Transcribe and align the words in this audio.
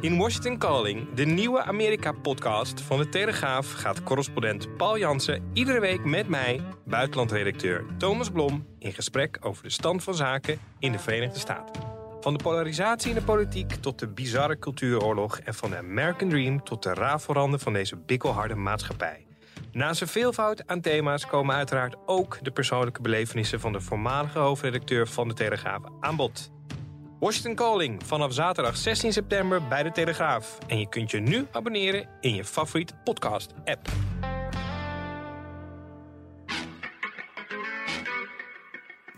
In 0.00 0.16
Washington 0.16 0.58
Calling, 0.58 1.14
de 1.14 1.24
nieuwe 1.24 1.62
Amerika-podcast 1.62 2.80
van 2.80 2.98
de 2.98 3.08
Telegraaf, 3.08 3.72
gaat 3.72 4.02
correspondent 4.02 4.76
Paul 4.76 4.98
Jansen 4.98 5.50
iedere 5.52 5.80
week 5.80 6.04
met 6.04 6.28
mij, 6.28 6.60
buitenlandredacteur 6.84 7.84
Thomas 7.98 8.30
Blom, 8.30 8.66
in 8.78 8.92
gesprek 8.92 9.38
over 9.40 9.62
de 9.62 9.70
stand 9.70 10.02
van 10.02 10.14
zaken 10.14 10.58
in 10.78 10.92
de 10.92 10.98
Verenigde 10.98 11.38
Staten. 11.38 11.82
Van 12.20 12.36
de 12.36 12.42
polarisatie 12.42 13.08
in 13.08 13.14
de 13.14 13.22
politiek 13.22 13.72
tot 13.72 13.98
de 13.98 14.08
bizarre 14.08 14.58
cultuuroorlog 14.58 15.38
en 15.38 15.54
van 15.54 15.70
de 15.70 15.76
American 15.76 16.28
Dream 16.28 16.64
tot 16.64 16.82
de 16.82 16.94
rafelranden 16.94 17.60
van 17.60 17.72
deze 17.72 17.96
bikkelharde 17.96 18.54
maatschappij. 18.54 19.26
Naast 19.72 20.00
een 20.00 20.08
veelvoud 20.08 20.66
aan 20.66 20.80
thema's 20.80 21.26
komen 21.26 21.54
uiteraard 21.54 21.96
ook 22.06 22.38
de 22.42 22.50
persoonlijke 22.50 23.02
belevenissen 23.02 23.60
van 23.60 23.72
de 23.72 23.80
voormalige 23.80 24.38
hoofdredacteur 24.38 25.08
van 25.08 25.28
de 25.28 25.34
Telegraaf 25.34 25.82
aan 26.00 26.16
bod. 26.16 26.50
Washington 27.20 27.54
Calling 27.54 28.06
vanaf 28.06 28.32
zaterdag 28.32 28.76
16 28.76 29.12
september 29.12 29.68
bij 29.68 29.82
de 29.82 29.90
Telegraaf. 29.90 30.58
En 30.66 30.78
je 30.78 30.88
kunt 30.88 31.10
je 31.10 31.20
nu 31.20 31.46
abonneren 31.52 32.06
in 32.20 32.34
je 32.34 32.44
favoriete 32.44 32.94
podcast-app. 33.04 33.88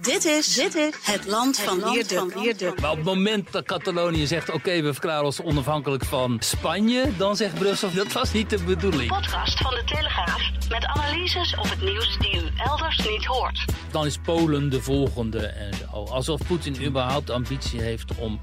Dit 0.03 0.25
is, 0.25 0.55
dit 0.55 0.75
is 0.75 0.95
het 1.03 1.27
land 1.27 1.58
van 1.58 1.92
Wierduk. 1.92 2.81
Maar 2.81 2.91
op 2.91 2.97
het 2.97 3.05
moment 3.05 3.53
dat 3.53 3.64
Catalonië 3.64 4.27
zegt: 4.27 4.50
oké, 4.50 4.83
we 4.83 4.92
verklaren 4.92 5.25
ons 5.25 5.41
onafhankelijk 5.41 6.05
van 6.05 6.36
Spanje, 6.41 7.17
dan 7.17 7.36
zegt 7.36 7.55
Brussel: 7.55 7.92
dat 7.95 8.12
was 8.12 8.33
niet 8.33 8.50
de 8.50 8.62
bedoeling. 8.62 9.08
Podcast 9.08 9.58
van 9.58 9.70
de 9.70 9.83
Telegraaf 9.84 10.50
met 10.69 10.84
analyses 10.84 11.56
op 11.56 11.70
het 11.70 11.83
nieuws 11.83 12.19
die 12.19 12.36
u 12.36 12.50
elders 12.56 12.98
niet 13.08 13.25
hoort. 13.25 13.64
Dan 13.91 14.06
is 14.06 14.19
Polen 14.19 14.70
de 14.70 14.83
volgende 14.83 15.47
en 15.47 15.75
zo. 15.75 16.05
Alsof 16.05 16.47
Poetin 16.47 16.84
überhaupt 16.84 17.30
ambitie 17.30 17.80
heeft 17.80 18.14
om 18.19 18.41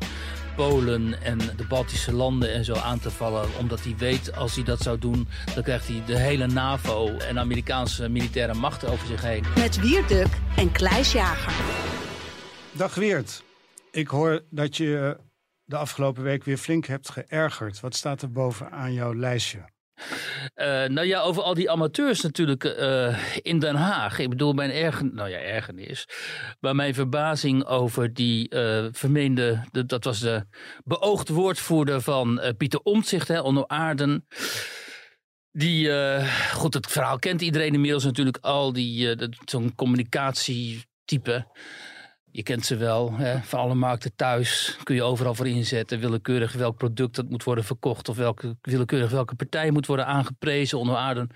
Polen 0.67 1.21
en 1.21 1.37
de 1.37 1.65
Baltische 1.67 2.13
landen 2.13 2.53
en 2.53 2.65
zo 2.65 2.73
aan 2.73 2.99
te 2.99 3.11
vallen. 3.11 3.57
Omdat 3.59 3.83
hij 3.83 3.95
weet, 3.97 4.35
als 4.35 4.55
hij 4.55 4.63
dat 4.63 4.81
zou 4.81 4.97
doen, 4.97 5.27
dan 5.53 5.63
krijgt 5.63 5.87
hij 5.87 6.03
de 6.05 6.17
hele 6.17 6.47
NAVO 6.47 7.17
en 7.17 7.39
Amerikaanse 7.39 8.09
militaire 8.09 8.53
macht 8.53 8.85
over 8.85 9.07
zich 9.07 9.21
heen. 9.21 9.43
Met 9.55 9.79
Wierduk 9.79 10.27
en 10.57 10.71
Kleis 10.71 11.11
Jager. 11.11 11.53
Dag 12.71 12.95
Weert. 12.95 13.43
Ik 13.91 14.07
hoor 14.07 14.43
dat 14.49 14.77
je 14.77 15.17
de 15.63 15.77
afgelopen 15.77 16.23
week 16.23 16.43
weer 16.43 16.57
flink 16.57 16.85
hebt 16.85 17.09
geërgerd. 17.09 17.79
Wat 17.79 17.95
staat 17.95 18.21
er 18.21 18.31
bovenaan 18.31 18.93
jouw 18.93 19.15
lijstje? 19.15 19.65
Uh, 20.55 20.85
nou 20.85 21.07
ja, 21.07 21.21
over 21.21 21.43
al 21.43 21.53
die 21.53 21.71
amateurs 21.71 22.21
natuurlijk 22.21 22.63
uh, 22.63 23.17
in 23.41 23.59
Den 23.59 23.75
Haag. 23.75 24.19
Ik 24.19 24.29
bedoel, 24.29 24.53
mijn 24.53 24.71
ergen, 24.71 25.13
nou 25.13 25.29
ja, 25.29 25.37
ergernis. 25.37 26.07
Maar 26.59 26.75
mijn 26.75 26.93
verbazing 26.93 27.65
over 27.65 28.13
die 28.13 28.55
uh, 28.55 28.85
vermeende, 28.91 29.63
de, 29.71 29.85
dat 29.85 30.03
was 30.03 30.19
de 30.19 30.45
beoogd 30.83 31.29
woordvoerder 31.29 32.01
van 32.01 32.41
Pieter 32.57 32.79
Omtzigt, 32.79 33.27
hè, 33.27 33.67
Aarden. 33.67 34.27
Die, 35.51 35.91
goed, 36.53 36.73
het 36.73 36.87
verhaal 36.87 37.19
kent 37.19 37.41
iedereen 37.41 37.73
inmiddels 37.73 38.03
natuurlijk 38.03 38.37
al, 38.41 38.73
die 38.73 39.15
zo'n 39.45 39.75
communicatietype. 39.75 41.45
Je 42.31 42.43
kent 42.43 42.65
ze 42.65 42.75
wel, 42.75 43.13
hè? 43.13 43.39
van 43.41 43.59
alle 43.59 43.75
markten 43.75 44.15
thuis 44.15 44.77
kun 44.83 44.95
je 44.95 45.03
overal 45.03 45.33
voor 45.33 45.47
inzetten. 45.47 45.99
Willekeurig 45.99 46.53
welk 46.53 46.77
product 46.77 47.15
dat 47.15 47.29
moet 47.29 47.43
worden 47.43 47.63
verkocht 47.63 48.09
of 48.09 48.17
welke, 48.17 48.57
willekeurig 48.61 49.11
welke 49.11 49.35
partij 49.35 49.71
moet 49.71 49.85
worden 49.85 50.05
aangeprezen. 50.05 50.79
Onder 50.79 50.95
Aarden 50.95 51.29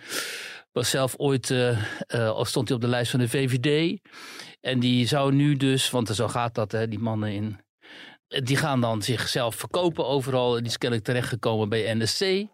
was 0.71 0.89
zelf 0.89 1.13
ooit, 1.17 1.49
uh, 1.49 2.43
stond 2.43 2.67
hij 2.67 2.77
op 2.77 2.83
de 2.83 2.89
lijst 2.89 3.11
van 3.11 3.19
de 3.19 3.29
VVD. 3.29 3.99
En 4.61 4.79
die 4.79 5.07
zou 5.07 5.33
nu 5.33 5.55
dus, 5.55 5.89
want 5.89 6.07
zo 6.07 6.27
gaat 6.27 6.55
dat, 6.55 6.71
hè, 6.71 6.87
die 6.87 6.99
mannen 6.99 7.31
in. 7.31 7.59
Die 8.27 8.57
gaan 8.57 8.81
dan 8.81 9.01
zichzelf 9.01 9.55
verkopen 9.55 10.05
overal. 10.05 10.53
Die 10.53 10.65
is 10.65 10.77
kennelijk 10.77 11.07
terechtgekomen 11.07 11.69
bij 11.69 11.93
NSC 11.93 12.45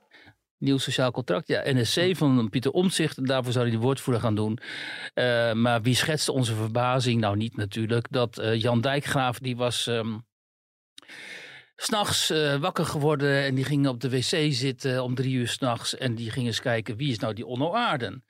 nieuw 0.59 0.77
sociaal 0.77 1.11
contract. 1.11 1.47
Ja, 1.47 1.61
NSC 1.65 2.15
van 2.15 2.49
Pieter 2.49 2.71
Omtzigt. 2.71 3.17
En 3.17 3.25
daarvoor 3.25 3.51
zou 3.51 3.67
hij 3.67 3.75
de 3.75 3.81
woordvoerder 3.81 4.23
gaan 4.23 4.35
doen. 4.35 4.59
Uh, 5.15 5.53
maar 5.53 5.81
wie 5.81 5.95
schetste 5.95 6.31
onze 6.31 6.55
verbazing? 6.55 7.21
Nou, 7.21 7.37
niet 7.37 7.57
natuurlijk. 7.57 8.07
Dat 8.09 8.39
uh, 8.39 8.61
Jan 8.61 8.81
Dijkgraaf, 8.81 9.39
die 9.39 9.55
was... 9.55 9.87
Um, 9.87 10.27
s'nachts 11.81 12.31
uh, 12.31 12.55
wakker 12.55 12.85
geworden 12.85 13.43
en 13.43 13.55
die 13.55 13.63
ging 13.63 13.87
op 13.87 13.99
de 13.99 14.09
wc 14.09 14.53
zitten 14.53 15.03
om 15.03 15.15
drie 15.15 15.33
uur 15.33 15.47
s'nachts. 15.47 15.97
En 15.97 16.15
die 16.15 16.31
ging 16.31 16.45
eens 16.45 16.61
kijken 16.61 16.95
wie 16.97 17.11
is 17.11 17.19
nou 17.19 17.33
die 17.33 17.45
Onno 17.45 17.73
Aarden. 17.73 18.23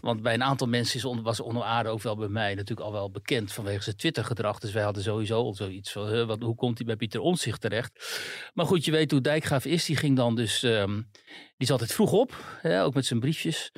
Want 0.00 0.22
bij 0.22 0.34
een 0.34 0.42
aantal 0.42 0.66
mensen 0.66 0.96
is, 0.96 1.22
was 1.22 1.40
Onno 1.40 1.62
Aarden 1.62 1.92
ook 1.92 2.02
wel 2.02 2.16
bij 2.16 2.28
mij 2.28 2.54
natuurlijk 2.54 2.86
al 2.86 2.92
wel 2.92 3.10
bekend 3.10 3.52
vanwege 3.52 3.82
zijn 3.82 3.96
Twitter-gedrag. 3.96 4.58
Dus 4.58 4.72
wij 4.72 4.82
hadden 4.82 5.02
sowieso 5.02 5.36
al 5.36 5.54
zoiets 5.54 5.92
van 5.92 6.26
wat, 6.26 6.42
hoe 6.42 6.54
komt 6.54 6.78
hij 6.78 6.86
bij 6.86 6.96
Pieter 6.96 7.20
Omtzigt 7.20 7.60
terecht. 7.60 8.20
Maar 8.54 8.66
goed, 8.66 8.84
je 8.84 8.90
weet 8.90 9.10
hoe 9.10 9.20
Dijkgraaf 9.20 9.64
is. 9.64 9.84
Die 9.84 9.96
ging 9.96 10.16
dan 10.16 10.34
dus, 10.34 10.62
um, 10.62 11.08
die 11.32 11.52
is 11.56 11.70
altijd 11.70 11.92
vroeg 11.92 12.12
op, 12.12 12.58
hè, 12.60 12.84
ook 12.84 12.94
met 12.94 13.06
zijn 13.06 13.20
briefjes. 13.20 13.72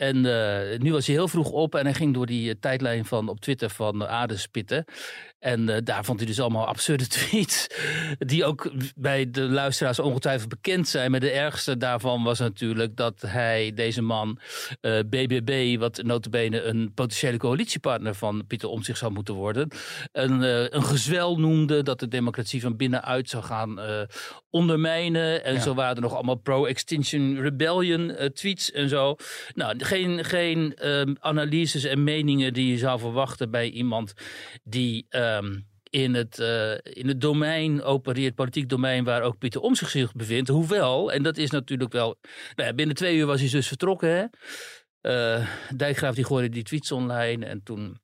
En 0.00 0.16
uh, 0.16 0.78
nu 0.78 0.92
was 0.92 1.06
hij 1.06 1.14
heel 1.14 1.28
vroeg 1.28 1.50
op 1.50 1.74
en 1.74 1.84
hij 1.84 1.94
ging 1.94 2.14
door 2.14 2.26
die 2.26 2.48
uh, 2.48 2.54
tijdlijn 2.60 3.04
van 3.04 3.28
op 3.28 3.40
Twitter 3.40 3.70
van 3.70 4.02
uh, 4.02 4.08
Aarde 4.08 4.36
spitten. 4.36 4.84
En 5.40 5.68
uh, 5.68 5.76
daar 5.84 6.04
vond 6.04 6.18
hij 6.18 6.28
dus 6.28 6.40
allemaal 6.40 6.66
absurde 6.66 7.06
tweets. 7.18 7.66
Die 8.18 8.44
ook 8.44 8.70
bij 8.96 9.30
de 9.30 9.40
luisteraars 9.40 9.98
ongetwijfeld 9.98 10.48
bekend 10.48 10.88
zijn. 10.88 11.10
Maar 11.10 11.20
de 11.20 11.30
ergste 11.30 11.76
daarvan 11.76 12.22
was 12.22 12.38
natuurlijk 12.38 12.96
dat 12.96 13.20
hij, 13.26 13.72
deze 13.74 14.02
man, 14.02 14.38
uh, 14.80 14.98
BBB, 14.98 15.78
wat 15.78 16.02
notabene 16.02 16.62
een 16.62 16.92
potentiële 16.94 17.36
coalitiepartner 17.36 18.14
van 18.14 18.46
Pieter 18.46 18.68
Omtzigt 18.68 18.98
zou 18.98 19.12
moeten 19.12 19.34
worden, 19.34 19.68
een, 20.12 20.42
uh, 20.42 20.68
een 20.68 20.84
gezwel 20.84 21.38
noemde 21.38 21.82
dat 21.82 22.00
de 22.00 22.08
democratie 22.08 22.60
van 22.60 22.76
binnenuit 22.76 23.28
zou 23.28 23.44
gaan 23.44 23.80
ondermijnen. 24.50 25.44
En 25.44 25.54
ja. 25.54 25.60
zo 25.60 25.74
waren 25.74 25.96
er 25.96 26.02
nog 26.02 26.14
allemaal 26.14 26.34
pro-Extinction 26.34 27.40
Rebellion 27.40 28.16
tweets 28.34 28.72
en 28.72 28.88
zo. 28.88 29.16
Nou, 29.54 29.84
geen, 29.84 30.24
geen 30.24 30.74
analyses 31.20 31.84
en 31.84 32.04
meningen 32.04 32.52
die 32.52 32.70
je 32.70 32.78
zou 32.78 32.98
verwachten 32.98 33.50
bij 33.50 33.70
iemand 33.70 34.12
die 34.62 35.06
um, 35.36 35.68
in, 35.90 36.14
het, 36.14 36.38
uh, 36.38 36.72
in 36.82 37.08
het 37.08 37.20
domein 37.20 37.82
opereert, 37.82 38.34
politiek 38.34 38.68
domein, 38.68 39.04
waar 39.04 39.22
ook 39.22 39.38
Pieter 39.38 39.60
Omtzigt 39.60 39.90
zich 39.90 40.12
bevindt. 40.12 40.48
Hoewel, 40.48 41.12
en 41.12 41.22
dat 41.22 41.36
is 41.36 41.50
natuurlijk 41.50 41.92
wel. 41.92 42.18
Nou 42.54 42.68
ja, 42.68 42.74
binnen 42.74 42.96
twee 42.96 43.16
uur 43.16 43.26
was 43.26 43.40
hij 43.40 43.50
dus 43.50 43.68
vertrokken. 43.68 44.08
Hè? 44.08 44.24
Uh, 45.02 45.48
Dijkgraaf 45.76 46.14
die 46.14 46.24
gooide 46.24 46.48
die 46.48 46.62
tweets 46.62 46.92
online. 46.92 47.46
En 47.46 47.62
toen 47.62 48.00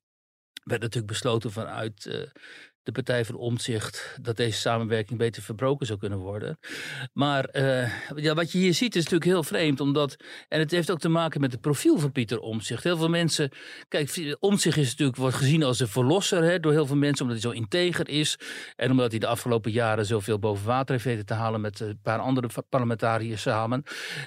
werd 0.64 0.80
natuurlijk 0.80 1.12
besloten 1.12 1.52
vanuit 1.52 2.06
uh, 2.06 2.22
de 2.86 2.92
Partij 2.92 3.24
van 3.24 3.34
Omtzigt 3.34 4.18
dat 4.20 4.36
deze 4.36 4.58
samenwerking 4.58 5.18
beter 5.18 5.42
verbroken 5.42 5.86
zou 5.86 5.98
kunnen 5.98 6.18
worden. 6.18 6.58
Maar 7.12 7.48
uh, 7.52 7.90
ja, 8.16 8.34
wat 8.34 8.52
je 8.52 8.58
hier 8.58 8.74
ziet 8.74 8.96
is 8.96 9.02
natuurlijk 9.02 9.30
heel 9.30 9.42
vreemd, 9.42 9.80
omdat, 9.80 10.16
en 10.48 10.58
het 10.58 10.70
heeft 10.70 10.90
ook 10.90 10.98
te 10.98 11.08
maken 11.08 11.40
met 11.40 11.52
het 11.52 11.60
profiel 11.60 11.98
van 11.98 12.12
Pieter 12.12 12.40
Omtzigt. 12.40 12.82
Heel 12.82 12.96
veel 12.96 13.08
mensen, 13.08 13.50
kijk, 13.88 14.36
Omtzigt 14.40 14.76
is 14.76 14.90
natuurlijk, 14.90 15.18
wordt 15.18 15.36
gezien 15.36 15.62
als 15.62 15.78
de 15.78 15.86
verlosser 15.86 16.42
hè, 16.42 16.60
door 16.60 16.72
heel 16.72 16.86
veel 16.86 16.96
mensen, 16.96 17.26
omdat 17.26 17.42
hij 17.42 17.52
zo 17.52 17.56
integer 17.58 18.08
is 18.08 18.38
en 18.76 18.90
omdat 18.90 19.10
hij 19.10 19.20
de 19.20 19.26
afgelopen 19.26 19.72
jaren 19.72 20.06
zoveel 20.06 20.38
boven 20.38 20.66
water 20.66 20.92
heeft 20.94 21.04
weten 21.04 21.26
te 21.26 21.34
halen 21.34 21.60
met 21.60 21.80
een 21.80 21.98
paar 22.02 22.18
andere 22.18 22.48
parlementariërs 22.68 23.42
samen. 23.42 23.82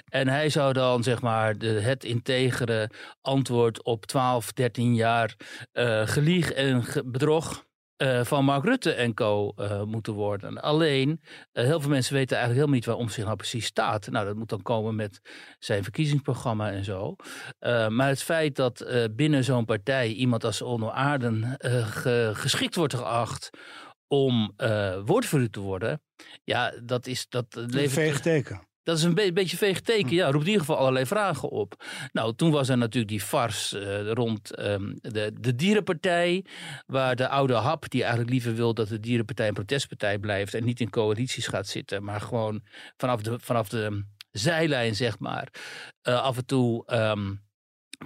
En 0.08 0.28
hij 0.28 0.48
zou 0.48 0.72
dan, 0.72 1.02
zeg 1.02 1.20
maar, 1.20 1.54
het 1.58 2.04
integere 2.04 2.90
antwoord 3.20 3.82
op 3.82 4.06
12, 4.06 4.52
13 4.52 4.94
jaar 4.94 5.36
uh, 5.72 6.06
gelieg 6.06 6.52
en 6.52 6.84
bedrog 7.04 7.68
uh, 8.02 8.24
van 8.24 8.44
Mark 8.44 8.64
Rutte 8.64 8.92
en 8.92 9.14
co. 9.14 9.52
Uh, 9.56 9.82
moeten 9.82 10.12
worden. 10.12 10.62
Alleen, 10.62 11.20
uh, 11.52 11.64
heel 11.64 11.80
veel 11.80 11.90
mensen 11.90 12.14
weten 12.14 12.36
eigenlijk 12.36 12.54
helemaal 12.54 12.74
niet 12.74 12.84
waar 12.84 12.96
Omtzigt 12.96 13.26
nou 13.26 13.36
precies 13.36 13.64
staat. 13.64 14.10
Nou, 14.10 14.26
dat 14.26 14.36
moet 14.36 14.48
dan 14.48 14.62
komen 14.62 14.94
met 14.94 15.20
zijn 15.58 15.82
verkiezingsprogramma 15.82 16.70
en 16.70 16.84
zo. 16.84 17.16
maar 17.88 18.08
het 18.08 18.22
feit 18.22 18.56
dat 18.56 18.86
binnen 19.10 19.44
zo'n 19.44 19.64
partij 19.64 20.08
iemand 20.08 20.44
als 20.44 20.62
Onno 20.62 20.88
Aarden 20.88 21.56
ge 21.58 22.30
geschikt 22.34 22.74
wordt 22.74 22.94
geacht 22.94 23.50
om 24.06 24.52
woordvoerder 25.04 25.50
te 25.50 25.60
worden, 25.60 26.02
ja, 26.44 26.72
dat 26.82 27.06
is... 27.06 27.26
Dat 27.28 27.46
levert... 27.54 27.82
Een 27.82 27.90
veeg 27.90 28.20
teken. 28.20 28.68
Dat 28.82 28.98
is 28.98 29.04
een 29.04 29.14
be 29.14 29.32
beetje 29.32 29.56
veeg 29.56 29.80
teken. 29.80 30.14
Ja, 30.14 30.24
roept 30.24 30.44
in 30.44 30.50
ieder 30.50 30.60
geval 30.60 30.76
allerlei 30.76 31.06
vragen 31.06 31.48
op. 31.48 31.84
Nou, 32.12 32.34
toen 32.34 32.50
was 32.50 32.68
er 32.68 32.78
natuurlijk 32.78 33.12
die 33.12 33.20
farce 33.20 33.78
eh, 33.78 34.12
rond 34.12 34.54
ehm, 34.54 34.92
de, 35.00 35.32
de 35.40 35.54
dierenpartij. 35.54 36.44
Waar 36.86 37.16
de 37.16 37.28
oude 37.28 37.54
hap, 37.54 37.90
die 37.90 38.00
eigenlijk 38.00 38.30
liever 38.32 38.54
wil 38.54 38.74
dat 38.74 38.88
de 38.88 39.00
dierenpartij 39.00 39.48
een 39.48 39.54
protestpartij 39.54 40.18
blijft. 40.18 40.54
En 40.54 40.64
niet 40.64 40.80
in 40.80 40.90
coalities 40.90 41.46
gaat 41.46 41.66
zitten. 41.66 42.04
Maar 42.04 42.20
gewoon 42.20 42.62
vanaf 42.96 43.22
de, 43.22 43.38
vanaf 43.38 43.68
de 43.68 44.04
zijlijn, 44.30 44.94
zeg 44.96 45.18
maar. 45.18 45.48
eh, 46.02 46.22
af 46.22 46.36
en 46.36 46.46
toe. 46.46 46.86
ehm, 46.86 47.34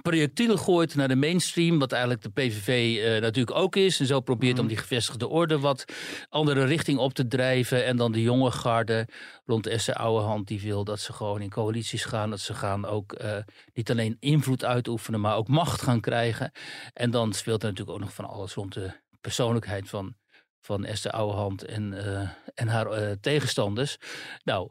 projectielen 0.01 0.59
gooit 0.59 0.95
naar 0.95 1.07
de 1.07 1.15
mainstream, 1.15 1.79
wat 1.79 1.91
eigenlijk 1.91 2.23
de 2.23 2.29
PVV 2.29 2.97
eh, 2.97 3.21
natuurlijk 3.21 3.57
ook 3.57 3.75
is. 3.75 3.99
En 3.99 4.05
zo 4.05 4.19
probeert 4.19 4.59
om 4.59 4.67
die 4.67 4.77
gevestigde 4.77 5.27
orde 5.27 5.59
wat 5.59 5.85
andere 6.29 6.65
richting 6.65 6.99
op 6.99 7.13
te 7.13 7.27
drijven. 7.27 7.85
En 7.85 7.97
dan 7.97 8.11
de 8.11 8.21
jonge 8.21 8.51
garde 8.51 9.07
rond 9.45 9.67
Esther 9.67 9.95
Ouwehand, 9.95 10.47
die 10.47 10.61
wil 10.61 10.83
dat 10.83 10.99
ze 10.99 11.13
gewoon 11.13 11.41
in 11.41 11.49
coalities 11.49 12.05
gaan. 12.05 12.29
Dat 12.29 12.39
ze 12.39 12.53
gaan 12.53 12.85
ook 12.85 13.13
eh, 13.13 13.37
niet 13.73 13.91
alleen 13.91 14.17
invloed 14.19 14.65
uitoefenen, 14.65 15.21
maar 15.21 15.35
ook 15.35 15.47
macht 15.47 15.81
gaan 15.81 16.01
krijgen. 16.01 16.51
En 16.93 17.11
dan 17.11 17.33
speelt 17.33 17.63
er 17.63 17.69
natuurlijk 17.69 17.97
ook 17.97 18.03
nog 18.03 18.13
van 18.13 18.25
alles 18.25 18.53
rond 18.53 18.73
de 18.73 18.91
persoonlijkheid 19.21 19.89
van, 19.89 20.15
van 20.61 20.85
Esther 20.85 21.11
Ouwehand 21.11 21.63
en, 21.63 21.93
eh, 22.05 22.29
en 22.53 22.67
haar 22.67 23.19
tegenstanders. 23.19 23.97
Nou, 24.43 24.69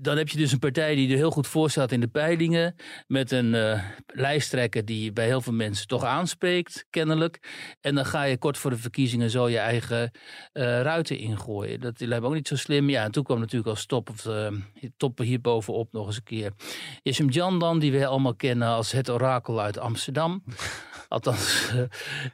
dan 0.00 0.16
heb 0.16 0.28
je 0.28 0.38
dus 0.38 0.52
een 0.52 0.58
partij 0.58 0.94
die 0.94 1.10
er 1.10 1.16
heel 1.16 1.30
goed 1.30 1.46
voor 1.46 1.70
staat 1.70 1.92
in 1.92 2.00
de 2.00 2.08
peilingen. 2.08 2.74
Met 3.06 3.30
een 3.30 3.54
eh, 3.54 3.82
lijsttrekker 4.06 4.84
die 4.84 5.12
bij 5.12 5.26
heel 5.26 5.40
veel 5.40 5.52
mensen 5.52 5.86
toch 5.86 6.04
aanspreekt, 6.04 6.86
kennelijk. 6.90 7.38
En 7.80 7.94
dan 7.94 8.06
ga 8.06 8.22
je 8.22 8.38
kort 8.38 8.58
voor 8.58 8.70
de 8.70 8.76
verkiezingen 8.76 9.30
zo 9.30 9.48
je 9.48 9.58
eigen 9.58 10.10
eh, 10.52 10.80
ruiten 10.80 11.18
ingooien. 11.18 11.80
Dat 11.80 12.00
lijkt 12.00 12.22
me 12.22 12.28
ook 12.28 12.34
niet 12.34 12.48
zo 12.48 12.56
slim. 12.56 12.90
Ja, 12.90 13.04
en 13.04 13.10
toen 13.10 13.24
kwam 13.24 13.38
natuurlijk 13.38 13.70
als 13.70 13.86
top, 13.86 14.10
of, 14.10 14.26
eh, 14.26 14.52
top 14.96 15.18
hierbovenop 15.18 15.92
nog 15.92 16.06
eens 16.06 16.16
een 16.16 16.22
keer 16.22 16.52
Yeshim 17.02 17.28
Jan 17.28 17.58
dan, 17.58 17.78
die 17.78 17.92
we 17.92 18.06
allemaal 18.06 18.34
kennen 18.34 18.68
als 18.68 18.92
het 18.92 19.10
orakel 19.10 19.60
uit 19.60 19.78
Amsterdam. 19.78 20.44
Althans, 21.08 21.68
eh, 21.68 21.74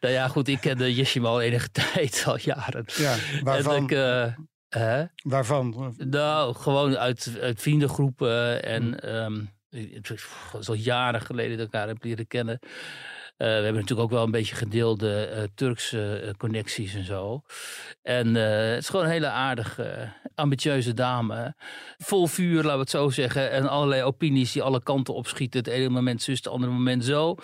nou 0.01 0.15
ja, 0.15 0.29
goed, 0.29 0.49
ik 0.49 0.61
kende 0.61 0.95
Yeshim 0.95 1.27
al 1.27 1.41
enige 1.41 1.71
tijd, 1.93 2.25
al 2.27 2.39
jaren. 2.39 2.85
Ja, 2.87 3.17
waarvan? 3.43 3.91
En 3.91 4.29
ik, 4.29 4.37
hè? 4.81 5.05
waarvan? 5.23 5.95
Nou, 5.99 6.55
gewoon 6.55 6.97
uit, 6.97 7.39
uit 7.41 7.63
vriendengroepen. 7.63 8.63
En 8.63 9.01
ehm, 9.01 9.45
het 9.71 10.11
is 10.59 10.69
al 10.69 10.75
jaren 10.75 11.21
geleden 11.21 11.57
dat 11.57 11.67
ik 11.67 11.73
elkaar 11.73 11.89
heb 11.89 12.05
leren 12.05 12.27
kennen. 12.27 12.59
Eh, 13.37 13.47
we 13.49 13.53
hebben 13.55 13.75
natuurlijk 13.75 14.01
ook 14.01 14.11
wel 14.11 14.25
een 14.25 14.31
beetje 14.31 14.55
gedeelde 14.55 15.25
eh, 15.25 15.43
Turkse 15.55 16.17
eh, 16.17 16.31
connecties 16.37 16.95
en 16.95 17.05
zo. 17.05 17.43
En 18.03 18.35
het 18.35 18.83
is 18.83 18.89
gewoon 18.89 19.05
een 19.05 19.11
hele 19.11 19.27
aardige, 19.27 20.13
ambitieuze 20.35 20.95
dame. 20.95 21.55
Vol 21.99 22.27
vuur, 22.27 22.55
laten 22.57 22.73
we 22.73 22.79
het 22.79 22.91
zo 22.91 23.11
zeggen. 23.11 23.51
En 23.51 23.69
allerlei 23.69 24.03
opinies 24.03 24.53
die 24.53 24.63
alle 24.63 24.83
kanten 24.83 25.15
opschieten. 25.15 25.59
Het 25.61 25.69
ene 25.69 25.89
moment 25.89 26.23
zus, 26.23 26.37
het 26.37 26.49
andere 26.49 26.73
moment 26.73 27.05
zo. 27.05 27.35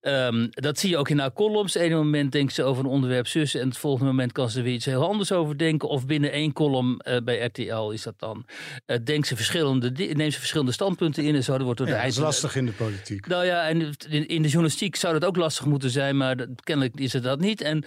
Ehm, 0.00 0.46
dat 0.50 0.78
zie 0.78 0.90
je 0.90 0.96
ook 0.96 1.08
in 1.08 1.18
haar 1.18 1.32
columns. 1.32 1.74
Het 1.74 1.82
ene 1.82 1.94
moment 1.94 2.32
denkt 2.32 2.52
ze 2.54 2.62
over 2.62 2.84
een 2.84 2.90
onderwerp 2.90 3.26
zus. 3.26 3.54
En 3.54 3.68
het 3.68 3.78
volgende 3.78 4.10
moment 4.10 4.32
kan 4.32 4.50
ze 4.50 4.58
er 4.58 4.64
weer 4.64 4.74
iets 4.74 4.84
heel 4.84 5.08
anders 5.08 5.32
over 5.32 5.58
denken. 5.58 5.88
Of 5.88 6.06
binnen 6.06 6.32
één 6.32 6.52
column 6.52 7.00
bij 7.24 7.44
RTL 7.44 7.90
is 7.90 8.02
dat 8.02 8.18
dan. 8.18 8.46
eh 8.86 8.98
denkt 9.04 9.26
ze 9.26 9.36
verschillende, 9.36 9.90
neemt 9.90 10.32
ze 10.32 10.38
verschillende 10.38 10.72
standpunten 10.72 11.24
in. 11.24 11.34
En 11.34 11.44
zo 11.44 11.52
dat 11.52 11.62
wordt 11.62 11.78
door 11.78 11.88
Ja, 11.88 11.94
de 11.94 12.00
dat 12.00 12.10
is 12.10 12.18
lastig 12.18 12.56
in 12.56 12.66
de 12.66 12.72
politiek. 12.72 13.26
nou 13.26 13.44
ja, 13.44 13.68
en 13.68 13.80
in, 14.08 14.28
in 14.28 14.42
de 14.42 14.48
journalistiek 14.48 14.96
zou 14.96 15.13
dat 15.14 15.28
ook 15.28 15.36
lastig 15.36 15.64
moeten 15.66 15.90
zijn, 15.90 16.16
maar 16.16 16.36
dat- 16.36 16.48
kennelijk 16.62 17.00
is 17.00 17.12
het 17.12 17.22
dat 17.22 17.40
niet. 17.40 17.60
En 17.60 17.84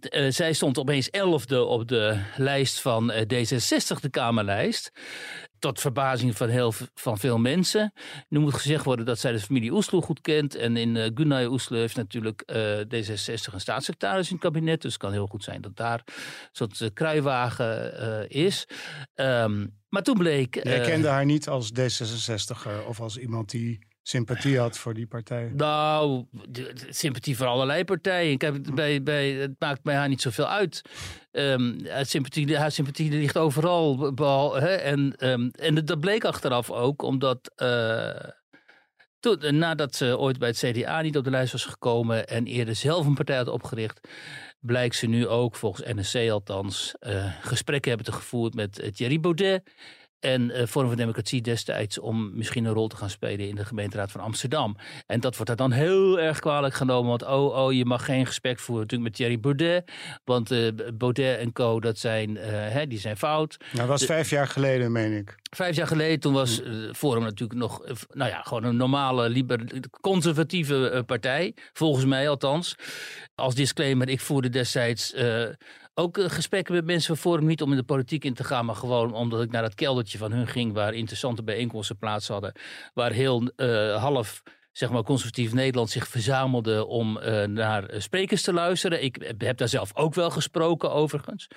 t- 0.00 0.08
eh, 0.08 0.30
zij 0.30 0.52
stond 0.52 0.78
opeens 0.78 1.10
elfde 1.10 1.64
op 1.64 1.88
de 1.88 2.20
lijst 2.36 2.80
van 2.80 3.10
eh, 3.10 3.22
D66, 3.22 4.00
de 4.00 4.10
Kamerlijst. 4.10 4.90
Tot 5.58 5.80
verbazing 5.80 6.36
van, 6.36 6.48
heel, 6.48 6.72
van 6.94 7.18
veel 7.18 7.38
mensen. 7.38 7.92
Nu 8.28 8.38
moet 8.38 8.54
gezegd 8.54 8.84
worden 8.84 9.06
dat 9.06 9.18
zij 9.18 9.32
de 9.32 9.40
familie 9.40 9.72
Oesloe 9.72 10.02
goed 10.02 10.20
kent. 10.20 10.54
En 10.54 10.76
in 10.76 10.94
uh, 10.94 11.06
Gunay 11.14 11.46
Oesloe 11.46 11.78
heeft 11.78 11.96
natuurlijk 11.96 12.40
eh, 12.40 12.78
D66 12.78 13.52
een 13.52 13.60
staatssecretaris 13.60 14.26
in 14.28 14.32
het 14.34 14.42
kabinet. 14.44 14.82
Dus 14.82 14.92
het 14.92 15.02
kan 15.02 15.12
heel 15.12 15.26
goed 15.26 15.44
zijn 15.44 15.60
dat 15.60 15.76
daar 15.76 16.02
een 16.06 16.12
soort 16.52 16.92
kruiwagen 16.92 18.28
is. 18.30 18.66
Ehm, 19.14 19.66
maar 19.88 20.02
toen 20.02 20.18
bleek... 20.18 20.64
Jij 20.64 20.80
kende 20.80 21.08
haar 21.08 21.24
niet 21.24 21.48
als 21.48 21.70
D66er 21.80 22.86
of 22.86 23.00
als 23.00 23.16
iemand 23.16 23.50
die 23.50 23.78
sympathie 24.08 24.58
had 24.58 24.78
voor 24.78 24.94
die 24.94 25.06
partij. 25.06 25.52
Nou, 25.54 26.24
sympathie 26.88 27.36
voor 27.36 27.46
allerlei 27.46 27.84
partijen. 27.84 28.30
Ik 28.30 28.74
bij, 28.74 29.02
bij, 29.02 29.30
het 29.30 29.54
maakt 29.58 29.82
bij 29.82 29.94
haar 29.94 30.08
niet 30.08 30.22
zoveel 30.22 30.48
uit. 30.48 30.82
Ehm, 31.30 31.86
haar, 31.86 32.06
sympathie, 32.06 32.70
sympathie 32.70 33.10
ligt 33.10 33.36
overal. 33.36 34.14
hè, 34.54 34.74
en, 34.74 35.16
ehm, 35.16 35.48
en 35.48 35.84
dat 35.84 36.00
bleek 36.00 36.24
achteraf 36.24 36.70
ook, 36.70 37.02
omdat. 37.02 37.52
eh, 37.54 38.28
toen, 39.20 39.58
nadat 39.58 39.94
ze 39.94 40.18
ooit 40.18 40.38
bij 40.38 40.48
het 40.48 40.58
CDA 40.58 41.00
niet 41.00 41.16
op 41.16 41.24
de 41.24 41.30
lijst 41.30 41.52
was 41.52 41.64
gekomen 41.64 42.26
en 42.26 42.46
eerder 42.46 42.74
zelf 42.74 43.06
een 43.06 43.14
partij 43.14 43.36
had 43.36 43.48
opgericht, 43.48 44.08
blijkt 44.60 44.96
ze 44.96 45.06
nu 45.06 45.26
ook, 45.26 45.56
volgens 45.56 45.94
NSC 45.94 46.30
althans, 46.30 46.94
eh, 46.98 47.32
gesprekken 47.40 47.88
hebben 47.90 48.12
te 48.12 48.18
gevoerd 48.18 48.54
met 48.54 48.78
eh, 48.78 48.90
Thierry 48.90 49.20
Baudet 49.20 49.62
en 50.20 50.50
eh 50.50 50.66
Forum 50.66 50.88
voor 50.88 50.96
Democratie 50.96 51.40
destijds 51.42 51.98
om 51.98 52.30
misschien 52.34 52.64
een 52.64 52.72
rol 52.72 52.88
te 52.88 52.96
gaan 52.96 53.10
spelen 53.10 53.48
in 53.48 53.54
de 53.54 53.64
gemeenteraad 53.64 54.10
van 54.10 54.20
Amsterdam. 54.20 54.76
En 55.06 55.20
dat 55.20 55.32
wordt 55.32 55.46
daar 55.46 55.68
dan 55.68 55.78
heel 55.78 56.20
erg 56.20 56.38
kwalijk 56.38 56.74
genomen, 56.74 57.08
want 57.08 57.22
oh, 57.22 57.56
oh, 57.64 57.72
je 57.72 57.84
mag 57.84 58.04
geen 58.04 58.26
gesprek 58.26 58.58
voeren 58.58 58.82
natuurlijk 58.84 59.10
met 59.10 59.18
Thierry 59.18 59.40
Baudet, 59.40 59.92
want 60.24 60.50
eh, 60.50 60.68
Baudet 60.94 61.38
en 61.38 61.52
co, 61.52 61.80
dat 61.80 61.98
zijn, 61.98 62.36
eh, 62.36 62.50
hè, 62.50 62.86
die 62.86 62.98
zijn 62.98 63.16
fout. 63.16 63.56
Nou, 63.58 63.76
dat 63.78 63.86
was 63.86 64.00
De- 64.00 64.06
vijf 64.06 64.30
jaar 64.30 64.46
geleden, 64.48 64.92
meen 64.92 65.12
ik. 65.12 65.36
Vijf 65.56 65.76
jaar 65.76 65.86
geleden, 65.86 66.20
toen 66.20 66.32
was 66.32 66.62
Forum 66.92 67.22
natuurlijk 67.22 67.58
nog, 67.58 67.82
nou 68.12 68.30
ja, 68.30 68.40
gewoon 68.42 68.64
een 68.64 68.76
normale, 68.76 69.28
liber, 69.28 69.60
conservatieve 70.00 71.02
partij. 71.06 71.54
Volgens 71.72 72.04
mij 72.04 72.28
althans. 72.28 72.74
Als 73.34 73.54
disclaimer, 73.54 74.08
ik 74.08 74.20
voerde 74.20 74.48
destijds 74.48 75.14
ook 75.98 76.18
eh, 76.18 76.24
gesprekken 76.28 76.74
met 76.74 76.84
mensen 76.84 77.16
van 77.16 77.30
Forum. 77.30 77.46
Niet 77.46 77.62
om 77.62 77.70
in 77.70 77.76
de 77.76 77.82
politiek 77.82 78.24
in 78.24 78.34
te 78.34 78.44
gaan, 78.44 78.64
maar 78.64 78.74
gewoon 78.74 79.14
omdat 79.14 79.42
ik 79.42 79.50
naar 79.50 79.62
dat 79.62 79.74
keldertje 79.74 80.18
van 80.18 80.32
hun 80.32 80.46
ging. 80.46 80.72
Waar 80.72 80.94
interessante 80.94 81.42
bijeenkomsten 81.42 81.98
plaats 81.98 82.28
hadden. 82.28 82.52
Waar 82.94 83.12
heel 83.12 83.50
eh, 83.56 84.02
half 84.02 84.42
zeg 84.72 84.90
maar, 84.90 85.02
conservatief 85.02 85.52
Nederland 85.52 85.90
zich 85.90 86.08
verzamelde 86.08 86.86
om 86.86 87.18
eh, 87.18 87.44
naar 87.44 87.90
sprekers 87.96 88.42
te 88.42 88.52
luisteren. 88.52 89.04
Ik 89.04 89.34
heb 89.38 89.56
daar 89.56 89.68
zelf 89.68 89.96
ook 89.96 90.14
wel 90.14 90.30
gesproken, 90.30 90.92
overigens. 90.92 91.48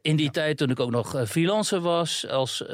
In 0.00 0.16
die 0.16 0.30
tijd 0.30 0.56
toen 0.56 0.70
ik 0.70 0.80
ook 0.80 0.90
nog 0.90 1.22
freelancer 1.28 1.80
was 1.80 2.28
als 2.28 2.64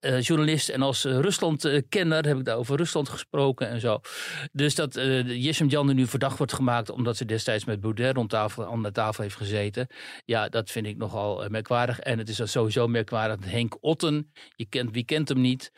eh, 0.00 0.20
journalist 0.20 0.68
en 0.68 0.82
als 0.82 1.04
eh, 1.04 1.18
Rusland-kenner 1.18 2.26
heb 2.26 2.38
ik 2.38 2.44
daar 2.44 2.56
over 2.56 2.76
Rusland 2.76 3.08
gesproken 3.08 3.68
en 3.68 3.80
zo. 3.80 4.00
Dus 4.52 4.74
dat 4.74 4.94
Yeshim 5.24 5.68
Jan 5.68 5.94
nu 5.94 6.06
verdacht 6.06 6.38
wordt 6.38 6.52
gemaakt 6.52 6.90
omdat 6.90 7.16
ze 7.16 7.24
destijds 7.24 7.64
met 7.64 7.80
Baudet 7.80 8.16
rond 8.16 8.30
tafel, 8.30 8.66
aan 8.66 8.82
de 8.82 8.92
tafel 8.92 9.22
heeft 9.22 9.36
gezeten. 9.36 9.86
Ja, 10.24 10.48
dat 10.48 10.70
vind 10.70 10.86
ik 10.86 10.96
nogal 10.96 11.48
merkwaardig. 11.48 11.98
En 11.98 12.18
het 12.18 12.28
is 12.28 12.40
sowieso 12.44 12.86
merkwaardig 12.86 13.36
dat 13.36 13.50
Henk 13.50 13.76
Otten, 13.80 14.32
je 14.56 14.66
kent, 14.66 14.90
wie 14.92 15.04
kent 15.04 15.28
hem 15.28 15.40
niet, 15.40 15.72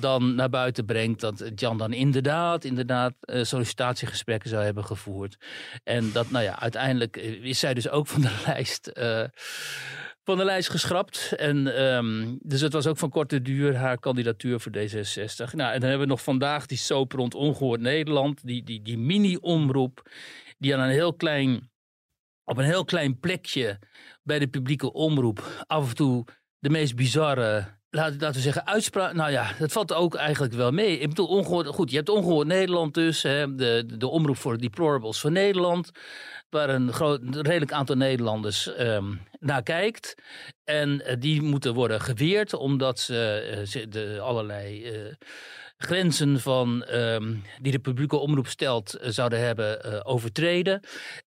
dan 0.00 0.34
naar 0.34 0.48
buiten 0.48 0.84
brengt 0.84 1.20
dat 1.20 1.50
Jan 1.54 1.78
dan 1.78 1.92
inderdaad, 1.92 2.64
inderdaad 2.64 3.14
sollicitatiegesprekken 3.20 4.50
zou 4.50 4.64
hebben 4.64 4.84
gevoerd. 4.84 5.36
En 5.84 6.12
dat, 6.12 6.30
nou 6.30 6.44
ja, 6.44 6.60
uiteindelijk 6.60 7.16
is 7.16 7.58
zij 7.58 7.74
dus 7.74 7.88
ook 7.88 8.06
van 8.06 8.20
de 8.20 8.42
lijst. 8.46 8.92
Van 10.24 10.36
de 10.36 10.44
lijst 10.44 10.70
geschrapt. 10.70 11.32
En, 11.36 11.76
ehm, 11.76 12.36
dus 12.40 12.60
het 12.60 12.72
was 12.72 12.86
ook 12.86 12.98
van 12.98 13.10
korte 13.10 13.42
duur 13.42 13.76
haar 13.76 13.98
kandidatuur 13.98 14.60
voor 14.60 14.72
D66. 14.72 15.54
Nou, 15.54 15.72
en 15.72 15.80
dan 15.80 15.88
hebben 15.88 16.06
we 16.06 16.12
nog 16.12 16.22
vandaag 16.22 16.66
die 16.66 16.78
soap 16.78 17.12
rond 17.12 17.34
Ongehoord 17.34 17.80
Nederland. 17.80 18.46
Die, 18.46 18.62
die, 18.62 18.82
die 18.82 18.98
mini-omroep. 18.98 20.10
Die 20.58 20.76
aan 20.76 20.80
een 20.80 20.90
heel 20.90 21.14
klein, 21.14 21.70
op 22.44 22.56
een 22.56 22.64
heel 22.64 22.84
klein 22.84 23.20
plekje 23.20 23.78
bij 24.22 24.38
de 24.38 24.48
publieke 24.48 24.92
omroep 24.92 25.64
af 25.66 25.88
en 25.88 25.94
toe 25.94 26.24
de 26.58 26.70
meest 26.70 26.96
bizarre. 26.96 27.80
Laten, 27.94 28.16
laten 28.18 28.34
we 28.34 28.40
zeggen, 28.40 28.66
uitspraak. 28.66 29.12
Nou 29.12 29.30
ja, 29.30 29.52
dat 29.58 29.72
valt 29.72 29.92
ook 29.92 30.14
eigenlijk 30.14 30.52
wel 30.52 30.70
mee. 30.70 30.98
Ik 30.98 31.08
bedoel, 31.08 31.26
ongehoord, 31.26 31.66
goed, 31.66 31.90
je 31.90 31.96
hebt 31.96 32.08
ongehoord 32.08 32.46
Nederland 32.46 32.94
dus. 32.94 33.22
Hè, 33.22 33.54
de, 33.54 33.84
de, 33.96 34.08
omroep 34.08 34.36
voor 34.36 34.52
de 34.52 34.60
deplorables 34.60 35.20
van 35.20 35.32
Nederland. 35.32 35.90
Waar 36.50 36.68
een, 36.68 36.92
groot, 36.92 37.20
redelijk 37.34 37.72
aantal 37.72 37.96
Nederlanders 37.96 38.74
ehm, 38.74 39.14
naar 39.40 39.62
kijkt. 39.62 40.14
En 40.64 41.04
eh, 41.04 41.16
die 41.18 41.42
moeten 41.42 41.74
worden 41.74 42.00
geweerd 42.00 42.54
omdat 42.54 42.98
ze 42.98 43.66
eh, 43.74 43.84
de 43.88 44.20
allerlei 44.20 44.84
eh, 44.84 45.00
grenzen 45.76 46.40
van, 46.40 46.84
ehm, 46.84 47.34
die 47.60 47.72
de 47.72 47.78
publieke 47.78 48.16
omroep 48.16 48.46
stelt 48.46 48.98
zouden 49.00 49.40
hebben 49.40 50.04
overtreden. 50.04 50.80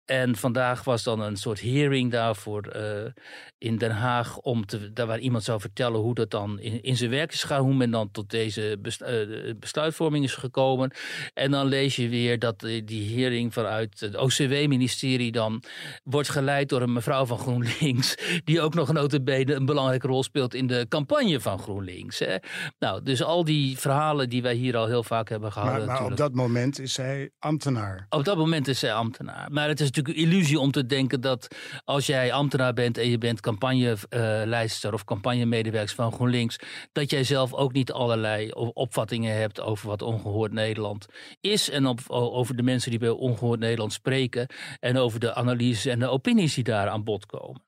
En 0.05 0.35
vandaag 0.35 0.83
was 0.83 1.03
dan 1.03 1.19
een 1.19 1.37
soort 1.37 1.61
hearing 1.61 2.11
daarvoor 2.11 2.61
eh, 2.61 3.11
in 3.57 3.77
Den 3.77 3.91
Haag. 3.91 4.37
Om 4.37 4.65
te, 4.65 4.93
daar 4.93 5.07
waar 5.07 5.19
iemand 5.19 5.43
zou 5.43 5.59
vertellen 5.59 5.99
hoe 5.99 6.13
dat 6.13 6.31
dan 6.31 6.59
in, 6.59 6.83
in 6.83 6.97
zijn 6.97 7.09
werk 7.09 7.33
is 7.33 7.41
gegaan. 7.41 7.61
Hoe 7.61 7.73
men 7.73 7.91
dan 7.91 8.11
tot 8.11 8.29
deze 8.29 8.79
eh, 8.81 9.55
besluitvorming 9.59 10.23
is 10.23 10.35
gekomen. 10.35 10.91
En 11.33 11.51
dan 11.51 11.65
lees 11.65 11.95
je 11.95 12.09
weer 12.09 12.39
dat 12.39 12.59
die 12.59 13.19
hearing 13.19 13.53
vanuit 13.53 13.99
het 13.99 14.17
OCW-ministerie 14.17 15.31
dan 15.31 15.63
wordt 16.03 16.29
geleid 16.29 16.69
door 16.69 16.81
een 16.81 16.93
mevrouw 16.93 17.25
van 17.25 17.37
GroenLinks, 17.37 18.15
die 18.43 18.61
ook 18.61 18.73
nog 18.73 18.91
notabene 18.91 19.53
een 19.53 19.65
belangrijke 19.65 20.07
rol 20.07 20.23
speelt 20.23 20.53
in 20.53 20.67
de 20.67 20.85
campagne 20.89 21.39
van 21.39 21.59
GroenLinks. 21.59 22.19
Hè. 22.19 22.35
Nou, 22.79 23.03
dus 23.03 23.23
al 23.23 23.43
die 23.43 23.77
verhalen 23.77 24.29
die 24.29 24.41
wij 24.41 24.53
hier 24.53 24.77
al 24.77 24.87
heel 24.87 25.03
vaak 25.03 25.29
hebben 25.29 25.51
gehouden. 25.51 25.85
Maar, 25.85 26.01
maar 26.01 26.11
op 26.11 26.17
dat 26.17 26.33
moment 26.33 26.79
is 26.79 26.93
zij 26.93 27.31
ambtenaar. 27.39 28.05
Op 28.09 28.23
dat 28.23 28.37
moment 28.37 28.67
is 28.67 28.79
zij 28.79 28.93
ambtenaar. 28.93 29.51
Maar 29.51 29.67
het 29.67 29.79
is 29.79 29.91
natuurlijk 29.95 30.17
een 30.17 30.31
illusie 30.31 30.59
om 30.59 30.71
te 30.71 30.85
denken 30.85 31.21
dat 31.21 31.55
als 31.83 32.05
jij 32.05 32.33
ambtenaar 32.33 32.73
bent 32.73 32.97
en 32.97 33.09
je 33.09 33.17
bent 33.17 33.39
campagnelijster 33.39 34.93
of 34.93 35.03
campagnemedewerker 35.03 35.95
van 35.95 36.11
GroenLinks, 36.11 36.59
dat 36.91 37.09
jij 37.09 37.23
zelf 37.23 37.53
ook 37.53 37.73
niet 37.73 37.91
allerlei 37.91 38.51
opvattingen 38.51 39.37
hebt 39.37 39.61
over 39.61 39.87
wat 39.87 40.01
ongehoord 40.01 40.51
Nederland 40.51 41.05
is 41.41 41.69
en 41.69 41.95
over 42.07 42.55
de 42.55 42.63
mensen 42.63 42.89
die 42.89 42.99
bij 42.99 43.09
ongehoord 43.09 43.59
Nederland 43.59 43.93
spreken 43.93 44.47
en 44.79 44.97
over 44.97 45.19
de 45.19 45.33
analyses 45.33 45.85
en 45.85 45.99
de 45.99 46.07
opinies 46.07 46.53
die 46.53 46.63
daar 46.63 46.87
aan 46.87 47.03
bod 47.03 47.25
komen. 47.25 47.61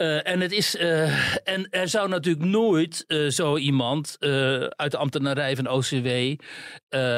Uh, 0.00 0.26
en, 0.26 0.40
het 0.40 0.52
is, 0.52 0.74
uh, 0.74 1.48
en 1.48 1.70
er 1.70 1.88
zou 1.88 2.08
natuurlijk 2.08 2.44
nooit 2.44 3.04
uh, 3.08 3.30
zo 3.30 3.56
iemand 3.56 4.16
uit 4.76 4.90
de 4.90 4.96
ambtenarij 4.96 5.56
van 5.56 5.68
OCW 5.68 6.08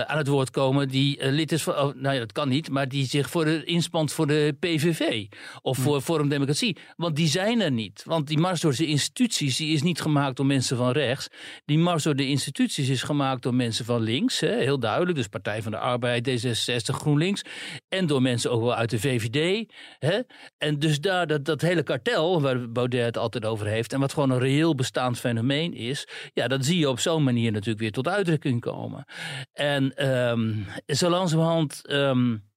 aan 0.07 0.19
het 0.19 0.29
woord 0.29 0.51
komen 0.51 0.89
die 0.89 1.31
lid 1.31 1.53
is 1.53 1.63
van, 1.63 1.75
oh, 1.75 1.95
nou 1.95 2.15
ja, 2.15 2.21
dat 2.21 2.33
kan 2.33 2.49
niet, 2.49 2.71
maar 2.71 2.89
die 2.89 3.07
zich 3.07 3.31
voor 3.31 3.45
de, 3.45 3.65
inspant 3.65 4.13
voor 4.13 4.27
de 4.27 4.57
PVV 4.61 5.27
of 5.63 5.79
voor 5.79 6.01
Forum 6.01 6.29
Democratie. 6.29 6.77
Want 6.97 7.17
die 7.17 7.29
zijn 7.29 7.61
er 7.61 7.71
niet. 7.71 8.03
Want 8.05 8.27
die 8.27 8.39
mars 8.39 8.61
door 8.61 8.77
de 8.77 8.87
instituties 8.87 9.57
die 9.57 9.75
is 9.75 9.83
niet 9.83 10.01
gemaakt 10.01 10.37
door 10.37 10.47
mensen 10.47 10.77
van 10.77 10.91
rechts. 10.91 11.29
Die 11.65 11.79
mars 11.79 12.03
door 12.03 12.17
de 12.17 12.29
instituties 12.29 12.89
is 12.89 13.03
gemaakt 13.03 13.43
door 13.43 13.55
mensen 13.55 13.85
van 13.85 14.01
links, 14.01 14.41
hè, 14.41 14.57
heel 14.57 14.79
duidelijk. 14.79 15.17
Dus 15.17 15.29
Partij 15.29 15.63
van 15.63 15.73
de 15.73 15.79
Arbeid, 15.79 16.29
D66, 16.29 16.95
GroenLinks. 16.95 17.43
En 17.89 18.07
door 18.07 18.23
mensen 18.23 18.51
ook 18.51 18.63
wel 18.63 18.75
uit 18.75 18.91
de 18.91 18.99
VVD. 18.99 19.71
Hè. 19.99 20.21
En 20.59 20.79
dus 20.79 21.01
daar 21.01 21.27
dat, 21.27 21.45
dat 21.45 21.61
hele 21.61 21.83
kartel, 21.83 22.41
waar 22.41 22.71
Baudet 22.73 23.05
het 23.05 23.17
altijd 23.17 23.45
over 23.45 23.67
heeft. 23.67 23.93
En 23.93 24.01
wat 24.01 24.13
gewoon 24.13 24.31
een 24.31 24.39
reëel 24.39 24.75
bestaand 24.75 25.19
fenomeen 25.19 25.75
is. 25.75 26.09
Ja, 26.35 26.49
dat 26.49 26.65
zie 26.65 26.79
je 26.79 26.89
op 26.89 27.01
zo'n 27.01 27.25
manier 27.25 27.53
natuurlijk 27.53 27.81
weer 27.81 27.93
tot 27.93 28.09
uitdrukking 28.09 28.61
komen. 28.61 29.05
En 29.63 30.11
um, 30.11 30.67
zo 30.87 31.09
langzamerhand. 31.09 31.83
Um, 31.91 32.51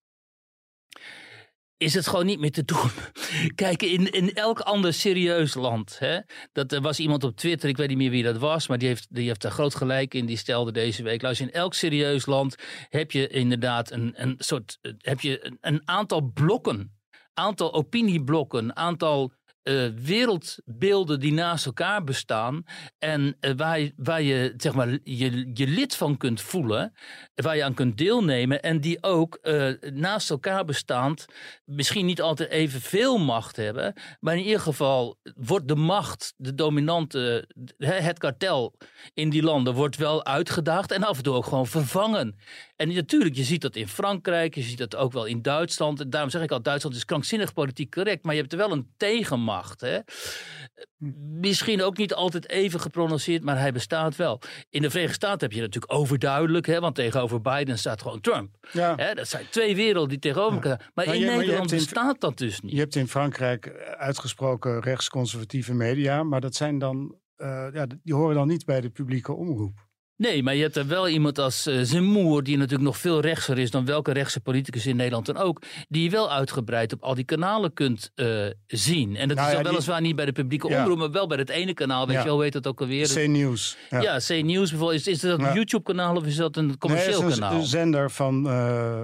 is 1.78 1.94
het 1.94 2.08
gewoon 2.08 2.26
niet 2.26 2.40
meer 2.40 2.52
te 2.52 2.66
doen. 2.66 2.90
Kijk, 3.56 3.82
in, 3.82 4.12
in 4.12 4.34
elk 4.34 4.60
ander 4.60 4.94
serieus 4.94 5.54
land. 5.54 6.00
Hè, 6.00 6.20
dat, 6.52 6.72
er 6.72 6.82
was 6.82 7.00
iemand 7.00 7.24
op 7.24 7.36
Twitter, 7.36 7.70
ik 7.70 7.78
weet 7.78 7.88
niet 7.88 7.98
meer 7.98 8.10
wie 8.10 8.24
dat 8.24 8.38
was, 8.38 8.68
maar 8.68 8.78
die 8.78 8.88
heeft, 8.88 9.08
die 9.10 9.28
heeft 9.28 9.42
daar 9.42 9.52
groot 9.52 9.76
gelijk 9.76 10.14
in. 10.14 10.26
Die 10.26 10.38
stelde 10.38 10.72
deze 10.72 11.04
week: 11.04 11.22
luister, 11.22 11.48
in 11.48 11.54
elk 11.54 11.74
serieus 11.74 12.26
land 12.26 12.56
heb 12.90 13.12
je 13.12 13.28
inderdaad 13.28 13.92
een, 13.92 14.14
een 14.16 14.36
soort. 14.38 14.80
heb 14.98 15.20
je 15.20 15.46
een, 15.46 15.58
een 15.62 15.82
aantal 15.86 16.22
blokken. 16.22 16.94
Aantal 17.34 17.74
opinieblokken, 17.74 18.76
aantal 18.76 19.34
uh, 19.66 19.90
wereldbeelden 19.96 21.20
die 21.20 21.34
naast 21.34 21.66
elkaar 21.66 22.04
bestaan. 22.04 22.64
En 23.00 23.38
uh, 23.42 23.52
waar, 23.56 23.92
waar 23.96 24.22
je, 24.22 24.54
zeg 24.58 24.74
maar, 24.74 24.98
je 25.04 25.52
je 25.54 25.68
lid 25.68 25.96
van 25.96 26.18
kunt 26.18 26.42
voelen. 26.42 26.94
Waar 27.36 27.56
je 27.56 27.64
aan 27.64 27.74
kunt 27.74 27.98
deelnemen. 27.98 28.62
En 28.62 28.82
die 28.82 29.04
ook 29.04 29.40
uh, 29.42 29.74
naast 29.94 30.30
elkaar 30.30 30.66
bestaand. 30.66 31.26
Misschien 31.66 32.06
niet 32.06 32.22
altijd 32.22 32.50
even 32.50 32.82
veel 32.82 33.18
macht 33.18 33.56
hebben. 33.56 33.94
Maar 34.20 34.38
in 34.38 34.44
ieder 34.44 34.60
geval 34.60 35.20
wordt 35.36 35.68
de 35.68 35.76
macht, 35.76 36.34
de 36.38 36.56
dominante, 36.56 37.50
het 37.78 38.20
kartel 38.20 38.74
in 39.14 39.30
die 39.30 39.44
landen 39.44 39.74
wordt 39.74 39.98
wel 39.98 40.26
uitgedaagd. 40.26 40.92
En 40.92 41.04
af 41.04 41.18
en 41.18 41.24
toe 41.24 41.36
ook 41.36 41.46
gewoon 41.46 41.68
vervangen. 41.68 42.36
En 42.76 42.94
natuurlijk, 42.94 43.36
je 43.36 43.44
ziet 43.44 43.62
dat 43.62 43.76
in 43.76 43.88
Frankrijk. 43.88 44.56
Je 44.56 44.62
ziet 44.62 44.78
dat 44.78 44.96
ook 44.96 45.12
wel 45.12 45.26
in 45.26 45.42
Duitsland. 45.42 46.00
En 46.00 46.10
daarom 46.10 46.30
zeg 46.30 46.42
ik 46.42 46.52
al, 46.52 46.62
Duitsland 46.62 46.96
is 46.96 47.06
krankzinnig 47.06 47.54
politiek 47.54 47.92
correct. 47.92 48.24
Maar 48.24 48.34
je 48.34 48.40
hebt 48.40 48.52
er 48.52 48.58
wel 48.58 48.72
een 48.72 48.88
tegenmacht. 48.98 49.82
Hè? 49.82 50.00
Misschien 51.40 51.84
ook 51.84 51.98
niet 51.98 52.14
altijd 52.14 52.50
even 52.50 52.80
geprononceerd, 52.80 53.44
maar 53.44 53.60
hij 53.60 53.72
bestaat 53.72 54.16
wel. 54.16 54.42
In 54.70 54.82
de 54.82 54.90
Verenigde 54.90 55.16
Staten 55.16 55.40
heb 55.40 55.52
je 55.52 55.62
natuurlijk 55.62 55.94
overduidelijk, 55.94 56.66
hè, 56.66 56.80
want 56.80 56.96
tegenover 56.96 57.42
Biden 57.42 57.78
staat 57.78 58.02
gewoon 58.02 58.22
Trump. 58.22 58.68
Ja. 58.72 58.96
Hè, 58.96 59.14
dat 59.14 59.28
zijn 59.28 59.46
twee 59.50 59.76
werelden 59.76 60.10
die 60.10 60.20
tegenover 60.20 60.54
elkaar. 60.54 60.92
Maar, 60.94 61.16
in 61.16 61.26
Nederland 61.26 61.70
bestaat 61.70 62.22
dat 62.22 62.38
dus 62.38 62.60
niet. 62.60 62.72
Je 62.72 62.80
hebt 62.80 62.96
in 62.96 63.08
Frankrijk 63.08 63.96
uitgesproken 63.98 64.82
rechtsconservatieve 64.82 65.74
media, 65.74 66.24
maar 66.24 66.42
dat 66.42 66.56
zijn 66.56 66.80
dan, 66.80 67.16
uh, 67.38 67.68
ja, 67.74 67.88
die 68.04 68.14
horen 68.14 68.36
dan 68.36 68.48
niet 68.48 68.66
bij 68.66 68.82
de 68.82 68.90
publieke 68.90 69.34
omroep. 69.34 69.85
Nee, 70.18 70.44
maar 70.44 70.56
je 70.56 70.62
hebt 70.62 70.76
er 70.76 70.88
wel 70.88 71.10
iemand 71.10 71.40
als 71.40 71.68
uh, 71.68 71.80
Zemmour, 71.82 72.44
die 72.44 72.58
natuurlijk 72.58 72.84
nog 72.84 72.98
veel 72.98 73.20
rechtser 73.20 73.58
is 73.58 73.72
dan 73.72 73.86
welke 73.86 74.12
rechtse 74.12 74.40
politicus 74.40 74.86
in 74.86 74.96
Nederland 74.96 75.26
dan 75.26 75.38
ook, 75.38 75.62
die 75.90 76.04
je 76.04 76.10
wel 76.10 76.32
uitgebreid 76.32 76.94
op 76.94 77.04
al 77.04 77.16
die 77.16 77.24
kanalen 77.24 77.74
kunt 77.74 78.12
uh, 78.16 78.46
zien. 78.68 79.16
En 79.16 79.28
dat 79.28 79.38
nou 79.38 79.50
is 79.50 79.56
ja, 79.56 79.62
dan 79.62 79.72
weliswaar 79.72 80.02
niet 80.02 80.16
bij 80.16 80.26
de 80.26 80.32
publieke 80.32 80.68
ja. 80.68 80.82
omroep, 80.82 80.98
maar 80.98 81.12
wel 81.12 81.28
bij 81.28 81.38
het 81.38 81.50
ene 81.50 81.74
kanaal. 81.74 82.06
Weet 82.06 82.16
ja. 82.16 82.22
je 82.22 82.28
wel, 82.28 82.38
weet 82.38 82.54
dat 82.54 82.68
ook 82.68 82.82
alweer? 82.82 83.08
C-Nieuws. 83.08 83.78
Ja, 83.90 84.02
ja 84.02 84.18
C-Nieuws 84.18 84.70
bijvoorbeeld. 84.70 85.00
Is, 85.00 85.08
is 85.08 85.20
dat 85.20 85.40
een 85.40 85.54
YouTube-kanaal 85.54 86.16
of 86.16 86.26
is 86.26 86.36
dat 86.36 86.58
een 86.58 86.78
commercieel 86.78 87.22
nee, 87.22 87.30
is 87.30 87.40
kanaal? 87.40 87.60
een 87.60 87.66
zender 87.66 88.12
van 88.12 88.48
uh, 88.48 89.02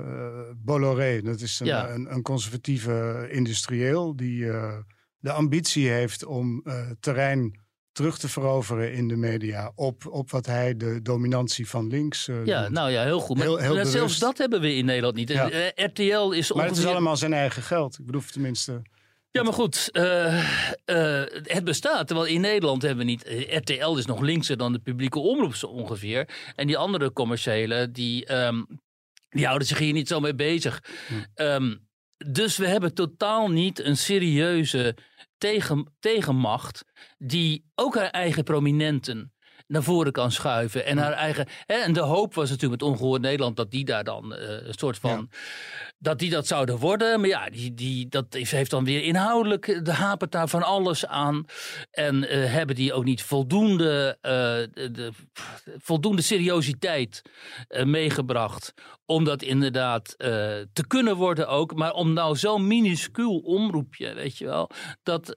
Bolloré. 0.55 1.21
Dat 1.21 1.41
is 1.41 1.59
een, 1.59 1.93
een, 1.93 2.13
een, 2.13 2.21
conservatieve 2.21 3.27
industrieel 3.31 4.15
die 4.15 4.45
de 5.19 5.31
ambitie 5.31 5.89
heeft 5.89 6.25
om 6.25 6.63
terrein 6.99 7.59
terug 7.91 8.17
te 8.17 8.29
veroveren 8.29 8.93
in 8.93 9.07
de 9.07 9.15
media 9.15 9.71
op, 9.75 10.07
op 10.07 10.31
wat 10.31 10.45
hij 10.45 10.77
de 10.77 11.01
dominantie 11.01 11.69
van 11.69 11.87
links. 11.87 12.27
Uh, 12.27 12.45
ja, 12.45 12.69
nou 12.69 12.91
ja, 12.91 13.03
heel 13.03 13.19
goed. 13.19 13.37
Maar, 13.37 13.45
heel, 13.45 13.57
heel 13.57 13.75
maar 13.75 13.85
zelfs 13.85 14.19
dat 14.19 14.37
hebben 14.37 14.61
we 14.61 14.75
in 14.75 14.85
Nederland 14.85 15.15
niet. 15.15 15.29
Ja. 15.29 15.51
Uh, 15.51 15.67
RTL 15.75 16.01
is 16.01 16.15
ongeveer... 16.17 16.55
Maar 16.55 16.67
het 16.67 16.77
is 16.77 16.85
allemaal 16.85 17.17
zijn 17.17 17.33
eigen 17.33 17.63
geld. 17.63 17.99
Ik 17.99 18.05
bedoel, 18.05 18.21
tenminste. 18.31 18.81
Ja, 19.31 19.43
maar 19.43 19.53
goed, 19.53 19.89
uh, 19.91 20.41
het 21.43 21.63
bestaat. 21.63 22.07
Terwijl 22.07 22.27
in 22.27 22.41
Nederland 22.41 22.81
hebben 22.81 23.05
we 23.05 23.11
niet. 23.11 23.47
RTL 23.49 23.97
is 23.97 24.05
nog 24.05 24.19
linkser 24.19 24.57
dan 24.57 24.71
de 24.71 24.79
publieke 24.79 25.19
omroep 25.19 25.55
zo 25.55 25.65
ongeveer. 25.65 26.27
En 26.55 26.67
die 26.67 26.77
andere 26.77 27.13
commerciële, 27.13 27.91
die, 27.91 28.35
um, 28.35 28.65
die 29.29 29.45
houden 29.45 29.67
zich 29.67 29.77
hier 29.77 29.93
niet 29.93 30.07
zo 30.07 30.19
mee 30.19 30.35
bezig. 30.35 30.83
Hm. 31.07 31.43
Um, 31.43 31.89
dus 32.27 32.57
we 32.57 32.67
hebben 32.67 32.93
totaal 32.93 33.49
niet 33.49 33.79
een 33.79 33.97
serieuze 33.97 34.97
tegen, 35.37 35.93
tegenmacht 35.99 36.83
die 37.17 37.65
ook 37.75 37.95
haar 37.95 38.09
eigen 38.09 38.43
prominenten 38.43 39.33
naar 39.71 39.83
voren 39.83 40.11
kan 40.11 40.31
schuiven. 40.31 40.85
En 40.85 40.97
haar 40.97 41.11
eigen. 41.11 41.47
Hè, 41.65 41.75
en 41.75 41.93
de 41.93 41.99
hoop 41.99 42.33
was 42.33 42.49
natuurlijk 42.49 42.81
met 42.81 42.91
Ongehoord 42.91 43.21
Nederland 43.21 43.55
dat 43.55 43.71
die 43.71 43.85
daar 43.85 44.03
dan 44.03 44.33
uh, 44.33 44.39
een 44.39 44.73
soort 44.73 44.97
van. 44.97 45.29
Ja. 45.31 45.37
dat 45.97 46.19
die 46.19 46.29
dat 46.29 46.47
zouden 46.47 46.77
worden. 46.77 47.19
Maar 47.19 47.29
ja, 47.29 47.49
die, 47.49 47.73
die, 47.73 48.07
dat 48.07 48.25
heeft 48.33 48.71
dan 48.71 48.83
weer 48.83 49.03
inhoudelijk. 49.03 49.85
de 49.85 49.93
hapert 49.93 50.31
daar 50.31 50.47
van 50.47 50.63
alles 50.63 51.05
aan. 51.05 51.45
En 51.91 52.15
uh, 52.15 52.53
hebben 52.53 52.75
die 52.75 52.93
ook 52.93 53.03
niet 53.03 53.23
voldoende. 53.23 54.17
Uh, 54.21 54.31
de, 54.31 54.91
de, 54.91 55.11
voldoende 55.77 56.21
seriositeit 56.21 57.21
meegebracht. 57.83 58.73
Om 59.05 59.23
dat 59.23 59.41
inderdaad 59.41 60.15
te 60.73 60.87
kunnen 60.87 61.15
worden 61.15 61.47
ook. 61.47 61.75
Maar 61.75 61.93
om 61.93 62.13
nou 62.13 62.35
zo'n 62.35 62.67
minuscuul 62.67 63.37
omroepje, 63.37 64.13
weet 64.13 64.37
je 64.37 64.45
wel. 64.45 64.69
Dat 65.03 65.33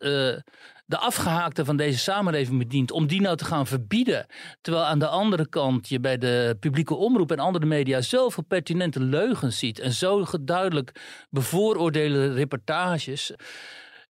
de 0.86 0.98
afgehaakte 0.98 1.64
van 1.64 1.76
deze 1.76 1.98
samenleving 1.98 2.58
bedient, 2.58 2.90
om 2.90 3.06
die 3.06 3.20
nou 3.20 3.36
te 3.36 3.44
gaan 3.44 3.66
verbieden. 3.66 4.26
Terwijl 4.60 4.84
aan 4.84 4.98
de 4.98 5.08
andere 5.08 5.48
kant 5.48 5.88
je 5.88 6.00
bij 6.00 6.18
de 6.18 6.56
publieke 6.60 6.94
omroep 6.94 7.30
en 7.30 7.38
andere 7.38 7.66
media 7.66 8.00
zoveel 8.00 8.42
pertinente 8.42 9.00
leugens 9.00 9.58
ziet 9.58 9.78
en 9.78 9.92
zo 9.92 10.24
duidelijk 10.40 11.26
bevooroordeelde 11.30 12.32
reportages 12.32 13.32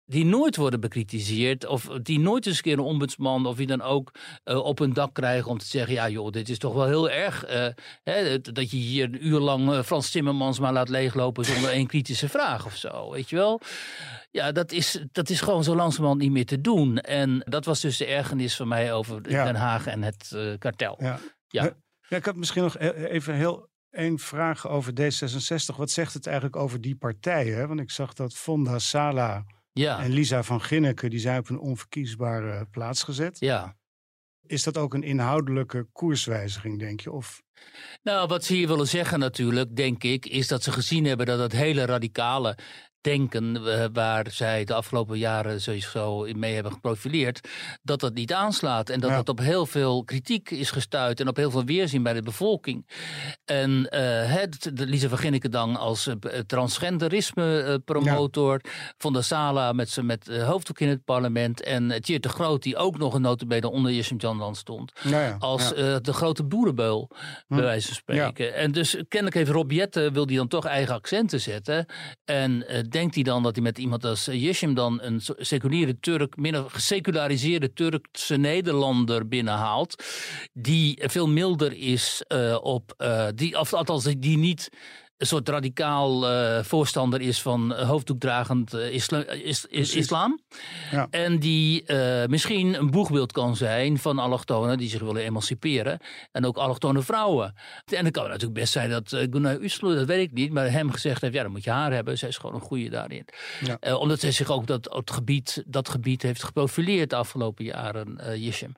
die 0.06 0.24
nooit 0.24 0.56
worden 0.56 0.80
bekritiseerd. 0.80 1.66
Of 1.66 1.88
die 2.02 2.18
nooit 2.18 2.46
eens 2.46 2.56
een 2.56 2.62
keer 2.62 2.72
een 2.72 2.78
ombudsman 2.78 3.46
of 3.46 3.56
wie 3.56 3.66
dan 3.66 3.82
ook 3.82 4.10
uh, 4.44 4.64
op 4.64 4.78
hun 4.78 4.92
dak 4.92 5.14
krijgen 5.14 5.50
om 5.50 5.58
te 5.58 5.66
zeggen: 5.66 5.94
ja, 5.94 6.08
joh, 6.08 6.30
dit 6.30 6.48
is 6.48 6.58
toch 6.58 6.74
wel 6.74 6.86
heel 6.86 7.10
erg. 7.10 7.50
Uh, 7.50 7.66
hè, 8.02 8.40
dat 8.40 8.70
je 8.70 8.76
hier 8.76 9.04
een 9.04 9.26
uur 9.26 9.38
lang 9.38 9.70
uh, 9.70 9.82
Frans 9.82 10.10
Timmermans 10.10 10.58
maar 10.58 10.72
laat 10.72 10.88
leeglopen 10.88 11.44
zonder 11.44 11.70
één 11.70 11.86
kritische 11.86 12.28
vraag 12.28 12.66
of 12.66 12.76
zo. 12.76 13.10
Weet 13.10 13.30
je 13.30 13.36
wel? 13.36 13.60
Ja, 14.30 14.52
dat 14.52 14.72
is, 14.72 15.04
dat 15.12 15.30
is 15.30 15.40
gewoon 15.40 15.64
zo 15.64 15.74
langzamerhand 15.74 16.20
niet 16.20 16.30
meer 16.30 16.46
te 16.46 16.60
doen. 16.60 16.98
En 16.98 17.42
dat 17.44 17.64
was 17.64 17.80
dus 17.80 17.96
de 17.96 18.06
ergernis 18.06 18.56
van 18.56 18.68
mij 18.68 18.92
over 18.92 19.30
ja. 19.30 19.44
Den 19.44 19.54
Haag 19.54 19.86
en 19.86 20.02
het 20.02 20.36
kartel. 20.58 20.96
Ja. 20.98 21.18
Ja. 21.48 21.62
ja, 22.08 22.16
ik 22.16 22.24
heb 22.24 22.36
misschien 22.36 22.62
nog 22.62 22.78
e-, 22.78 22.88
even 22.88 23.34
heel 23.34 23.68
één 23.90 24.18
vraag 24.18 24.68
over 24.68 24.92
D66. 24.92 25.76
Wat 25.76 25.90
zegt 25.90 26.14
het 26.14 26.26
eigenlijk 26.26 26.56
over 26.56 26.80
die 26.80 26.96
partijen? 26.96 27.68
Want 27.68 27.80
ik 27.80 27.90
zag 27.90 28.12
dat 28.12 28.34
Fonda 28.34 28.78
Sala 28.78 29.44
ja. 29.74 30.02
En 30.02 30.10
Lisa 30.10 30.42
van 30.42 30.60
Ginneken, 30.60 31.10
die 31.10 31.18
zijn 31.18 31.38
op 31.38 31.48
een 31.48 31.58
onverkiesbare 31.58 32.66
plaats 32.66 33.02
gezet. 33.02 33.38
Ja. 33.38 33.76
Is 34.46 34.62
dat 34.62 34.76
ook 34.76 34.94
een 34.94 35.02
inhoudelijke 35.02 35.88
koerswijziging, 35.92 36.78
denk 36.78 37.00
je? 37.00 37.12
Of 37.12 37.42
Nou, 38.02 38.28
wat 38.28 38.44
ze 38.44 38.54
hier 38.54 38.68
willen 38.68 38.88
zeggen 38.88 39.18
natuurlijk, 39.18 39.76
denk 39.76 40.02
ik, 40.02 40.26
is 40.26 40.48
dat 40.48 40.62
ze 40.62 40.72
gezien 40.72 41.04
hebben 41.04 41.26
dat 41.26 41.38
het 41.38 41.52
hele 41.52 41.84
radicale 41.84 42.56
denken 43.04 43.56
eh, 43.66 43.84
waar 43.92 44.30
zij 44.30 44.64
de 44.64 44.74
afgelopen 44.74 45.18
jaren 45.18 45.60
sowieso 45.60 46.26
mee 46.36 46.54
hebben 46.54 46.72
geprofileerd, 46.72 47.48
dat 47.82 48.00
dat 48.00 48.14
niet 48.14 48.32
aanslaat. 48.32 48.88
En 48.88 49.00
dat 49.00 49.10
dat 49.10 49.28
op 49.28 49.38
heel 49.38 49.66
veel 49.66 50.04
kritiek 50.04 50.50
is 50.50 50.70
gestuurd 50.70 51.20
en 51.20 51.28
op 51.28 51.36
heel 51.36 51.50
veel 51.50 51.64
weerzin 51.64 52.02
bij 52.02 52.12
de 52.12 52.22
bevolking. 52.22 52.86
En 53.44 53.70
uh, 53.70 53.88
het, 54.32 54.70
de 54.74 54.86
Lisa 54.86 55.08
van 55.08 55.18
Ginnekendang 55.18 55.76
als 55.76 56.06
uh, 56.06 56.14
transgenderisme 56.46 57.80
promotor, 57.84 58.60
ja. 58.62 58.70
Van 58.98 59.12
der 59.12 59.24
Sala 59.24 59.72
met, 59.72 59.98
met 60.02 60.26
hoofddoek 60.26 60.80
in 60.80 60.88
het 60.88 61.04
parlement 61.04 61.62
en 61.62 62.02
Tjeerd 62.02 62.22
de 62.22 62.28
Groot 62.28 62.62
die 62.62 62.76
ook 62.76 62.98
nog 62.98 63.14
een 63.14 63.22
notabene 63.22 63.70
onder 63.70 63.92
Jessim 63.92 64.16
Jandan 64.16 64.54
stond. 64.54 64.92
Ja, 65.02 65.36
als 65.38 65.68
de 65.74 66.12
grote 66.12 66.44
boerenbeul, 66.44 67.10
hm. 67.46 67.54
bij 67.54 67.64
wijze 67.64 67.86
van 67.86 67.96
spreken. 67.96 68.54
En 68.54 68.72
dus 68.72 68.90
kennelijk 69.08 69.36
heeft 69.36 69.50
Rob 69.50 69.70
Jette, 69.70 70.10
wil 70.12 70.26
die 70.26 70.36
dan 70.36 70.48
toch 70.48 70.64
eigen 70.64 70.94
accenten 70.94 71.40
zetten. 71.40 71.86
En 72.24 72.66
denkt 72.88 73.14
hij 73.14 73.24
dan 73.24 73.42
dat 73.42 73.54
hij 73.54 73.64
met 73.64 73.78
iemand 73.78 74.04
als 74.04 74.24
Yeshim 74.24 74.74
dan 74.74 75.02
een 75.02 75.20
seculiere 75.36 75.98
Turk, 76.00 76.36
minder 76.36 76.70
geseculariseerde 76.70 77.72
Turkse 77.72 78.36
Nederlander 78.36 79.28
binnenhaalt, 79.28 80.04
die 80.52 81.02
veel 81.02 81.28
milder 81.28 81.72
is 81.72 82.24
uh, 82.28 82.58
op, 82.62 82.94
uh, 82.98 83.26
die, 83.34 83.58
of 83.58 83.72
althans 83.72 84.04
die 84.04 84.38
niet 84.38 84.68
een 85.16 85.26
soort 85.26 85.48
radicaal 85.48 86.30
uh, 86.30 86.62
voorstander 86.62 87.20
is 87.20 87.42
van 87.42 87.72
hoofddoekdragend 87.72 88.74
uh, 88.74 88.94
isla 88.94 89.24
is, 89.24 89.64
is, 89.64 89.94
islam. 89.94 90.40
Ja. 90.90 91.06
En 91.10 91.38
die 91.38 91.84
uh, 91.86 92.24
misschien 92.26 92.74
een 92.74 92.90
boegbeeld 92.90 93.32
kan 93.32 93.56
zijn 93.56 93.98
van 93.98 94.18
allochtonen 94.18 94.78
die 94.78 94.88
zich 94.88 95.00
willen 95.00 95.22
emanciperen. 95.22 95.98
En 96.32 96.46
ook 96.46 96.56
allochtone 96.56 97.02
vrouwen. 97.02 97.54
En 97.84 98.02
dan 98.02 98.10
kan 98.10 98.22
het 98.22 98.32
natuurlijk 98.32 98.60
best 98.60 98.72
zijn 98.72 98.90
dat 98.90 99.08
Gunnar 99.08 99.62
Uslu, 99.62 99.94
dat 99.94 100.06
weet 100.06 100.28
ik 100.28 100.32
niet, 100.32 100.52
maar 100.52 100.70
hem 100.70 100.90
gezegd 100.90 101.20
heeft, 101.20 101.34
ja 101.34 101.42
dan 101.42 101.52
moet 101.52 101.64
je 101.64 101.70
haar 101.70 101.92
hebben. 101.92 102.18
Zij 102.18 102.28
is 102.28 102.36
gewoon 102.36 102.54
een 102.54 102.60
goede 102.60 102.88
daarin. 102.88 103.24
Ja. 103.60 103.96
omdat 103.96 104.20
zij 104.20 104.32
zich 104.32 104.50
ook 104.50 104.66
dat, 104.66 104.94
het 104.94 105.10
gebied, 105.10 105.62
dat 105.66 105.88
gebied 105.88 106.22
heeft 106.22 106.44
geprofileerd 106.44 107.10
de 107.10 107.16
afgelopen 107.16 107.64
jaren, 107.64 108.40
Yishem. 108.40 108.74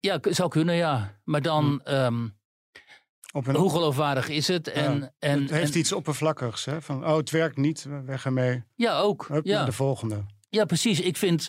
Ja, 0.00 0.18
zou 0.22 0.48
kunnen 0.48 0.74
ja. 0.74 1.14
Maar 1.24 1.42
dan... 1.42 1.80
Hm. 1.84 1.94
Um, 1.94 2.36
een... 3.32 3.54
Hoe 3.54 3.70
geloofwaardig 3.70 4.28
is 4.28 4.48
het? 4.48 4.68
En, 4.68 5.00
ja, 5.00 5.12
en, 5.18 5.42
het 5.42 5.50
heeft 5.50 5.74
iets 5.74 5.92
oppervlakkigs. 5.92 6.64
Hè? 6.64 6.82
Van, 6.82 7.06
oh, 7.06 7.16
het 7.16 7.30
werkt 7.30 7.56
niet, 7.56 7.86
weg 8.04 8.24
ermee. 8.24 8.64
Ja, 8.74 8.98
ook. 8.98 9.26
Hup, 9.28 9.44
ja. 9.44 9.56
naar 9.56 9.66
de 9.66 9.72
volgende. 9.72 10.24
Ja, 10.48 10.64
precies. 10.64 11.00
Ik 11.00 11.16
vind... 11.16 11.48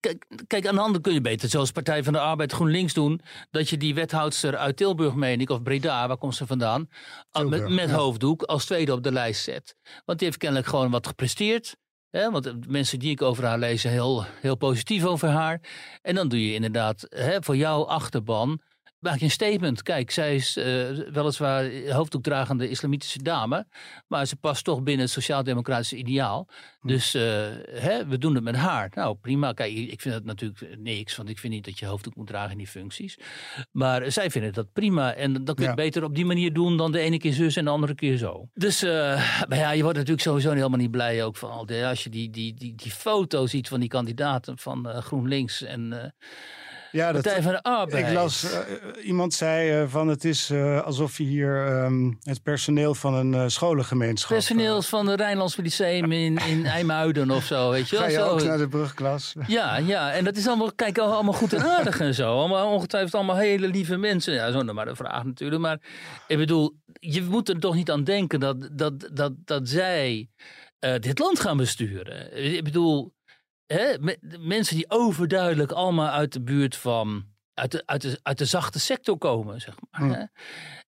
Kijk, 0.00 0.26
kijk, 0.46 0.66
aan 0.66 0.74
de 0.74 0.80
andere 0.80 1.00
kun 1.00 1.12
je 1.12 1.20
beter, 1.20 1.48
zoals 1.48 1.70
Partij 1.70 2.04
van 2.04 2.12
de 2.12 2.18
Arbeid 2.20 2.52
GroenLinks 2.52 2.92
doen, 2.92 3.20
dat 3.50 3.68
je 3.68 3.76
die 3.76 3.94
wethoudster 3.94 4.56
uit 4.56 4.76
Tilburg, 4.76 5.14
meen 5.14 5.40
ik, 5.40 5.50
of 5.50 5.62
Breda, 5.62 6.08
waar 6.08 6.16
komt 6.16 6.34
ze 6.34 6.46
vandaan, 6.46 6.88
Tilburg, 7.30 7.62
met, 7.62 7.70
met 7.70 7.88
ja. 7.88 7.94
hoofddoek 7.94 8.42
als 8.42 8.64
tweede 8.64 8.92
op 8.92 9.02
de 9.02 9.12
lijst 9.12 9.42
zet. 9.42 9.76
Want 10.04 10.18
die 10.18 10.26
heeft 10.26 10.40
kennelijk 10.40 10.68
gewoon 10.68 10.90
wat 10.90 11.06
gepresteerd. 11.06 11.76
Hè, 12.10 12.30
want 12.30 12.44
de 12.44 12.58
mensen 12.68 12.98
die 12.98 13.10
ik 13.10 13.22
over 13.22 13.44
haar 13.44 13.58
lees, 13.58 13.82
heel, 13.82 14.24
heel 14.40 14.56
positief 14.56 15.04
over 15.04 15.28
haar. 15.28 15.60
En 16.02 16.14
dan 16.14 16.28
doe 16.28 16.46
je 16.46 16.54
inderdaad 16.54 17.06
hè, 17.08 17.42
voor 17.42 17.56
jouw 17.56 17.86
achterban 17.86 18.60
maak 18.98 19.18
je 19.18 19.24
een 19.24 19.30
statement. 19.30 19.82
Kijk, 19.82 20.10
zij 20.10 20.34
is 20.34 20.56
uh, 20.56 20.64
weliswaar 21.12 21.70
hoofddoekdragende 21.88 22.68
islamitische 22.68 23.22
dame, 23.22 23.66
maar 24.06 24.26
ze 24.26 24.36
past 24.36 24.64
toch 24.64 24.82
binnen 24.82 25.04
het 25.04 25.14
sociaal-democratische 25.14 25.96
ideaal. 25.96 26.48
Hm. 26.80 26.88
Dus 26.88 27.14
uh, 27.14 27.22
hè, 27.70 28.06
we 28.06 28.18
doen 28.18 28.34
het 28.34 28.44
met 28.44 28.56
haar. 28.56 28.90
Nou, 28.94 29.16
prima. 29.16 29.52
Kijk, 29.52 29.72
ik 29.72 30.00
vind 30.00 30.14
het 30.14 30.24
natuurlijk 30.24 30.76
niks, 30.78 31.16
want 31.16 31.28
ik 31.28 31.38
vind 31.38 31.52
niet 31.52 31.64
dat 31.64 31.78
je 31.78 31.86
hoofddoek 31.86 32.16
moet 32.16 32.26
dragen 32.26 32.50
in 32.50 32.58
die 32.58 32.66
functies. 32.66 33.18
Maar 33.72 34.12
zij 34.12 34.30
vinden 34.30 34.52
dat 34.52 34.72
prima 34.72 35.14
en 35.14 35.44
dat 35.44 35.54
kun 35.54 35.64
je 35.64 35.70
ja. 35.70 35.76
beter 35.76 36.04
op 36.04 36.14
die 36.14 36.26
manier 36.26 36.52
doen 36.52 36.76
dan 36.76 36.92
de 36.92 36.98
ene 36.98 37.18
keer 37.18 37.32
zus 37.32 37.56
en 37.56 37.64
de 37.64 37.70
andere 37.70 37.94
keer 37.94 38.16
zo. 38.16 38.48
Dus 38.54 38.82
uh, 38.82 38.90
maar 39.48 39.58
ja, 39.58 39.70
je 39.70 39.82
wordt 39.82 39.96
natuurlijk 39.96 40.26
sowieso 40.26 40.50
helemaal 40.50 40.78
niet 40.78 40.90
blij 40.90 41.24
ook 41.24 41.36
van 41.36 41.50
al 41.50 41.66
die, 41.66 41.86
als 41.86 42.04
je 42.04 42.10
die, 42.10 42.30
die, 42.30 42.54
die, 42.54 42.74
die 42.74 42.90
foto 42.90 43.46
ziet 43.46 43.68
van 43.68 43.80
die 43.80 43.88
kandidaten 43.88 44.58
van 44.58 44.86
GroenLinks 44.86 45.62
en 45.62 46.14
ja, 46.98 47.12
dat, 47.12 47.22
Partij 47.22 47.42
van 47.42 47.52
de 47.52 47.62
Arbeid. 47.62 48.06
Ik 48.06 48.12
las, 48.12 48.44
uh, 48.44 48.58
iemand 49.06 49.34
zei 49.34 49.82
uh, 49.82 49.88
van 49.88 50.08
het 50.08 50.24
is 50.24 50.50
uh, 50.50 50.82
alsof 50.82 51.18
je 51.18 51.24
hier 51.24 51.82
um, 51.84 52.18
het 52.22 52.42
personeel 52.42 52.94
van 52.94 53.14
een 53.14 53.50
scholengemeenschap... 53.50 54.36
Personeel 54.36 54.82
van 54.82 55.06
de 55.06 55.16
Rijnlands 55.16 55.56
Lyceum 55.56 56.12
in, 56.12 56.36
in 56.36 56.66
IJmuiden 56.76 57.30
of 57.30 57.44
zo, 57.44 57.70
weet 57.70 57.88
je 57.88 57.96
wel. 57.96 58.04
Ga 58.04 58.10
je 58.10 58.16
zo. 58.16 58.28
ook 58.28 58.42
naar 58.42 58.58
de 58.58 58.68
brugklas? 58.68 59.34
Ja, 59.46 59.76
ja, 59.76 60.12
en 60.12 60.24
dat 60.24 60.36
is 60.36 60.46
allemaal, 60.46 60.72
kijk, 60.72 60.98
allemaal 60.98 61.32
goed 61.32 61.52
en 61.52 61.62
aardig 61.62 62.00
en 62.00 62.14
zo. 62.14 62.38
Allemaal, 62.38 62.72
ongetwijfeld 62.72 63.14
allemaal 63.14 63.36
hele 63.36 63.68
lieve 63.68 63.96
mensen. 63.96 64.34
Ja, 64.34 64.50
zo 64.50 64.62
maar 64.62 64.84
de 64.84 64.96
vraag 64.96 65.24
natuurlijk. 65.24 65.60
Maar 65.60 65.78
ik 66.26 66.36
bedoel, 66.36 66.74
je 66.92 67.22
moet 67.22 67.48
er 67.48 67.58
toch 67.58 67.74
niet 67.74 67.90
aan 67.90 68.04
denken 68.04 68.40
dat, 68.40 68.68
dat, 68.72 69.08
dat, 69.12 69.32
dat 69.44 69.68
zij 69.68 70.28
dit 70.78 71.18
land 71.18 71.40
gaan 71.40 71.56
besturen. 71.56 72.44
Ik 72.54 72.64
bedoel 72.64 73.12
hè, 73.68 73.94
mensen 74.38 74.76
die 74.76 74.90
overduidelijk 74.90 75.72
allemaal 75.72 76.10
uit 76.10 76.32
de 76.32 76.40
buurt 76.40 76.76
van. 76.76 77.24
Uit 77.54 77.70
de, 77.70 77.82
uit 77.86 78.02
de, 78.02 78.18
uit 78.22 78.38
de 78.38 78.44
zachte 78.44 78.78
sector 78.78 79.18
komen, 79.18 79.60
zeg 79.60 79.74
maar. 79.90 80.18
Hè? 80.18 80.24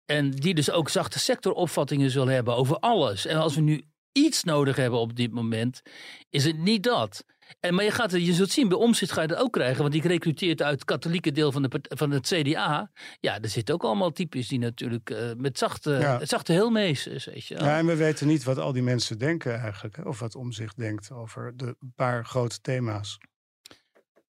En 0.05 0.31
die 0.31 0.55
dus 0.55 0.71
ook 0.71 0.89
zachte 0.89 1.19
sectoropvattingen 1.19 2.11
zullen 2.11 2.35
hebben 2.35 2.57
over 2.57 2.77
alles. 2.77 3.27
En 3.27 3.37
als 3.37 3.55
we 3.55 3.61
nu 3.61 3.83
iets 4.13 4.45
nodig 4.45 4.77
hebben 4.77 5.01
op 5.01 5.17
dit 5.17 5.33
moment, 5.33 5.83
is 6.31 6.45
het 6.45 6.59
niet 6.59 6.83
dat. 6.83 7.25
En, 7.61 7.75
maar 7.75 7.85
je, 7.85 7.91
gaat, 7.91 8.13
je 8.13 8.33
zult 8.33 8.51
zien, 8.51 8.69
bij 8.69 8.79
Omzicht 8.79 9.13
ga 9.13 9.23
je 9.23 9.29
dat 9.29 9.39
ook 9.39 9.53
krijgen. 9.53 9.81
Want 9.81 9.93
die 9.93 10.03
recruteert 10.03 10.63
uit 10.63 10.75
het 10.75 10.85
katholieke 10.85 11.33
deel 11.33 11.53
van, 11.53 11.63
de, 11.63 11.81
van 11.83 12.11
het 12.11 12.27
CDA. 12.27 12.91
Ja, 13.21 13.41
er 13.41 13.49
zitten 13.49 13.75
ook 13.75 13.85
allemaal 13.85 14.13
types 14.13 14.49
die 14.49 14.59
natuurlijk 14.59 15.11
uh, 15.11 15.31
met 15.37 15.59
zachte, 15.59 15.91
ja. 15.91 16.25
zachte 16.25 16.53
heelmeesters. 16.53 17.25
Weet 17.25 17.47
je. 17.47 17.55
Ja, 17.55 17.79
en 17.79 17.87
we 17.87 17.97
weten 17.97 18.27
niet 18.27 18.45
wat 18.45 18.59
al 18.59 18.73
die 18.73 18.83
mensen 18.83 19.19
denken 19.19 19.61
eigenlijk. 19.61 20.07
Of 20.07 20.19
wat 20.19 20.35
Omzicht 20.35 20.77
denkt 20.77 21.11
over 21.13 21.53
de 21.57 21.77
paar 21.95 22.25
grote 22.25 22.61
thema's. 22.61 23.19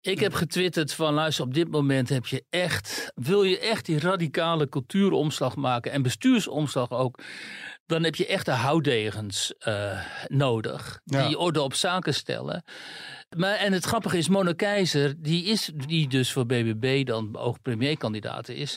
Ik 0.06 0.20
heb 0.20 0.34
getwitterd 0.34 0.92
van 0.92 1.14
luister, 1.14 1.44
op 1.44 1.54
dit 1.54 1.70
moment 1.70 2.08
heb 2.08 2.26
je 2.26 2.44
echt, 2.50 3.12
wil 3.14 3.42
je 3.42 3.58
echt 3.58 3.86
die 3.86 3.98
radicale 3.98 4.68
cultuuromslag 4.68 5.56
maken 5.56 5.92
en 5.92 6.02
bestuursomslag 6.02 6.90
ook, 6.90 7.22
dan 7.86 8.04
heb 8.04 8.14
je 8.14 8.26
echte 8.26 8.50
houtdegens 8.50 9.54
uh, 9.68 10.00
nodig. 10.26 11.00
Ja. 11.04 11.26
Die 11.26 11.38
orde 11.38 11.62
op 11.62 11.74
zaken 11.74 12.14
stellen. 12.14 12.64
Maar, 13.36 13.54
en 13.54 13.72
het 13.72 13.84
grappige 13.84 14.18
is, 14.18 14.28
Mona 14.28 14.52
Keizer, 14.52 15.14
die, 15.18 15.44
is, 15.44 15.70
die 15.86 16.08
dus 16.08 16.32
voor 16.32 16.46
BBB 16.46 17.06
dan 17.06 17.32
beoogd 17.32 17.62
premierkandidaat 17.62 18.48
is, 18.48 18.76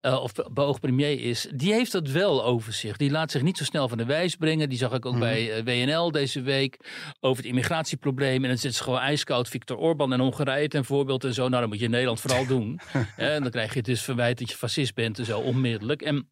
uh, 0.00 0.22
of 0.22 0.32
beoogd 0.52 0.80
premier 0.80 1.20
is, 1.20 1.48
die 1.54 1.72
heeft 1.72 1.92
dat 1.92 2.08
wel 2.08 2.44
over 2.44 2.72
zich. 2.72 2.96
Die 2.96 3.10
laat 3.10 3.30
zich 3.30 3.42
niet 3.42 3.56
zo 3.56 3.64
snel 3.64 3.88
van 3.88 3.98
de 3.98 4.04
wijs 4.04 4.36
brengen. 4.36 4.68
Die 4.68 4.78
zag 4.78 4.92
ik 4.92 5.06
ook 5.06 5.14
mm. 5.14 5.20
bij 5.20 5.58
uh, 5.58 5.64
WNL 5.64 6.10
deze 6.10 6.42
week 6.42 6.76
over 7.20 7.42
het 7.42 7.52
immigratieprobleem. 7.52 8.42
En 8.42 8.48
dan 8.48 8.58
zit 8.58 8.74
ze 8.74 8.82
gewoon 8.82 8.98
ijskoud 8.98 9.48
Viktor 9.48 9.76
Orban 9.76 10.12
en 10.12 10.20
Hongarije 10.20 10.68
ten 10.68 10.84
voorbeeld 10.84 11.24
en 11.24 11.34
zo. 11.34 11.48
Nou, 11.48 11.60
dat 11.60 11.68
moet 11.68 11.78
je 11.78 11.84
in 11.84 11.90
Nederland 11.90 12.20
vooral 12.20 12.46
doen. 12.56 12.80
en 13.16 13.42
dan 13.42 13.50
krijg 13.50 13.74
je 13.74 13.82
dus 13.82 14.02
verwijt 14.02 14.38
dat 14.38 14.50
je 14.50 14.56
fascist 14.56 14.94
bent 14.94 15.18
en 15.18 15.24
zo 15.24 15.40
onmiddellijk. 15.40 16.02
En 16.02 16.28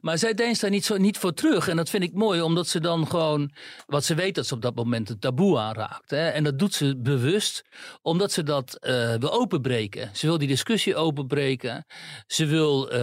maar 0.00 0.18
zij 0.18 0.34
deed 0.34 0.60
daar 0.60 0.70
niet, 0.70 0.84
zo, 0.84 0.96
niet 0.96 1.18
voor 1.18 1.34
terug. 1.34 1.68
En 1.68 1.76
dat 1.76 1.90
vind 1.90 2.02
ik 2.02 2.12
mooi, 2.12 2.40
omdat 2.40 2.68
ze 2.68 2.80
dan 2.80 3.06
gewoon. 3.06 3.50
Wat 3.86 4.04
ze 4.04 4.14
weet 4.14 4.34
dat 4.34 4.46
ze 4.46 4.54
op 4.54 4.62
dat 4.62 4.74
moment 4.74 5.08
het 5.08 5.20
taboe 5.20 5.58
aanraakt. 5.58 6.10
Hè? 6.10 6.28
En 6.28 6.44
dat 6.44 6.58
doet 6.58 6.74
ze 6.74 6.96
bewust, 6.98 7.64
omdat 8.02 8.32
ze 8.32 8.42
dat 8.42 8.78
uh, 8.80 9.14
wil 9.14 9.32
openbreken. 9.32 10.10
Ze 10.12 10.26
wil 10.26 10.38
die 10.38 10.48
discussie 10.48 10.96
openbreken. 10.96 11.84
Ze 12.26 12.46
wil 12.46 12.92
uh, 12.92 13.00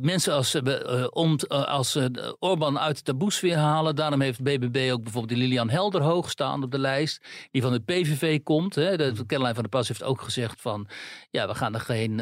mensen 0.00 0.32
als, 0.32 0.54
uh, 0.54 1.06
om, 1.10 1.36
als 1.48 1.98
Orbán 2.38 2.78
uit 2.78 2.96
de 2.96 3.02
taboesfeer 3.02 3.56
halen. 3.56 3.96
Daarom 3.96 4.20
heeft 4.20 4.42
BBB 4.42 4.90
ook 4.92 5.02
bijvoorbeeld 5.02 5.38
die 5.38 5.48
Lilian 5.48 5.70
Helder 5.70 6.02
hoog 6.02 6.30
staan 6.30 6.62
op 6.62 6.70
de 6.70 6.78
lijst. 6.78 7.24
Die 7.50 7.62
van 7.62 7.72
de 7.72 7.80
PVV 7.80 8.42
komt. 8.42 8.74
Hè? 8.74 8.96
De, 8.96 9.26
Caroline 9.26 9.54
van 9.54 9.62
der 9.62 9.68
Pas 9.68 9.88
heeft 9.88 10.02
ook 10.02 10.20
gezegd 10.20 10.60
van. 10.60 10.88
Ja, 11.30 11.48
we 11.48 11.54
gaan 11.54 11.74
er 11.74 11.80
geen 11.80 12.20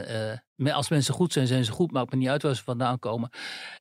als 0.56 0.88
mensen 0.88 1.14
goed 1.14 1.32
zijn, 1.32 1.46
zijn 1.46 1.64
ze 1.64 1.72
goed. 1.72 1.92
Maakt 1.92 2.10
me 2.10 2.16
niet 2.16 2.28
uit 2.28 2.42
waar 2.42 2.56
ze 2.56 2.62
vandaan 2.62 2.98
komen. 2.98 3.30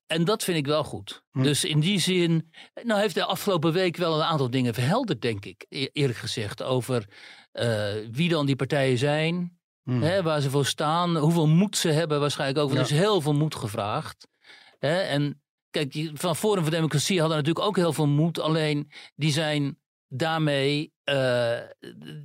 En 0.08 0.26
dat 0.26 0.44
vind 0.44 0.58
ik 0.58 0.66
wel 0.66 0.84
goed. 0.84 1.24
Hm. 1.32 1.44
Dus 1.44 1.64
in 1.64 1.80
die 1.80 2.00
zin, 2.00 2.52
nou 2.84 3.00
heeft 3.00 3.16
de 3.16 3.26
afgelopen 3.26 3.74
week 3.74 3.98
wel 3.98 4.16
een 4.16 4.24
aantal 4.24 4.50
dingen 4.50 4.74
verhelderd, 4.74 5.22
denk 5.22 5.46
ik. 5.46 5.66
E-, 5.70 5.88
eerlijk 5.92 6.20
gezegd. 6.20 6.64
Over 6.64 7.10
uh, 7.54 7.88
wie 8.12 8.30
dan 8.30 8.46
die 8.46 8.56
partijen 8.56 8.98
zijn. 8.98 9.58
Hm. 9.84 10.02
Hè, 10.02 10.24
waar 10.24 10.42
ze 10.42 10.50
voor 10.50 10.66
staan. 10.66 11.18
Hoeveel 11.18 11.48
moed 11.48 11.78
ze 11.78 11.90
hebben 11.90 12.20
waarschijnlijk 12.20 12.60
ook. 12.60 12.74
Want 12.74 12.90
ja. 12.90 12.96
er 12.96 13.00
is 13.02 13.06
heel 13.06 13.22
veel 13.22 13.34
moed 13.34 13.56
gevraagd. 13.56 14.28
Hè, 14.80 15.00
en 15.00 15.42
kijk, 15.70 16.12
van 16.14 16.36
Forum 16.36 16.62
voor 16.62 16.72
Democratie 16.72 17.20
hadden 17.20 17.38
natuurlijk 17.38 17.66
ook 17.66 17.76
heel 17.76 17.94
veel 17.94 18.08
moed. 18.08 18.40
Alleen 18.40 18.92
die 19.16 19.32
zijn 19.32 19.78
daarmee 20.15 20.93
uh, 21.06 21.58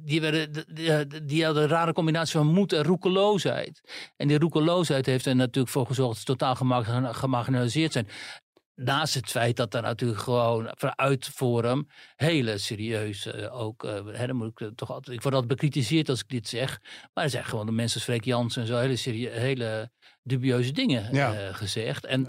die, 0.04 0.20
werden, 0.20 0.52
die, 0.74 1.24
die 1.24 1.44
hadden 1.44 1.62
een 1.62 1.68
rare 1.68 1.92
combinatie 1.92 2.38
van 2.38 2.46
moed 2.46 2.72
en 2.72 2.82
roekeloosheid. 2.82 3.80
En 4.16 4.28
die 4.28 4.38
roekeloosheid 4.38 5.06
heeft 5.06 5.26
er 5.26 5.36
natuurlijk 5.36 5.72
voor 5.74 5.86
gezorgd 5.86 6.10
dat 6.10 6.18
ze 6.18 6.24
totaal 6.24 6.54
gemarginaliseerd 7.12 7.92
zijn. 7.92 8.08
Naast 8.74 9.14
het 9.14 9.30
feit 9.30 9.56
dat 9.56 9.74
er 9.74 9.82
natuurlijk 9.82 10.20
gewoon 10.20 10.72
vanuit 10.76 11.24
Forum 11.24 11.88
hele 12.16 12.58
serieuze 12.58 13.50
ook, 13.50 13.84
uh, 13.84 13.92
hè, 14.06 14.26
dan 14.26 14.36
moet 14.36 14.60
ik 14.60 14.70
toch 14.76 14.90
altijd, 14.90 15.16
ik 15.16 15.22
word 15.22 15.34
altijd 15.34 15.52
bekritiseerd 15.52 16.08
als 16.08 16.20
ik 16.20 16.28
dit 16.28 16.48
zeg, 16.48 16.80
maar 17.14 17.24
er 17.24 17.30
zijn 17.30 17.44
gewoon 17.44 17.66
de 17.66 17.72
mensen 17.72 18.00
Freek 18.00 18.24
Jansen 18.24 18.62
en 18.62 18.68
zo 18.68 18.76
hele, 18.76 18.96
serie, 18.96 19.28
hele 19.28 19.90
dubieuze 20.22 20.72
dingen 20.72 21.14
ja. 21.14 21.52
gezegd. 21.52 22.04
En 22.04 22.28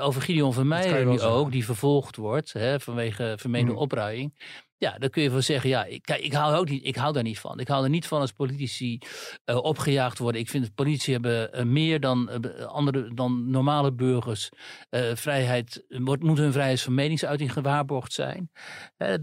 over 0.00 0.22
Gideon 0.22 0.52
van 0.52 0.68
Meijer 0.68 1.06
nu 1.06 1.20
ook, 1.20 1.52
die 1.52 1.64
vervolgd 1.64 2.16
wordt 2.16 2.52
hè, 2.52 2.80
vanwege 2.80 3.34
vermeende 3.38 3.72
mm. 3.72 3.78
opruiing. 3.78 4.34
Ja, 4.78 4.98
dan 4.98 5.10
kun 5.10 5.22
je 5.22 5.30
wel 5.30 5.42
zeggen, 5.42 5.70
ja, 5.70 5.84
ik, 5.84 6.10
ik 6.10 6.32
hou, 6.32 6.54
ook 6.54 6.68
niet, 6.68 6.84
ik 6.84 6.96
hou 6.96 7.12
daar 7.12 7.22
niet 7.22 7.38
van. 7.38 7.60
Ik 7.60 7.68
hou 7.68 7.84
er 7.84 7.90
niet 7.90 8.06
van 8.06 8.20
als 8.20 8.32
politici 8.32 8.98
uh, 9.44 9.56
opgejaagd 9.56 10.18
worden. 10.18 10.40
Ik 10.40 10.50
vind 10.50 10.64
dat 10.64 10.74
politici 10.74 11.12
hebben 11.12 11.58
uh, 11.58 11.64
meer 11.64 12.00
dan, 12.00 12.30
uh, 12.30 12.64
andere, 12.64 13.14
dan 13.14 13.50
normale 13.50 13.92
burgers. 13.92 14.50
vrijheid, 15.14 15.84
moet, 15.88 16.22
moet 16.22 16.38
hun 16.38 16.52
vrijheid 16.52 16.80
van 16.80 16.94
meningsuiting 16.94 17.52
gewaarborgd 17.52 18.12
zijn. 18.12 18.50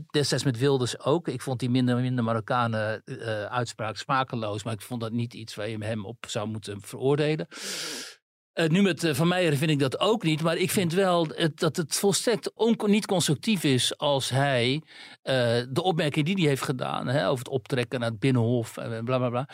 destijds 0.09 0.43
met 0.43 0.57
Wilders 0.57 0.99
ook. 0.99 1.27
Ik 1.27 1.41
vond 1.41 1.59
die 1.59 1.69
minder, 1.69 1.97
minder 1.97 2.23
Marokkanen 2.23 3.03
uitspraak 3.49 3.97
smakeloos. 3.97 4.63
Maar 4.63 4.73
ik 4.73 4.81
vond 4.81 5.01
dat 5.01 5.11
niet 5.11 5.33
iets 5.33 5.55
waar 5.55 5.69
je 5.69 5.83
hem 5.83 6.05
op 6.05 6.25
zou 6.27 6.47
moeten 6.47 6.81
veroordelen. 6.81 7.47
Uh, 8.61 8.67
nu 8.67 8.81
met 8.81 9.03
uh, 9.03 9.13
Van 9.13 9.27
Meijer 9.27 9.57
vind 9.57 9.71
ik 9.71 9.79
dat 9.79 9.99
ook 9.99 10.23
niet. 10.23 10.41
Maar 10.41 10.57
ik 10.57 10.71
vind 10.71 10.93
wel 10.93 11.27
dat 11.55 11.75
het 11.75 11.95
volstrekt 11.95 12.51
niet 12.85 13.05
constructief 13.05 13.63
is 13.63 13.97
als 13.97 14.29
hij 14.29 14.73
uh, 14.73 14.83
de 15.69 15.81
opmerking 15.83 16.25
die 16.25 16.35
hij 16.35 16.47
heeft 16.47 16.61
gedaan 16.61 17.07
hè, 17.07 17.27
over 17.27 17.37
het 17.37 17.53
optrekken 17.53 17.99
naar 17.99 18.09
het 18.09 18.19
Binnenhof 18.19 18.77
en 18.77 19.03
bla 19.05 19.47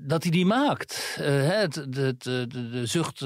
dat 0.00 0.22
hij 0.22 0.32
die 0.32 0.46
maakt. 0.46 1.16
Het, 1.20 1.74
de, 1.74 2.14
de, 2.18 2.46
de, 2.46 2.86
zucht, 2.86 3.24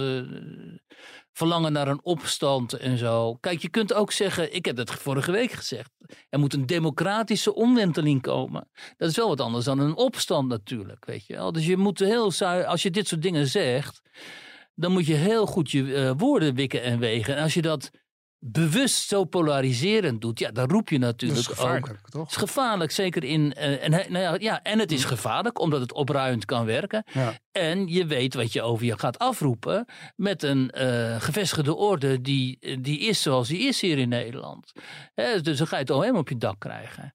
verlangen 1.33 1.73
naar 1.73 1.89
een 1.89 2.05
opstand 2.05 2.73
en 2.73 2.99
zo. 2.99 3.35
Kijk, 3.35 3.63
je 3.63 3.69
kunt 3.69 3.95
ook 3.95 4.13
zeggen, 4.13 4.55
ik 4.55 4.65
heb 4.65 4.77
het 4.77 4.91
vorige 4.91 5.33
week 5.33 5.53
gezegd, 5.53 5.91
er 6.29 6.39
moet 6.39 6.55
een 6.55 6.67
democratische 6.67 7.55
omwenteling 7.55 8.23
komen. 8.23 8.71
Dat 8.97 9.09
is 9.09 9.17
wel 9.17 9.29
wat 9.29 9.41
anders 9.41 9.65
dan 9.65 9.79
een 9.79 9.97
opstand 9.97 10.49
natuurlijk, 10.49 11.05
weet 11.05 11.27
je 11.27 11.35
wel. 11.35 11.53
Dus 11.53 11.67
je 11.67 11.77
moet 11.77 11.99
heel, 11.99 12.33
als 12.67 12.83
je 12.83 12.91
dit 12.91 13.09
soort 13.09 13.23
dingen 13.23 13.47
zegt 13.47 14.01
dan 14.75 14.93
moet 14.93 15.07
je 15.07 15.15
heel 15.15 15.47
goed 15.47 15.71
je 15.71 15.83
uh, 15.83 16.11
woorden 16.17 16.55
wikken 16.55 16.83
en 16.83 16.99
wegen. 16.99 17.37
En 17.37 17.43
als 17.43 17.55
je 17.55 17.63
dat 17.63 17.91
bewust 18.45 19.09
zo 19.09 19.25
polariserend 19.25 20.21
doet, 20.21 20.39
ja, 20.39 20.51
dan 20.51 20.71
roep 20.71 20.89
je 20.89 20.99
natuurlijk 20.99 21.43
dat 21.43 21.51
is 21.51 21.59
gevaarlijk, 21.59 21.89
ook. 21.89 22.11
Toch? 22.11 22.23
Het 22.23 22.31
is 22.31 22.37
gevaarlijk, 22.37 22.91
zeker 22.91 23.25
in. 23.25 23.55
Uh, 23.57 23.85
en, 23.85 23.91
nou 23.91 24.19
ja, 24.19 24.37
ja, 24.39 24.63
en 24.63 24.79
het 24.79 24.93
is 24.93 25.05
gevaarlijk 25.05 25.61
omdat 25.61 25.81
het 25.81 25.93
opruimend 25.93 26.45
kan 26.45 26.65
werken. 26.65 27.05
Ja. 27.13 27.39
En 27.53 27.87
je 27.87 28.07
weet 28.07 28.35
wat 28.35 28.53
je 28.53 28.63
over 28.63 28.87
je 28.87 28.99
gaat 28.99 29.19
afroepen 29.19 29.87
met 30.17 30.43
een 30.43 30.73
uh, 30.79 31.21
gevestigde 31.21 31.75
orde 31.75 32.21
die, 32.21 32.81
die 32.81 32.99
is 32.99 33.23
zoals 33.23 33.49
die 33.49 33.59
is 33.59 33.81
hier 33.81 33.99
in 33.99 34.09
Nederland. 34.09 34.73
dus 35.43 35.59
dan 35.59 35.67
ga 35.67 35.77
je 35.77 35.83
het 35.83 35.91
OM 35.91 36.17
op 36.17 36.29
je 36.29 36.37
dak 36.37 36.59
krijgen. 36.59 37.15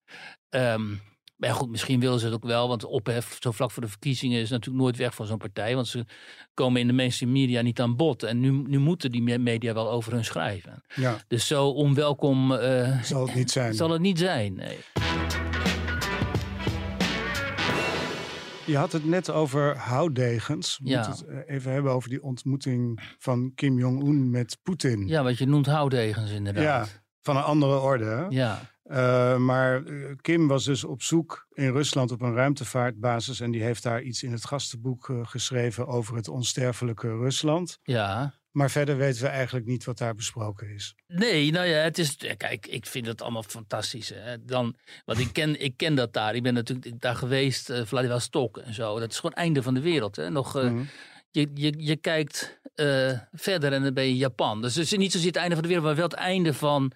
Um, 0.50 1.02
maar 1.38 1.54
goed, 1.54 1.70
misschien 1.70 2.00
willen 2.00 2.20
ze 2.20 2.26
het 2.26 2.34
ook 2.34 2.44
wel, 2.44 2.68
want 2.68 2.86
ophef 2.86 3.38
zo 3.40 3.52
vlak 3.52 3.72
voor 3.72 3.84
de 3.84 3.90
verkiezingen 3.90 4.42
is 4.42 4.50
natuurlijk 4.50 4.84
nooit 4.84 4.98
weg 4.98 5.16
van 5.16 5.26
zo'n 5.26 5.38
partij. 5.38 5.76
Want 5.76 5.88
ze 5.88 6.06
komen 6.54 6.82
in 6.82 6.88
de 6.88 6.94
mainstream 6.94 7.32
media 7.32 7.62
niet 7.62 7.82
aan 7.82 7.96
bod. 7.96 8.24
En 8.24 8.40
nu, 8.40 8.52
nu 8.52 8.80
moeten 8.80 9.12
die 9.12 9.40
media 9.40 9.74
wel 9.74 9.92
over 9.92 10.14
hun 10.14 10.26
schrijven. 10.26 10.84
Ja. 10.96 11.18
Dus 11.28 11.48
zo 11.48 11.68
onwelkom 11.68 12.52
uh, 12.52 13.02
zal 13.04 13.26
het 13.26 13.36
niet 13.36 13.52
zijn. 13.52 13.74
Zal 13.74 13.90
het 13.90 14.02
niet 14.02 14.20
zijn, 14.20 14.56
nee. 14.56 14.78
Je 18.66 18.78
had 18.78 18.92
het 18.92 19.06
net 19.06 19.32
over. 19.32 19.74
We 19.74 20.90
ja. 20.90 21.08
moeten 21.08 21.28
het 21.38 21.48
even 21.48 21.72
hebben 21.72 21.92
over 21.92 22.10
die 22.10 22.24
ontmoeting 22.24 23.00
van 23.18 23.52
Kim 23.56 23.78
Jong-un 23.78 24.30
met 24.30 24.58
Poetin. 24.64 25.08
Ja, 25.08 25.24
wat 25.24 25.38
je 25.38 25.48
noemt 25.48 25.66
houtdegens 25.66 26.32
inderdaad. 26.32 26.64
Ja, 26.64 26.88
van 27.22 27.38
een 27.38 27.44
andere 27.44 27.80
orde. 27.80 28.06
Hè? 28.06 28.26
Ja. 28.30 28.62
Uh, 28.90 29.38
maar 29.38 29.86
eh, 29.86 29.94
Kim 30.22 30.48
was 30.48 30.66
dus 30.66 30.84
op 30.84 31.02
zoek 31.02 31.48
in 31.54 31.72
Rusland 31.72 32.12
op 32.12 32.22
een 32.22 32.34
ruimtevaartbasis. 32.34 33.40
En 33.40 33.52
die 33.52 33.64
heeft 33.64 33.84
daar 33.84 34.02
iets 34.02 34.24
in 34.24 34.32
het 34.32 34.46
gastenboek 34.46 35.08
uh, 35.08 35.28
geschreven 35.28 35.88
over 35.88 36.16
het 36.16 36.28
onsterfelijke 36.28 37.08
Rusland. 37.08 37.80
Ja. 37.84 38.34
Maar 38.52 38.70
verder 38.70 38.98
weten 38.98 39.22
we 39.22 39.28
eigenlijk 39.28 39.66
niet 39.66 39.84
wat 39.84 39.98
daar 39.98 40.16
besproken 40.16 40.70
is. 40.70 40.96
Nee, 41.08 41.52
nou 41.52 41.68
ja, 41.68 41.78
het 41.78 41.98
is. 41.98 42.18
Kijk, 42.38 42.68
ik 42.68 42.86
vind 42.86 43.06
het 43.06 43.22
allemaal 43.22 43.44
fantastisch. 43.44 44.10
Hè. 44.10 44.46
Dan, 44.46 44.76
want 45.06 45.20
ik 45.20 45.34
ken, 45.34 45.62
ik 45.62 45.78
ken 45.78 45.96
dat 45.96 46.14
daar. 46.14 46.36
Ik 46.36 46.44
ben 46.44 46.54
natuurlijk 46.54 47.02
daar 47.02 47.16
geweest, 47.16 47.70
uh, 47.70 47.86
Vladivostok 47.86 48.58
en 48.58 48.74
zo. 48.74 49.00
Dat 49.00 49.12
is 49.12 49.16
gewoon 49.16 49.32
het 49.32 49.40
einde 49.40 49.64
van 49.64 49.74
de 49.74 49.82
wereld. 49.82 50.16
Hè. 50.16 50.30
Nog. 50.30 50.54
Mm 50.54 50.62
-hmm. 50.62 50.88
Je, 51.38 51.50
je, 51.54 51.74
je 51.78 51.96
kijkt 51.96 52.60
uh, 52.76 53.20
verder 53.34 53.74
en 53.74 53.84
dan 53.84 53.94
ben 53.94 54.04
je 54.04 54.16
Japan. 54.16 54.62
Dus 54.62 54.78
is 54.78 54.98
niet 54.98 55.12
zozeer 55.12 55.28
het 55.28 55.36
einde 55.36 55.54
van 55.54 55.62
de 55.64 55.68
wereld, 55.68 55.88
maar 55.88 55.96
wel 55.96 56.08
het 56.08 56.14
einde 56.14 56.54
van. 56.54 56.92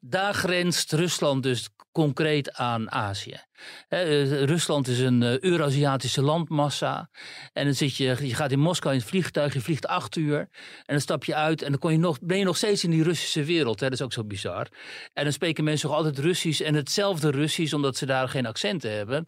Daar 0.00 0.34
grenst 0.34 0.92
Rusland 0.92 1.42
dus 1.42 1.68
concreet 1.92 2.52
aan 2.52 2.90
Azië. 2.90 3.40
He, 3.88 4.44
Rusland 4.44 4.88
is 4.88 4.98
een 4.98 5.22
uh, 5.22 5.38
Eurasiatische 5.38 6.22
landmassa. 6.22 7.10
En 7.52 7.64
dan 7.64 7.74
zit 7.74 7.96
je, 7.96 8.16
je 8.20 8.34
gaat 8.34 8.52
in 8.52 8.58
Moskou 8.58 8.94
in 8.94 9.00
het 9.00 9.08
vliegtuig, 9.08 9.52
je 9.52 9.60
vliegt 9.60 9.86
acht 9.86 10.16
uur. 10.16 10.38
En 10.38 10.48
dan 10.84 11.00
stap 11.00 11.24
je 11.24 11.34
uit 11.34 11.62
en 11.62 11.70
dan 11.70 11.78
kon 11.80 11.92
je 11.92 11.98
nog, 11.98 12.18
ben 12.20 12.38
je 12.38 12.44
nog 12.44 12.56
steeds 12.56 12.84
in 12.84 12.90
die 12.90 13.02
Russische 13.02 13.44
wereld. 13.44 13.78
Dat 13.78 13.92
is 13.92 14.02
ook 14.02 14.12
zo 14.12 14.24
bizar. 14.24 14.66
En 15.12 15.24
dan 15.24 15.32
spreken 15.32 15.64
mensen 15.64 15.88
nog 15.88 15.96
altijd 15.96 16.18
Russisch 16.18 16.60
en 16.60 16.74
hetzelfde 16.74 17.30
Russisch, 17.30 17.74
omdat 17.74 17.96
ze 17.96 18.06
daar 18.06 18.28
geen 18.28 18.46
accenten 18.46 18.92
hebben. 18.92 19.24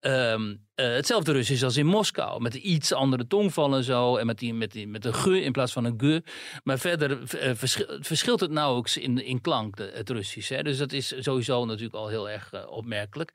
Um, 0.00 0.70
uh, 0.76 0.86
hetzelfde 0.86 1.32
Russisch 1.32 1.64
als 1.64 1.76
in 1.76 1.86
Moskou, 1.86 2.40
met 2.40 2.54
iets 2.54 2.92
andere 2.92 3.26
tongval 3.26 3.74
en 3.74 3.84
zo. 3.84 4.16
En 4.16 4.26
met, 4.26 4.38
die, 4.38 4.54
met, 4.54 4.72
die, 4.72 4.88
met 4.88 5.04
een 5.04 5.14
ge 5.14 5.42
in 5.42 5.52
plaats 5.52 5.72
van 5.72 5.84
een 5.84 5.94
ge. 5.96 6.22
Maar 6.64 6.78
verder 6.78 7.18
verschil, 7.56 7.98
verschilt 8.00 8.40
het 8.40 8.50
nauwelijks 8.50 8.96
in, 8.96 9.24
in 9.24 9.40
klank, 9.40 9.78
het 9.78 10.10
Russisch. 10.10 10.62
Dus 10.62 10.78
dat 10.78 10.92
is 10.92 11.14
sowieso 11.18 11.64
natuurlijk 11.64 11.94
al 12.02 12.08
heel 12.08 12.30
erg 12.30 12.52
uh, 12.52 12.70
opmerkelijk. 12.70 13.32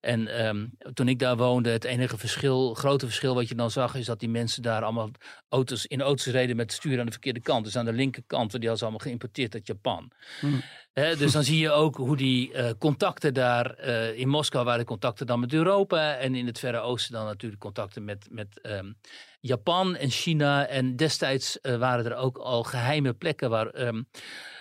En 0.00 0.46
um, 0.46 0.70
toen 0.94 1.08
ik 1.08 1.18
daar 1.18 1.36
woonde, 1.36 1.70
het 1.70 1.84
enige 1.84 2.18
verschil, 2.18 2.74
grote 2.74 3.06
verschil 3.06 3.34
wat 3.34 3.48
je 3.48 3.54
dan 3.54 3.70
zag, 3.70 3.94
is 3.94 4.06
dat 4.06 4.20
die 4.20 4.28
mensen 4.28 4.62
daar 4.62 4.82
allemaal 4.82 5.10
auto's, 5.48 5.86
in 5.86 6.00
auto's 6.00 6.26
reden 6.26 6.56
met 6.56 6.72
stuur 6.72 6.98
aan 6.98 7.06
de 7.06 7.12
verkeerde 7.12 7.40
kant. 7.40 7.64
Dus 7.64 7.76
aan 7.76 7.84
de 7.84 7.92
linkerkant, 7.92 8.50
die 8.50 8.60
hadden 8.60 8.78
ze 8.78 8.84
allemaal 8.84 9.06
geïmporteerd 9.06 9.54
uit 9.54 9.66
Japan. 9.66 10.10
Hmm. 10.40 10.62
He, 10.92 11.16
dus 11.16 11.32
dan 11.32 11.44
zie 11.44 11.58
je 11.58 11.70
ook 11.70 11.96
hoe 11.96 12.16
die 12.16 12.52
uh, 12.52 12.70
contacten 12.78 13.34
daar 13.34 13.78
uh, 13.80 14.18
in 14.18 14.28
Moskou 14.28 14.64
waren 14.64 14.84
contacten 14.84 15.26
dan 15.26 15.40
met 15.40 15.52
Europa 15.52 16.16
en 16.16 16.34
in 16.34 16.46
het 16.46 16.58
Verre 16.58 16.78
Oosten 16.78 17.12
dan 17.12 17.24
natuurlijk 17.24 17.60
contacten 17.60 18.04
met, 18.04 18.26
met 18.30 18.60
um, 18.62 18.96
Japan 19.40 19.96
en 19.96 20.10
China. 20.10 20.66
En 20.66 20.96
destijds 20.96 21.58
uh, 21.62 21.76
waren 21.76 22.04
er 22.04 22.14
ook 22.14 22.38
al 22.38 22.62
geheime 22.62 23.12
plekken 23.12 23.50
waar 23.50 23.86
um, 23.86 24.08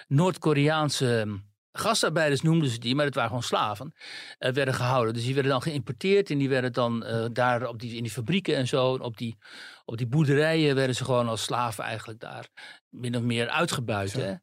Noord-Koreaanse 0.08 1.40
gastarbeiders 1.78 2.42
noemden 2.42 2.70
ze 2.70 2.80
die, 2.80 2.96
maar 2.96 3.06
het 3.06 3.16
waren 3.16 3.30
gewoon 3.30 3.44
slaven, 3.44 3.94
uh, 4.40 4.52
werden 4.52 4.74
gehouden. 4.74 5.14
Dus 5.14 5.24
die 5.24 5.34
werden 5.34 5.52
dan 5.52 5.62
geïmporteerd 5.62 6.30
en 6.30 6.38
die 6.38 6.50
werden 6.50 6.74
dan 6.74 7.04
uh, 7.06 7.26
daar 7.32 7.68
op 7.68 7.80
die, 7.80 7.96
in 7.96 8.04
die 8.04 8.12
fabrieken 8.12 8.56
en 8.56 8.68
zo, 8.68 8.94
op 8.94 9.18
die, 9.18 9.38
op 9.86 9.98
die 9.98 10.08
boerderijen 10.08 10.76
werden 10.76 10.96
ze 10.96 11.04
gewoon 11.04 11.28
als 11.28 11.44
slaven 11.44 11.84
eigenlijk 11.84 12.20
daar 12.20 12.48
min 12.90 13.16
of 13.16 13.22
meer 13.22 13.50
uitgebuit. 13.50 14.14
Hè? 14.14 14.34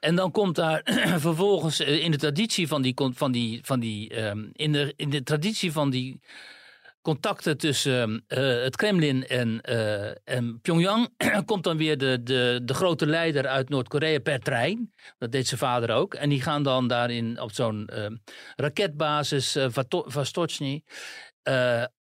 En 0.00 0.14
dan 0.14 0.30
komt 0.30 0.56
daar 0.56 0.82
vervolgens 1.28 1.80
uh, 1.80 2.04
in 2.04 2.10
de 2.10 2.16
traditie 2.16 2.68
van 2.68 2.82
die, 2.82 2.94
van 3.14 3.32
die, 3.32 3.60
van 3.62 3.80
die 3.80 4.24
um, 4.24 4.50
in, 4.52 4.72
de, 4.72 4.92
in 4.96 5.10
de 5.10 5.22
traditie 5.22 5.72
van 5.72 5.90
die 5.90 6.20
contacten 7.02 7.58
tussen 7.58 8.24
uh, 8.28 8.62
het 8.62 8.76
Kremlin 8.76 9.26
en, 9.26 9.60
uh, 9.70 10.06
en 10.24 10.60
Pyongyang 10.62 11.08
komt 11.44 11.64
dan 11.64 11.76
weer 11.76 11.98
de, 11.98 12.22
de, 12.22 12.60
de 12.64 12.74
grote 12.74 13.06
leider 13.06 13.46
uit 13.46 13.68
Noord-Korea 13.68 14.18
per 14.18 14.40
trein. 14.40 14.92
Dat 15.18 15.32
deed 15.32 15.46
zijn 15.46 15.60
vader 15.60 15.90
ook. 15.90 16.14
En 16.14 16.28
die 16.28 16.42
gaan 16.42 16.62
dan 16.62 16.88
daarin 16.88 17.40
op 17.40 17.52
zo'n 17.52 17.90
uh, 17.94 18.06
raketbasis 18.56 19.56
Vostochny 19.88 20.82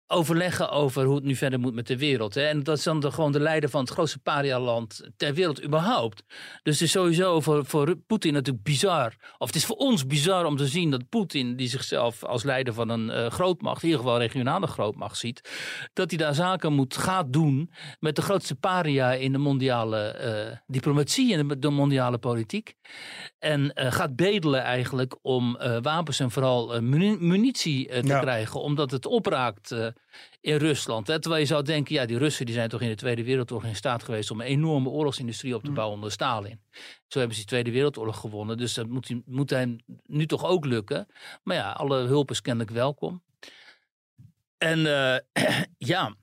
overleggen 0.07 0.71
over 0.71 1.05
hoe 1.05 1.15
het 1.15 1.25
nu 1.25 1.35
verder 1.35 1.61
moet 1.61 1.75
met 1.75 1.87
de 1.87 1.99
wereld. 1.99 2.35
Hè? 2.35 2.47
En 2.47 2.63
dat 2.63 2.79
is 2.79 2.85
dan 2.85 3.01
de, 3.01 3.11
gewoon 3.11 3.33
de 3.33 3.41
leider 3.41 3.71
van 3.71 3.81
het 3.81 3.91
grootste 3.91 4.19
parialand 4.19 5.09
ter 5.17 5.35
wereld 5.35 5.65
überhaupt. 5.65 6.23
Dus 6.63 6.75
het 6.75 6.83
is 6.83 6.91
sowieso 6.91 7.41
voor, 7.41 7.65
voor 7.65 7.97
Poetin 7.97 8.33
natuurlijk 8.33 8.65
bizar. 8.65 9.15
Of 9.39 9.47
het 9.47 9.57
is 9.57 9.65
voor 9.65 9.77
ons 9.77 10.07
bizar 10.07 10.45
om 10.45 10.57
te 10.57 10.67
zien 10.67 10.91
dat 10.91 11.09
Poetin, 11.09 11.57
die 11.57 11.69
zichzelf 11.69 12.25
als 12.25 12.43
leider 12.43 12.75
van 12.75 12.89
een 12.89 13.09
uh, 13.09 13.31
grootmacht, 13.31 13.83
in 13.83 13.89
ieder 13.89 14.05
geval 14.05 14.19
regionale 14.19 14.67
grootmacht 14.67 15.17
ziet, 15.17 15.51
dat 15.93 16.11
hij 16.11 16.19
daar 16.19 16.35
zaken 16.35 16.73
moet, 16.73 16.97
gaat 16.97 17.33
doen 17.33 17.71
met 18.01 18.17
de 18.17 18.23
grootste 18.23 18.55
paria 18.55 19.13
in 19.13 19.33
de 19.33 19.39
mondiale 19.39 20.19
uh, 20.51 20.57
diplomatie 20.67 21.35
en 21.35 21.49
de, 21.49 21.59
de, 21.59 21.71
mondiale 21.71 22.19
politiek. 22.19 22.75
En 23.39 23.61
uh, 23.75 23.93
gaat 23.93 24.17
bedelen 24.17 24.63
eigenlijk 24.63 25.19
om 25.23 25.59
wapens 25.83 26.21
en 26.21 26.31
vooral 26.31 26.81
munitie 26.81 27.89
te 27.89 28.07
ja. 28.07 28.21
krijgen, 28.21 28.61
omdat 28.61 28.91
het 28.91 29.07
opraakt 29.07 29.75
in 30.41 30.57
Rusland. 30.57 31.07
Hè? 31.07 31.21
Terwijl 31.21 31.43
je 31.43 31.49
zou 31.49 31.63
denken, 31.63 31.95
ja, 31.95 32.07
die 32.07 32.19
Russen 32.19 32.47
die 32.47 32.55
zijn 32.55 32.69
toch 32.69 32.81
in 32.81 32.89
de 32.89 32.95
Tweede 32.95 33.25
Wereldoorlog 33.25 33.69
in 33.69 33.77
staat 33.77 34.03
geweest 34.03 34.31
om 34.31 34.41
een 34.41 34.47
enorme 34.47 34.89
oorlogsindustrie 34.89 35.55
op 35.55 35.65
te 35.65 35.71
bouwen 35.71 35.97
onder 35.97 36.13
Stalin. 36.13 36.61
Zo 37.07 37.19
hebben 37.19 37.37
ze 37.37 37.41
die 37.41 37.51
Tweede 37.51 37.71
Wereldoorlog 37.71 38.21
gewonnen. 38.21 38.57
Dus 38.57 38.75
dat 38.75 38.87
moet, 38.87 39.15
moet 39.25 39.51
hem 39.51 39.77
nu 40.07 40.27
toch 40.27 40.45
ook 40.45 40.65
lukken. 40.65 41.07
Maar 41.43 41.57
ja, 41.57 41.73
alle 41.73 41.97
hulp 41.97 42.31
is 42.31 42.41
kennelijk 42.41 42.71
welkom. 42.71 43.23
En 44.59 44.79
uh, 44.79 45.17
ja, 45.93 46.15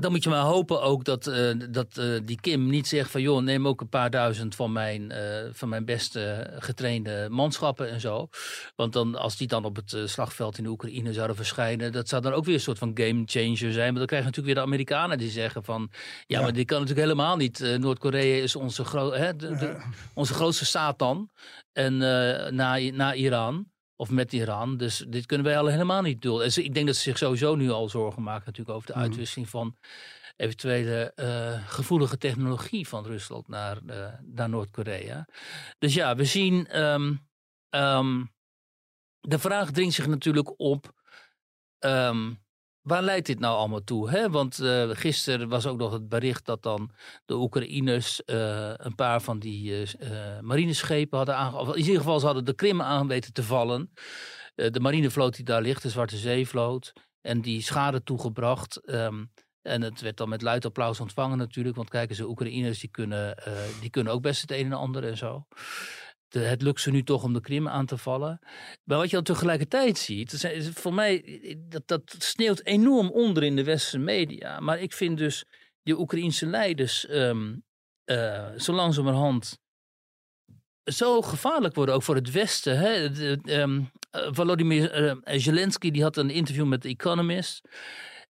dan 0.00 0.10
moet 0.10 0.22
je 0.22 0.30
maar 0.30 0.42
hopen 0.42 0.82
ook 0.82 1.04
dat, 1.04 1.26
uh, 1.26 1.50
dat 1.70 1.96
uh, 1.98 2.20
die 2.24 2.40
Kim 2.40 2.66
niet 2.66 2.88
zegt 2.88 3.10
van 3.10 3.20
joh, 3.20 3.42
neem 3.42 3.68
ook 3.68 3.80
een 3.80 3.88
paar 3.88 4.10
duizend 4.10 4.54
van 4.54 4.72
mijn, 4.72 5.12
uh, 5.12 5.18
van 5.52 5.68
mijn 5.68 5.84
beste 5.84 6.50
getrainde 6.58 7.26
manschappen 7.30 7.90
en 7.90 8.00
zo. 8.00 8.28
Want 8.76 8.92
dan, 8.92 9.14
als 9.14 9.36
die 9.36 9.46
dan 9.46 9.64
op 9.64 9.76
het 9.76 9.96
slagveld 10.04 10.58
in 10.58 10.64
de 10.64 10.70
Oekraïne 10.70 11.12
zouden 11.12 11.36
verschijnen, 11.36 11.92
dat 11.92 12.08
zou 12.08 12.22
dan 12.22 12.32
ook 12.32 12.44
weer 12.44 12.54
een 12.54 12.60
soort 12.60 12.78
van 12.78 12.90
game 12.94 13.22
changer 13.26 13.72
zijn. 13.72 13.90
Maar 13.90 13.98
dan 13.98 14.06
krijg 14.06 14.22
je 14.22 14.28
natuurlijk 14.28 14.46
weer 14.46 14.54
de 14.54 14.70
Amerikanen 14.70 15.18
die 15.18 15.30
zeggen 15.30 15.64
van 15.64 15.88
ja, 15.90 15.98
ja. 16.26 16.40
maar 16.40 16.52
dit 16.52 16.66
kan 16.66 16.80
natuurlijk 16.80 17.06
helemaal 17.06 17.36
niet. 17.36 17.76
Noord-Korea 17.78 18.42
is 18.42 18.56
onze, 18.56 18.84
gro 18.84 19.12
hè, 19.12 19.36
de, 19.36 19.56
de, 19.56 19.76
onze 20.14 20.34
grootste 20.34 20.64
Satan. 20.64 21.30
En 21.72 21.96
na, 22.54 22.78
na 22.92 23.14
Iran. 23.14 23.66
Of 24.00 24.10
met 24.10 24.32
Iran. 24.32 24.76
Dus 24.76 25.04
dit 25.08 25.26
kunnen 25.26 25.46
wij 25.46 25.58
al 25.58 25.66
helemaal 25.66 26.02
niet 26.02 26.22
doen. 26.22 26.38
Dus 26.38 26.58
ik 26.58 26.74
denk 26.74 26.86
dat 26.86 26.96
ze 26.96 27.02
zich 27.02 27.18
sowieso 27.18 27.54
nu 27.54 27.70
al 27.70 27.88
zorgen 27.88 28.22
maken 28.22 28.42
natuurlijk 28.46 28.76
over 28.76 28.86
de 28.86 28.92
mhm. 28.92 29.02
uitwisseling 29.02 29.48
van 29.48 29.76
eventuele 30.36 31.12
uh, 31.16 31.68
gevoelige 31.68 32.18
technologie 32.18 32.88
van 32.88 33.04
Rusland 33.04 33.48
naar, 33.48 33.78
uh, 33.86 34.08
naar 34.22 34.48
Noord-Korea. 34.48 35.28
Dus 35.78 35.94
ja, 35.94 36.16
we 36.16 36.24
zien. 36.24 36.80
Um, 36.80 37.28
um, 37.70 38.32
de 39.20 39.38
vraag 39.38 39.70
dringt 39.70 39.94
zich 39.94 40.06
natuurlijk 40.06 40.60
op. 40.60 40.92
Um, 41.78 42.42
Waar 42.82 43.02
leidt 43.02 43.26
dit 43.26 43.38
nou 43.38 43.56
allemaal 43.56 43.84
toe? 43.84 44.10
Hè? 44.10 44.30
Want 44.30 44.60
uh, 44.60 44.90
gisteren 44.92 45.48
was 45.48 45.66
ook 45.66 45.78
nog 45.78 45.92
het 45.92 46.08
bericht 46.08 46.46
dat 46.46 46.62
dan 46.62 46.90
de 47.26 47.34
Oekraïners 47.34 48.22
uh, 48.26 48.72
een 48.76 48.94
paar 48.94 49.20
van 49.20 49.38
die 49.38 49.70
uh, 49.70 49.86
marineschepen 50.40 51.16
hadden 51.16 51.36
aangevallen. 51.36 51.74
In 51.74 51.80
ieder 51.80 51.96
geval, 51.96 52.20
ze 52.20 52.26
hadden 52.26 52.44
de 52.44 52.54
Krim 52.54 52.82
aan 52.82 53.08
weten 53.08 53.32
te 53.32 53.42
vallen. 53.42 53.92
de 54.54 54.80
marinevloot 54.80 55.36
die 55.36 55.44
daar 55.44 55.62
ligt, 55.62 55.82
de 55.82 55.90
Zwarte 55.90 56.16
Zeevloot. 56.16 56.92
En 57.20 57.40
die 57.40 57.62
schade 57.62 58.02
toegebracht. 58.02 58.90
Um, 58.90 59.32
en 59.62 59.82
het 59.82 60.00
werd 60.00 60.16
dan 60.16 60.28
met 60.28 60.42
luid 60.42 60.64
applaus 60.64 61.00
ontvangen 61.00 61.38
natuurlijk. 61.38 61.76
Want 61.76 61.90
kijk 61.90 62.08
eens, 62.08 62.18
de 62.18 62.28
Oekraïners 62.28 62.80
die 62.80 62.90
kunnen, 62.90 63.36
die 63.80 63.90
kunnen 63.90 64.12
ook 64.12 64.22
best 64.22 64.40
het 64.40 64.50
een 64.50 64.64
en 64.64 64.72
ander 64.72 65.04
en 65.04 65.16
zo 65.16 65.46
het 66.34 66.62
lukt 66.62 66.80
ze 66.80 66.90
nu 66.90 67.02
toch 67.02 67.22
om 67.22 67.32
de 67.32 67.40
Krim 67.40 67.68
aan 67.68 67.86
te 67.86 67.96
vallen. 67.96 68.38
Maar 68.84 68.98
wat 68.98 69.10
je 69.10 69.16
dan 69.16 69.24
tegelijkertijd 69.24 69.98
ziet, 69.98 70.48
voor 70.74 70.94
mij, 70.94 71.38
dat, 71.68 71.82
dat 71.86 72.14
sneeuwt 72.18 72.64
enorm 72.64 73.10
onder 73.10 73.42
in 73.42 73.56
de 73.56 73.64
westerse 73.64 73.98
media. 73.98 74.60
Maar 74.60 74.78
ik 74.78 74.92
vind 74.92 75.18
dus 75.18 75.44
die 75.82 75.98
Oekraïnse 75.98 76.46
leiders 76.46 77.08
um, 77.10 77.62
uh, 78.04 78.48
zo 78.56 78.72
langzamerhand 78.72 79.58
zo 80.84 81.22
gevaarlijk 81.22 81.74
worden, 81.74 81.94
ook 81.94 82.02
voor 82.02 82.14
het 82.14 82.30
Westen. 82.30 82.78
Hè? 82.78 83.04
um, 83.60 83.90
Volodymyr 84.10 85.02
uh, 85.02 85.14
Zelensky 85.24 85.90
die 85.90 86.02
had 86.02 86.16
een 86.16 86.30
interview 86.30 86.66
met 86.66 86.80
The 86.80 86.88
Economist. 86.88 87.68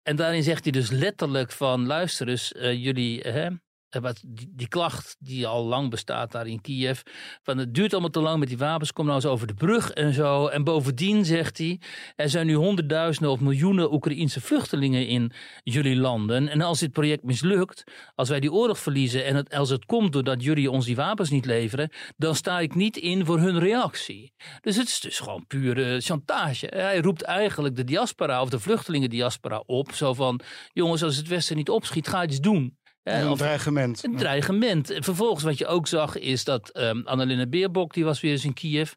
En 0.02 0.16
daarin 0.16 0.42
zegt 0.42 0.62
hij 0.62 0.72
dus 0.72 0.90
letterlijk 0.90 1.52
van, 1.52 1.86
luister 1.86 2.28
eens, 2.28 2.52
jullie... 2.58 3.22
Eh, 3.22 3.50
die, 3.90 4.52
die, 4.56 4.68
klacht 4.68 5.16
die 5.18 5.46
al 5.46 5.64
lang 5.64 5.90
bestaat 5.90 6.32
daar 6.32 6.46
in 6.46 6.60
Kiev. 6.60 7.00
Van 7.42 7.58
het 7.58 7.74
duurt 7.74 7.92
allemaal 7.92 8.10
te 8.10 8.20
lang 8.20 8.38
met 8.38 8.48
die 8.48 8.58
wapens. 8.58 8.92
Kom 8.92 9.04
nou 9.04 9.16
eens 9.16 9.26
over 9.26 9.46
de 9.46 9.54
brug 9.54 9.90
en 9.90 10.14
zo. 10.14 10.46
En 10.46 10.64
bovendien 10.64 11.24
zegt 11.24 11.58
hij. 11.58 11.80
Er 12.16 12.28
zijn 12.28 12.46
nu 12.46 12.54
honderdduizenden 12.54 13.32
of 13.32 13.40
miljoenen 13.40 13.92
Oekraïense 13.92 14.40
vluchtelingen 14.40 15.06
in 15.06 15.32
jullie 15.62 15.96
landen. 15.96 16.48
En 16.48 16.60
als 16.60 16.78
dit 16.78 16.92
project 16.92 17.22
mislukt. 17.22 17.84
Als 18.14 18.28
wij 18.28 18.40
die 18.40 18.52
oorlog 18.52 18.78
verliezen. 18.78 19.24
En 19.24 19.48
als 19.48 19.70
het 19.70 19.84
komt 19.84 20.12
doordat 20.12 20.42
jullie 20.42 20.70
ons 20.70 20.84
die 20.84 20.96
wapens 20.96 21.30
niet 21.30 21.44
leveren. 21.44 21.90
Dan 22.16 22.34
sta 22.34 22.60
ik 22.60 22.74
niet 22.74 22.96
in 22.96 23.24
voor 23.24 23.38
hun 23.38 23.58
reactie. 23.58 24.32
Dus 24.60 24.76
het 24.76 24.88
is 24.88 25.00
dus 25.00 25.18
gewoon 25.18 25.46
pure 25.46 26.00
chantage. 26.00 26.66
Hij 26.66 27.00
roept 27.00 27.22
eigenlijk 27.22 27.76
de 27.76 27.84
diaspora 27.84 28.42
of 28.42 28.50
de 28.50 28.60
vluchtelingendiaspora 28.60 29.62
op. 29.66 29.92
Zo 29.92 30.14
van. 30.14 30.40
Jongens, 30.72 31.02
als 31.02 31.16
het 31.16 31.28
Westen 31.28 31.56
niet 31.56 31.70
opschiet, 31.70 32.08
ga 32.08 32.24
iets 32.24 32.40
doen 32.40 32.78
een 33.02 33.36
dreigement. 33.36 34.04
Een 34.04 34.16
dreigement. 34.16 34.92
Vervolgens 34.98 35.44
wat 35.44 35.58
je 35.58 35.66
ook 35.66 35.86
zag 35.86 36.18
is 36.18 36.44
dat 36.44 36.70
um, 36.76 37.06
Annalena 37.06 37.46
Beerbok, 37.46 37.94
die 37.94 38.04
was 38.04 38.20
weer 38.20 38.32
eens 38.32 38.44
in 38.44 38.54
Kiev. 38.54 38.92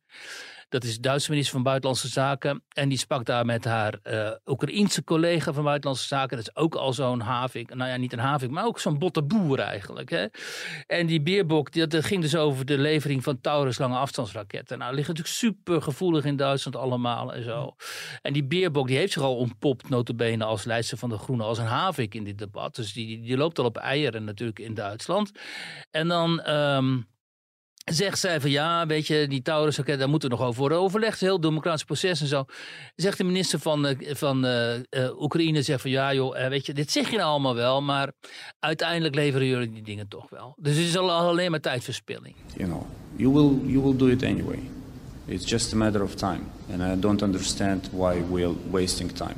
Dat 0.73 0.83
is 0.83 0.95
de 0.95 1.01
Duitse 1.01 1.29
minister 1.29 1.53
van 1.53 1.63
Buitenlandse 1.63 2.07
Zaken. 2.07 2.63
En 2.73 2.89
die 2.89 2.97
sprak 2.97 3.25
daar 3.25 3.45
met 3.45 3.63
haar 3.63 3.99
uh, 4.03 4.31
Oekraïense 4.45 5.03
collega 5.03 5.53
van 5.53 5.63
Buitenlandse 5.63 6.07
Zaken. 6.07 6.37
Dat 6.37 6.47
is 6.47 6.55
ook 6.55 6.75
al 6.75 6.93
zo'n 6.93 7.19
havik. 7.19 7.75
Nou 7.75 7.89
ja, 7.89 7.97
niet 7.97 8.13
een 8.13 8.19
havik, 8.19 8.49
maar 8.49 8.65
ook 8.65 8.79
zo'n 8.79 8.99
botte 8.99 9.23
boer 9.23 9.59
eigenlijk. 9.59 10.09
Hè? 10.09 10.25
En 10.87 11.05
die 11.05 11.21
Beerbok, 11.21 11.73
dat 11.89 12.05
ging 12.05 12.21
dus 12.21 12.35
over 12.35 12.65
de 12.65 12.77
levering 12.77 13.23
van 13.23 13.41
Taurus 13.41 13.77
lange 13.77 13.97
afstandsraketten. 13.97 14.77
Nou, 14.77 14.95
ligt 14.95 15.07
natuurlijk 15.07 15.35
super 15.35 15.81
gevoelig 15.81 16.25
in 16.25 16.35
Duitsland 16.35 16.75
allemaal 16.75 17.33
en 17.33 17.43
zo. 17.43 17.75
En 18.21 18.33
die 18.33 18.43
Beerbok, 18.43 18.87
die 18.87 18.97
heeft 18.97 19.13
zich 19.13 19.21
al 19.21 19.37
ontpopt, 19.37 19.89
notabene 19.89 20.43
als 20.43 20.63
leidster 20.63 20.97
van 20.97 21.09
de 21.09 21.17
Groenen, 21.17 21.45
als 21.45 21.57
een 21.57 21.65
havik 21.65 22.15
in 22.15 22.23
dit 22.23 22.37
debat. 22.37 22.75
Dus 22.75 22.93
die, 22.93 23.21
die 23.21 23.37
loopt 23.37 23.59
al 23.59 23.65
op 23.65 23.77
eieren 23.77 24.23
natuurlijk 24.23 24.59
in 24.59 24.73
Duitsland. 24.73 25.31
En 25.91 26.07
dan... 26.07 26.49
Um, 26.49 27.11
Zegt 27.83 28.19
zij 28.19 28.41
van 28.41 28.49
ja, 28.49 28.85
weet 28.85 29.07
je, 29.07 29.27
die 29.27 29.41
Taurus, 29.41 29.79
okay, 29.79 29.97
daar 29.97 30.09
moeten 30.09 30.29
we 30.29 30.35
nog 30.35 30.45
over 30.45 30.59
worden 30.59 30.77
overlegd. 30.77 31.19
Heel 31.19 31.39
democratisch 31.39 31.83
proces 31.83 32.21
en 32.21 32.27
zo. 32.27 32.45
Zegt 32.95 33.17
de 33.17 33.23
minister 33.23 33.59
van, 33.59 33.85
uh, 33.85 33.95
van 34.13 34.45
uh, 34.45 34.75
uh, 34.75 35.21
Oekraïne, 35.21 35.61
zegt 35.61 35.81
van 35.81 35.91
ja 35.91 36.13
joh, 36.13 36.47
weet 36.47 36.65
je, 36.65 36.73
dit 36.73 36.91
zeg 36.91 37.09
je 37.09 37.17
nou 37.17 37.29
allemaal 37.29 37.55
wel, 37.55 37.81
maar 37.81 38.11
uiteindelijk 38.59 39.15
leveren 39.15 39.47
jullie 39.47 39.71
die 39.71 39.83
dingen 39.83 40.07
toch 40.07 40.29
wel. 40.29 40.55
Dus 40.57 40.75
het 40.75 40.85
is 40.85 40.97
al 40.97 41.11
alleen 41.11 41.51
maar 41.51 41.59
tijdverspilling. 41.59 42.35
You 42.57 42.69
know, 42.69 42.85
you 43.15 43.33
will, 43.33 43.71
you 43.71 43.83
will 43.83 43.95
do 43.97 44.07
it 44.07 44.23
anyway. 44.23 44.59
It's 45.25 45.49
just 45.49 45.73
a 45.73 45.75
matter 45.75 46.03
of 46.03 46.15
time. 46.15 46.41
And 46.71 46.81
I 46.81 46.99
don't 46.99 47.21
understand 47.21 47.89
why 47.91 48.21
we're 48.29 48.55
wasting 48.71 49.11
time. 49.11 49.35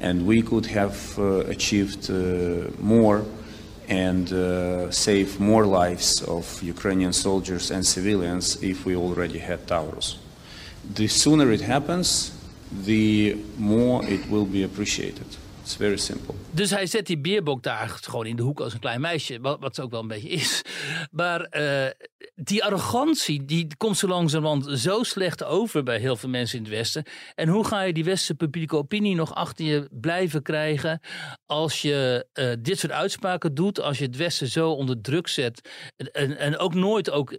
And 0.00 0.26
we 0.26 0.42
could 0.42 0.70
have 0.70 1.22
achieved 1.48 2.10
more 2.80 3.22
and 3.90 4.32
uh, 4.32 4.88
save 4.92 5.40
more 5.40 5.66
lives 5.66 6.22
of 6.22 6.62
Ukrainian 6.62 7.12
soldiers 7.12 7.72
and 7.72 7.84
civilians 7.84 8.62
if 8.62 8.86
we 8.86 8.94
already 8.94 9.38
had 9.40 9.66
towers. 9.66 10.16
The 10.94 11.08
sooner 11.08 11.50
it 11.50 11.60
happens, 11.60 12.30
the 12.72 13.36
more 13.58 14.04
it 14.06 14.30
will 14.30 14.46
be 14.46 14.62
appreciated. 14.62 15.26
It's 15.70 15.78
very 15.78 15.96
simple. 15.96 16.34
Dus 16.50 16.70
hij 16.70 16.86
zet 16.86 17.06
die 17.06 17.18
beerbok 17.18 17.62
daar 17.62 17.88
gewoon 17.88 18.26
in 18.26 18.36
de 18.36 18.42
hoek 18.42 18.60
als 18.60 18.72
een 18.72 18.80
klein 18.80 19.00
meisje, 19.00 19.40
wat, 19.40 19.60
wat 19.60 19.74
ze 19.74 19.82
ook 19.82 19.90
wel 19.90 20.00
een 20.00 20.08
beetje 20.08 20.28
is. 20.28 20.62
Maar 21.10 21.46
uh, 21.50 21.86
die 22.34 22.64
arrogantie, 22.64 23.44
die 23.44 23.76
komt 23.76 23.98
zo 23.98 24.06
langzamerhand 24.06 24.80
zo 24.80 25.02
slecht 25.02 25.44
over 25.44 25.82
bij 25.82 25.98
heel 25.98 26.16
veel 26.16 26.28
mensen 26.28 26.58
in 26.58 26.64
het 26.64 26.72
Westen. 26.72 27.04
En 27.34 27.48
hoe 27.48 27.64
ga 27.64 27.82
je 27.82 27.92
die 27.92 28.04
westerse 28.04 28.34
publieke 28.34 28.76
opinie 28.76 29.14
nog 29.14 29.34
achter 29.34 29.64
je 29.64 29.88
blijven 29.90 30.42
krijgen 30.42 31.00
als 31.46 31.82
je 31.82 32.26
uh, 32.34 32.52
dit 32.58 32.78
soort 32.78 32.92
uitspraken 32.92 33.54
doet, 33.54 33.80
als 33.80 33.98
je 33.98 34.04
het 34.04 34.16
Westen 34.16 34.48
zo 34.48 34.70
onder 34.70 35.00
druk 35.00 35.28
zet 35.28 35.68
en, 35.96 36.38
en 36.38 36.58
ook 36.58 36.74
nooit 36.74 37.10
ook 37.10 37.36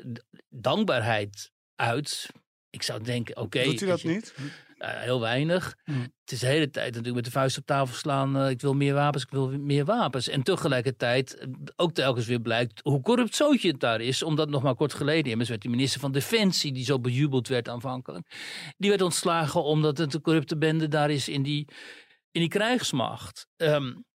dankbaarheid 0.50 1.52
uit. 1.76 2.30
Ik 2.70 2.84
zou 2.84 3.04
denken, 3.04 3.36
oké. 3.36 3.46
Okay, 3.46 3.64
Doet 3.64 3.80
hij 3.80 3.90
dat 3.90 4.04
niet? 4.04 4.34
Uh, 4.82 4.88
heel 4.88 5.20
weinig. 5.20 5.78
Hm. 5.84 5.92
Het 5.92 6.32
is 6.32 6.40
de 6.40 6.46
hele 6.46 6.70
tijd 6.70 6.86
natuurlijk 6.86 7.16
met 7.16 7.26
de 7.26 7.32
vuist 7.32 7.58
op 7.58 7.66
tafel 7.66 7.96
slaan. 7.96 8.38
Uh, 8.38 8.50
ik 8.50 8.62
wil 8.62 8.74
meer 8.74 8.94
wapens, 8.94 9.24
ik 9.24 9.30
wil 9.30 9.48
meer 9.48 9.86
wapens. 9.86 10.30
En 10.30 10.44
tegelijkertijd 10.44 11.36
eh, 11.36 11.48
ook 11.76 11.94
telkens 11.94 12.26
weer 12.26 12.40
blijkt 12.40 12.80
hoe 12.84 13.02
corrupt 13.02 13.36
zootje 13.36 13.68
het 13.68 13.80
daar 13.80 14.02
is. 14.02 14.24
Omdat 14.24 14.50
nog 14.50 14.64
maar 14.64 14.76
kort 14.76 14.94
geleden 14.94 15.32
immers 15.32 15.50
werd 15.50 15.62
de 15.62 15.70
minister 15.70 16.00
van 16.00 16.12
Defensie, 16.12 16.72
die 16.72 16.86
zo 16.86 17.00
bejubeld 17.00 17.48
werd 17.48 17.70
aanvankelijk. 17.70 18.28
Die 18.78 18.90
werd 18.90 19.02
ontslagen 19.02 19.64
omdat 19.64 19.98
het 19.98 20.14
een 20.14 20.22
corrupte 20.22 20.58
bende 20.58 20.88
daar 20.88 21.10
is 21.10 21.30
in 21.30 21.44
die, 21.44 21.68
in 22.32 22.42
die 22.42 22.50
krijgsmacht. 22.50 23.48
Um, 23.58 24.06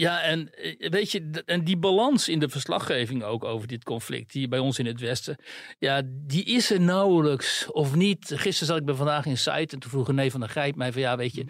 ja, 0.00 0.20
en 0.20 0.54
eh, 0.54 0.90
weet 0.90 1.12
je, 1.12 1.42
en 1.46 1.64
die 1.64 1.76
balans 1.76 2.28
in 2.28 2.38
de 2.38 2.48
verslaggeving 2.48 3.22
ook 3.22 3.44
over 3.44 3.68
dit 3.68 3.84
conflict, 3.84 4.32
die 4.32 4.48
bij 4.48 4.58
ons 4.58 4.78
in 4.78 4.86
het 4.86 5.00
Westen, 5.00 5.36
ja, 5.78 6.02
die 6.04 6.44
is 6.44 6.70
er 6.70 6.80
nauwelijks 6.80 7.70
of 7.70 7.94
niet. 7.94 8.32
Gisteren 8.34 8.66
zat 8.66 8.76
ik 8.76 8.84
bij 8.84 8.94
vandaag 8.94 9.26
in 9.26 9.38
site 9.38 9.74
en 9.74 9.78
toen 9.78 9.90
vroeg 9.90 10.12
nee 10.12 10.30
van 10.30 10.40
der 10.40 10.48
Grijp 10.48 10.76
mij 10.76 10.92
van 10.92 11.00
ja, 11.00 11.16
weet 11.16 11.34
je, 11.34 11.46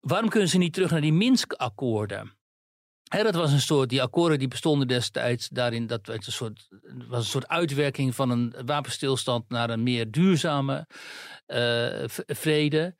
waarom 0.00 0.28
kunnen 0.28 0.48
ze 0.48 0.58
niet 0.58 0.72
terug 0.72 0.90
naar 0.90 1.00
die 1.00 1.12
Minsk-akkoorden? 1.12 2.36
dat 3.08 3.34
was 3.34 3.52
een 3.52 3.60
soort, 3.60 3.88
die 3.88 4.02
akkoorden 4.02 4.38
die 4.38 4.48
bestonden 4.48 4.88
destijds 4.88 5.48
daarin, 5.48 5.86
dat 5.86 6.06
was 6.06 6.26
een 6.26 6.32
soort, 6.32 6.68
was 7.08 7.18
een 7.18 7.30
soort 7.30 7.48
uitwerking 7.48 8.14
van 8.14 8.30
een 8.30 8.54
wapenstilstand 8.64 9.48
naar 9.48 9.70
een 9.70 9.82
meer 9.82 10.10
duurzame 10.10 10.86
uh, 11.46 12.04
vrede. 12.26 12.94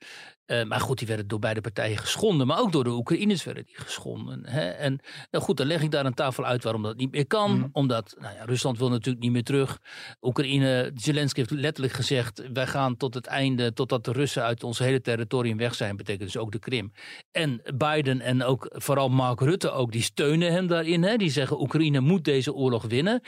Uh, 0.47 0.63
maar 0.63 0.79
goed, 0.79 0.97
die 0.97 1.07
werden 1.07 1.27
door 1.27 1.39
beide 1.39 1.61
partijen 1.61 1.97
geschonden. 1.97 2.47
Maar 2.47 2.59
ook 2.59 2.71
door 2.71 2.83
de 2.83 2.89
Oekraïners 2.89 3.43
werden 3.43 3.65
die 3.65 3.75
geschonden. 3.79 4.47
Hè? 4.47 4.69
En 4.69 4.99
nou 5.31 5.43
goed, 5.43 5.57
dan 5.57 5.67
leg 5.67 5.81
ik 5.81 5.91
daar 5.91 6.05
een 6.05 6.13
tafel 6.13 6.45
uit 6.45 6.63
waarom 6.63 6.83
dat 6.83 6.97
niet 6.97 7.11
meer 7.11 7.27
kan. 7.27 7.57
Mhm. 7.57 7.67
Omdat 7.71 8.15
nou 8.19 8.35
ja, 8.35 8.43
Rusland 8.43 8.77
wil 8.77 8.89
natuurlijk 8.89 9.23
niet 9.23 9.31
meer 9.31 9.43
terug. 9.43 9.79
Oekraïne, 10.21 10.91
Zelensky 10.95 11.39
heeft 11.39 11.51
letterlijk 11.51 11.93
gezegd... 11.93 12.43
wij 12.53 12.67
gaan 12.67 12.97
tot 12.97 13.13
het 13.13 13.25
einde, 13.25 13.73
totdat 13.73 14.05
de 14.05 14.11
Russen 14.11 14.43
uit 14.43 14.63
ons 14.63 14.79
hele 14.79 15.01
territorium 15.01 15.57
weg 15.57 15.75
zijn. 15.75 15.95
Betekent 15.95 16.31
dus 16.31 16.41
ook 16.41 16.51
de 16.51 16.59
Krim. 16.59 16.91
En 17.31 17.61
Biden 17.75 18.21
en 18.21 18.43
ook 18.43 18.69
vooral 18.71 19.09
Mark 19.09 19.39
Rutte 19.39 19.71
ook, 19.71 19.91
die 19.91 20.01
steunen 20.01 20.51
hem 20.51 20.67
daarin. 20.67 21.03
Hè? 21.03 21.15
Die 21.15 21.31
zeggen 21.31 21.61
Oekraïne 21.61 21.99
moet 21.99 22.23
deze 22.23 22.53
oorlog 22.53 22.83
winnen. 22.83 23.21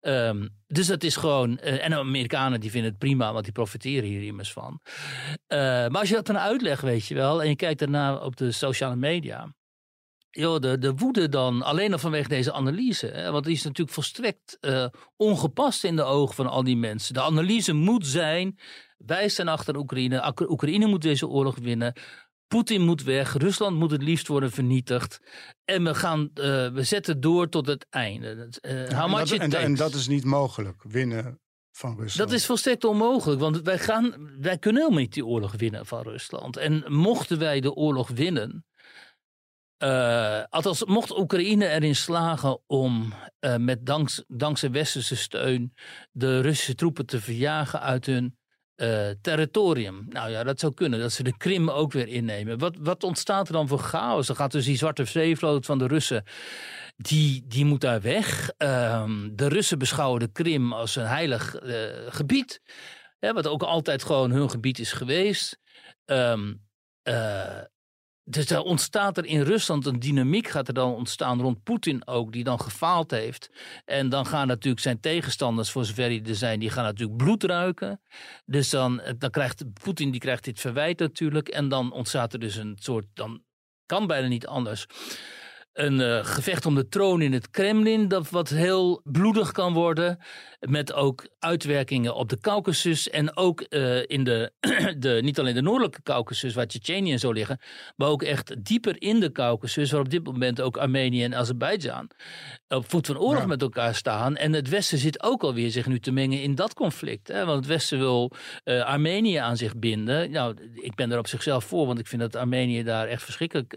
Um, 0.00 0.60
dus 0.72 0.86
dat 0.86 1.02
is 1.02 1.16
gewoon. 1.16 1.58
Uh, 1.62 1.84
en 1.84 1.90
de 1.90 1.96
Amerikanen 1.96 2.60
die 2.60 2.70
vinden 2.70 2.90
het 2.90 2.98
prima, 2.98 3.32
want 3.32 3.44
die 3.44 3.52
profiteren 3.52 4.08
hier 4.08 4.22
immers 4.22 4.52
van. 4.52 4.80
Uh, 5.48 5.58
maar 5.58 5.98
als 5.98 6.08
je 6.08 6.14
dat 6.14 6.26
dan 6.26 6.38
uitlegt, 6.38 6.82
weet 6.82 7.06
je 7.06 7.14
wel, 7.14 7.42
en 7.42 7.48
je 7.48 7.56
kijkt 7.56 7.78
daarna 7.78 8.16
op 8.16 8.36
de 8.36 8.52
sociale 8.52 8.96
media. 8.96 9.54
joh, 10.30 10.60
de, 10.60 10.78
de 10.78 10.94
woede 10.94 11.28
dan, 11.28 11.62
alleen 11.62 11.92
al 11.92 11.98
vanwege 11.98 12.28
deze 12.28 12.52
analyse. 12.52 13.06
Hè, 13.06 13.30
want 13.30 13.44
die 13.44 13.54
is 13.54 13.62
natuurlijk 13.62 13.94
volstrekt 13.94 14.58
uh, 14.60 14.86
ongepast 15.16 15.84
in 15.84 15.96
de 15.96 16.02
ogen 16.02 16.34
van 16.34 16.46
al 16.46 16.64
die 16.64 16.76
mensen. 16.76 17.14
De 17.14 17.22
analyse 17.22 17.72
moet 17.72 18.06
zijn, 18.06 18.58
wij 18.96 19.28
staan 19.28 19.48
achter 19.48 19.76
Oekraïne. 19.76 20.34
Oekraïne 20.48 20.86
moet 20.86 21.02
deze 21.02 21.28
oorlog 21.28 21.58
winnen. 21.58 21.92
Poetin 22.52 22.82
moet 22.82 23.02
weg, 23.02 23.32
Rusland 23.32 23.76
moet 23.76 23.90
het 23.90 24.02
liefst 24.02 24.28
worden 24.28 24.50
vernietigd. 24.50 25.20
En 25.64 25.84
we, 25.84 25.94
gaan, 25.94 26.20
uh, 26.20 26.68
we 26.68 26.82
zetten 26.82 27.20
door 27.20 27.48
tot 27.48 27.66
het 27.66 27.86
einde. 27.90 28.48
Uh, 28.62 28.88
ja, 28.88 29.04
en, 29.04 29.10
dat, 29.10 29.30
en, 29.30 29.52
en, 29.52 29.74
dat 29.74 29.94
is 29.94 30.08
niet 30.08 30.24
mogelijk, 30.24 30.82
winnen 30.82 31.40
van 31.70 31.96
Rusland. 31.96 32.30
Dat 32.30 32.38
is 32.38 32.46
volstrekt 32.46 32.84
onmogelijk, 32.84 33.40
want 33.40 33.60
wij, 33.60 33.78
gaan, 33.78 34.30
wij 34.40 34.58
kunnen 34.58 34.82
helemaal 34.82 35.02
niet 35.02 35.12
die 35.12 35.26
oorlog 35.26 35.52
winnen 35.56 35.86
van 35.86 36.02
Rusland. 36.02 36.56
En 36.56 36.84
mochten 36.88 37.38
wij 37.38 37.60
de 37.60 37.74
oorlog 37.74 38.08
winnen, 38.08 38.64
uh, 39.78 40.42
althans, 40.48 40.84
mocht 40.84 41.18
Oekraïne 41.18 41.68
erin 41.68 41.96
slagen 41.96 42.60
om 42.66 43.12
uh, 43.40 43.56
met 43.56 43.86
danks, 43.86 44.24
dankzij 44.28 44.70
westerse 44.70 45.16
steun 45.16 45.74
de 46.10 46.40
Russische 46.40 46.74
troepen 46.74 47.06
te 47.06 47.20
verjagen 47.20 47.80
uit 47.80 48.06
hun 48.06 48.36
uh, 48.76 49.10
territorium. 49.20 50.06
Nou 50.08 50.30
ja, 50.30 50.44
dat 50.44 50.60
zou 50.60 50.74
kunnen, 50.74 51.00
dat 51.00 51.12
ze 51.12 51.22
de 51.22 51.36
Krim 51.36 51.70
ook 51.70 51.92
weer 51.92 52.08
innemen. 52.08 52.58
Wat, 52.58 52.76
wat 52.80 53.04
ontstaat 53.04 53.46
er 53.46 53.52
dan 53.52 53.68
voor 53.68 53.78
chaos? 53.78 54.26
Dan 54.26 54.36
gaat 54.36 54.52
dus 54.52 54.64
die 54.64 54.76
Zwarte 54.76 55.04
Zeevloot 55.04 55.66
van 55.66 55.78
de 55.78 55.86
Russen, 55.86 56.24
die, 56.96 57.44
die 57.46 57.64
moet 57.64 57.80
daar 57.80 58.00
weg. 58.00 58.50
Ehm, 58.56 59.28
de 59.32 59.48
Russen 59.48 59.78
beschouwen 59.78 60.20
de 60.20 60.32
Krim 60.32 60.72
als 60.72 60.96
een 60.96 61.06
heilig 61.06 61.56
gebied, 62.08 62.60
hè, 63.18 63.32
wat 63.32 63.46
ook 63.46 63.62
altijd 63.62 64.04
gewoon 64.04 64.30
hun 64.30 64.50
gebied 64.50 64.78
is 64.78 64.92
geweest. 64.92 65.58
Um, 66.04 66.60
dus 68.24 68.50
er 68.50 68.62
ontstaat 68.62 69.16
er 69.16 69.24
in 69.24 69.42
Rusland 69.42 69.86
een 69.86 69.98
dynamiek, 69.98 70.48
gaat 70.48 70.68
er 70.68 70.74
dan 70.74 70.94
ontstaan 70.94 71.40
rond 71.40 71.62
Poetin 71.62 72.06
ook, 72.06 72.32
die 72.32 72.44
dan 72.44 72.60
gefaald 72.60 73.10
heeft. 73.10 73.50
En 73.84 74.08
dan 74.08 74.26
gaan 74.26 74.46
natuurlijk 74.46 74.82
zijn 74.82 75.00
tegenstanders, 75.00 75.70
voor 75.70 75.84
zover 75.84 76.08
die 76.08 76.22
er 76.24 76.34
zijn, 76.34 76.60
die 76.60 76.70
gaan 76.70 76.84
natuurlijk 76.84 77.16
bloed 77.16 77.44
ruiken. 77.44 78.00
Dus 78.44 78.70
dan, 78.70 79.02
dan 79.18 79.30
krijgt 79.30 79.64
Poetin 79.72 80.10
die 80.10 80.20
krijgt 80.20 80.44
dit 80.44 80.60
verwijt 80.60 80.98
natuurlijk. 80.98 81.48
En 81.48 81.68
dan 81.68 81.92
ontstaat 81.92 82.32
er 82.32 82.38
dus 82.38 82.56
een 82.56 82.76
soort, 82.80 83.06
dan 83.14 83.42
kan 83.86 84.06
bijna 84.06 84.28
niet 84.28 84.46
anders 84.46 84.86
een 85.72 86.00
uh, 86.00 86.24
gevecht 86.24 86.66
om 86.66 86.74
de 86.74 86.88
troon 86.88 87.22
in 87.22 87.32
het 87.32 87.50
Kremlin, 87.50 88.08
dat 88.08 88.30
wat 88.30 88.48
heel 88.48 89.00
bloedig 89.04 89.52
kan 89.52 89.72
worden. 89.72 90.18
Met 90.60 90.92
ook 90.92 91.28
uitwerkingen 91.38 92.14
op 92.14 92.28
de 92.28 92.40
Caucasus 92.40 93.10
en 93.10 93.36
ook 93.36 93.66
uh, 93.68 94.02
in 94.06 94.24
de, 94.24 94.52
de, 94.98 95.20
niet 95.22 95.38
alleen 95.38 95.54
de 95.54 95.62
noordelijke 95.62 96.02
Caucasus, 96.02 96.54
waar 96.54 96.66
Tsjetsjenië 96.66 97.12
en 97.12 97.18
zo 97.18 97.32
liggen, 97.32 97.60
maar 97.96 98.08
ook 98.08 98.22
echt 98.22 98.64
dieper 98.64 99.02
in 99.02 99.20
de 99.20 99.32
Caucasus, 99.32 99.90
waar 99.90 100.00
op 100.00 100.10
dit 100.10 100.24
moment 100.24 100.60
ook 100.60 100.76
Armenië 100.76 101.24
en 101.24 101.34
Azerbeidzjan 101.34 102.10
op 102.68 102.90
voet 102.90 103.06
van 103.06 103.18
oorlog 103.18 103.40
ja. 103.40 103.46
met 103.46 103.62
elkaar 103.62 103.94
staan. 103.94 104.36
En 104.36 104.52
het 104.52 104.68
Westen 104.68 104.98
zit 104.98 105.22
ook 105.22 105.42
alweer 105.42 105.70
zich 105.70 105.86
nu 105.86 106.00
te 106.00 106.12
mengen 106.12 106.42
in 106.42 106.54
dat 106.54 106.74
conflict. 106.74 107.28
Hè? 107.28 107.44
Want 107.44 107.58
het 107.58 107.66
Westen 107.66 107.98
wil 107.98 108.32
uh, 108.64 108.84
Armenië 108.84 109.36
aan 109.36 109.56
zich 109.56 109.76
binden. 109.76 110.30
Nou, 110.30 110.56
ik 110.74 110.94
ben 110.94 111.12
er 111.12 111.18
op 111.18 111.26
zichzelf 111.26 111.64
voor, 111.64 111.86
want 111.86 111.98
ik 111.98 112.06
vind 112.06 112.20
dat 112.20 112.36
Armenië 112.36 112.82
daar 112.82 113.08
echt 113.08 113.22
verschrikkelijk 113.22 113.74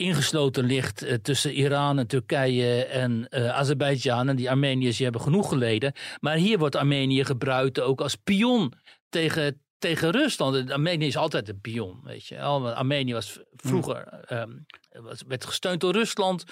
ingesloten 0.00 0.64
ligt 0.64 1.04
uh, 1.04 1.14
tussen 1.14 1.52
Iran 1.52 1.98
en 1.98 2.06
Turkije 2.06 2.84
en 2.84 3.26
uh, 3.30 3.48
Azerbeidzjan. 3.48 4.28
En 4.28 4.36
die 4.36 4.50
Armeniërs 4.50 4.96
die 4.96 5.04
hebben 5.04 5.22
genoeg 5.22 5.48
geleden. 5.48 5.92
Maar 6.20 6.36
hier 6.36 6.58
wordt 6.58 6.76
Armenië 6.76 7.24
gebruikt 7.24 7.80
ook 7.80 8.00
als 8.00 8.14
pion 8.14 8.72
tegen, 9.08 9.62
tegen 9.78 10.10
Rusland. 10.10 10.70
Armenië 10.70 11.06
is 11.06 11.16
altijd 11.16 11.48
een 11.48 11.60
pion, 11.60 12.00
weet 12.04 12.26
je. 12.26 12.40
Armenië 12.40 13.12
was 13.12 13.40
vroeger 13.54 14.24
um, 14.32 14.66
was, 14.90 15.22
werd 15.26 15.44
gesteund 15.44 15.80
door 15.80 15.92
Rusland. 15.92 16.44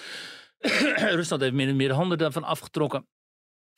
Rusland 1.19 1.43
heeft 1.43 1.55
meer 1.55 1.69
en 1.69 1.77
meer 1.77 1.93
handen 1.93 2.19
daarvan 2.19 2.45
afgetrokken. 2.45 3.07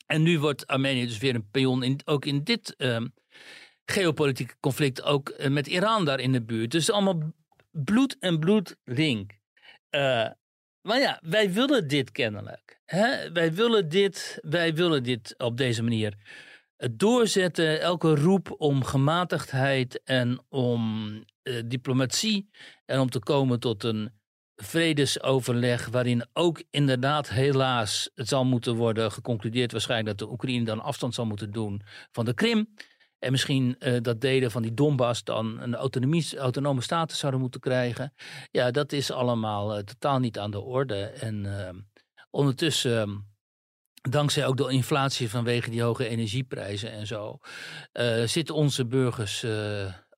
En 0.05 0.21
nu 0.21 0.39
wordt 0.39 0.67
Armenië 0.67 1.05
dus 1.05 1.17
weer 1.17 1.35
een 1.35 1.49
pion, 1.51 1.83
in, 1.83 1.99
ook 2.05 2.25
in 2.25 2.43
dit 2.43 2.75
um, 2.77 3.13
geopolitieke 3.85 4.55
conflict, 4.59 5.03
ook 5.03 5.33
uh, 5.39 5.47
met 5.47 5.67
Iran 5.67 6.05
daar 6.05 6.19
in 6.19 6.31
de 6.31 6.43
buurt. 6.43 6.71
Dus 6.71 6.91
allemaal 6.91 7.33
bloed 7.71 8.17
en 8.19 8.39
bloed 8.39 8.75
link. 8.83 9.39
Uh, 9.91 10.29
maar 10.81 10.99
ja, 10.99 11.19
wij 11.23 11.51
willen 11.51 11.87
dit 11.87 12.11
kennelijk. 12.11 12.81
Hè? 12.85 13.31
Wij, 13.31 13.53
willen 13.53 13.89
dit, 13.89 14.39
wij 14.41 14.73
willen 14.73 15.03
dit 15.03 15.33
op 15.37 15.57
deze 15.57 15.83
manier 15.83 16.17
doorzetten. 16.91 17.81
Elke 17.81 18.15
roep 18.15 18.55
om 18.57 18.83
gematigdheid 18.83 20.03
en 20.03 20.45
om 20.49 21.13
uh, 21.43 21.61
diplomatie. 21.65 22.49
En 22.85 22.99
om 22.99 23.09
te 23.09 23.19
komen 23.19 23.59
tot 23.59 23.83
een 23.83 24.11
vredesoverleg. 24.55 25.87
Waarin 25.87 26.25
ook 26.33 26.63
inderdaad 26.69 27.29
helaas 27.29 28.09
het 28.15 28.27
zal 28.27 28.45
moeten 28.45 28.75
worden 28.75 29.11
geconcludeerd. 29.11 29.71
Waarschijnlijk 29.71 30.17
dat 30.17 30.27
de 30.27 30.33
Oekraïne 30.33 30.65
dan 30.65 30.81
afstand 30.81 31.13
zal 31.13 31.25
moeten 31.25 31.51
doen 31.51 31.81
van 32.11 32.25
de 32.25 32.33
Krim. 32.33 32.73
En 33.21 33.31
misschien 33.31 33.75
uh, 33.79 33.97
dat 34.01 34.21
delen 34.21 34.51
van 34.51 34.61
die 34.61 34.73
Donbass 34.73 35.23
dan 35.23 35.59
een 35.59 35.75
autonomie, 35.75 36.37
autonome 36.37 36.81
status 36.81 37.19
zouden 37.19 37.41
moeten 37.41 37.59
krijgen. 37.59 38.13
Ja, 38.51 38.71
dat 38.71 38.91
is 38.91 39.11
allemaal 39.11 39.77
uh, 39.77 39.83
totaal 39.83 40.19
niet 40.19 40.39
aan 40.39 40.51
de 40.51 40.59
orde. 40.59 41.03
En 41.03 41.43
uh, 41.45 41.69
ondertussen, 42.29 42.97
ehm, 42.97 43.17
dankzij 44.11 44.45
ook 44.45 44.57
de 44.57 44.69
inflatie 44.69 45.29
vanwege 45.29 45.69
die 45.69 45.81
hoge 45.81 46.07
energieprijzen 46.07 46.91
en 46.91 47.07
zo, 47.07 47.39
eh, 47.91 48.23
zitten 48.23 48.55
onze 48.55 48.85
burgers 48.85 49.45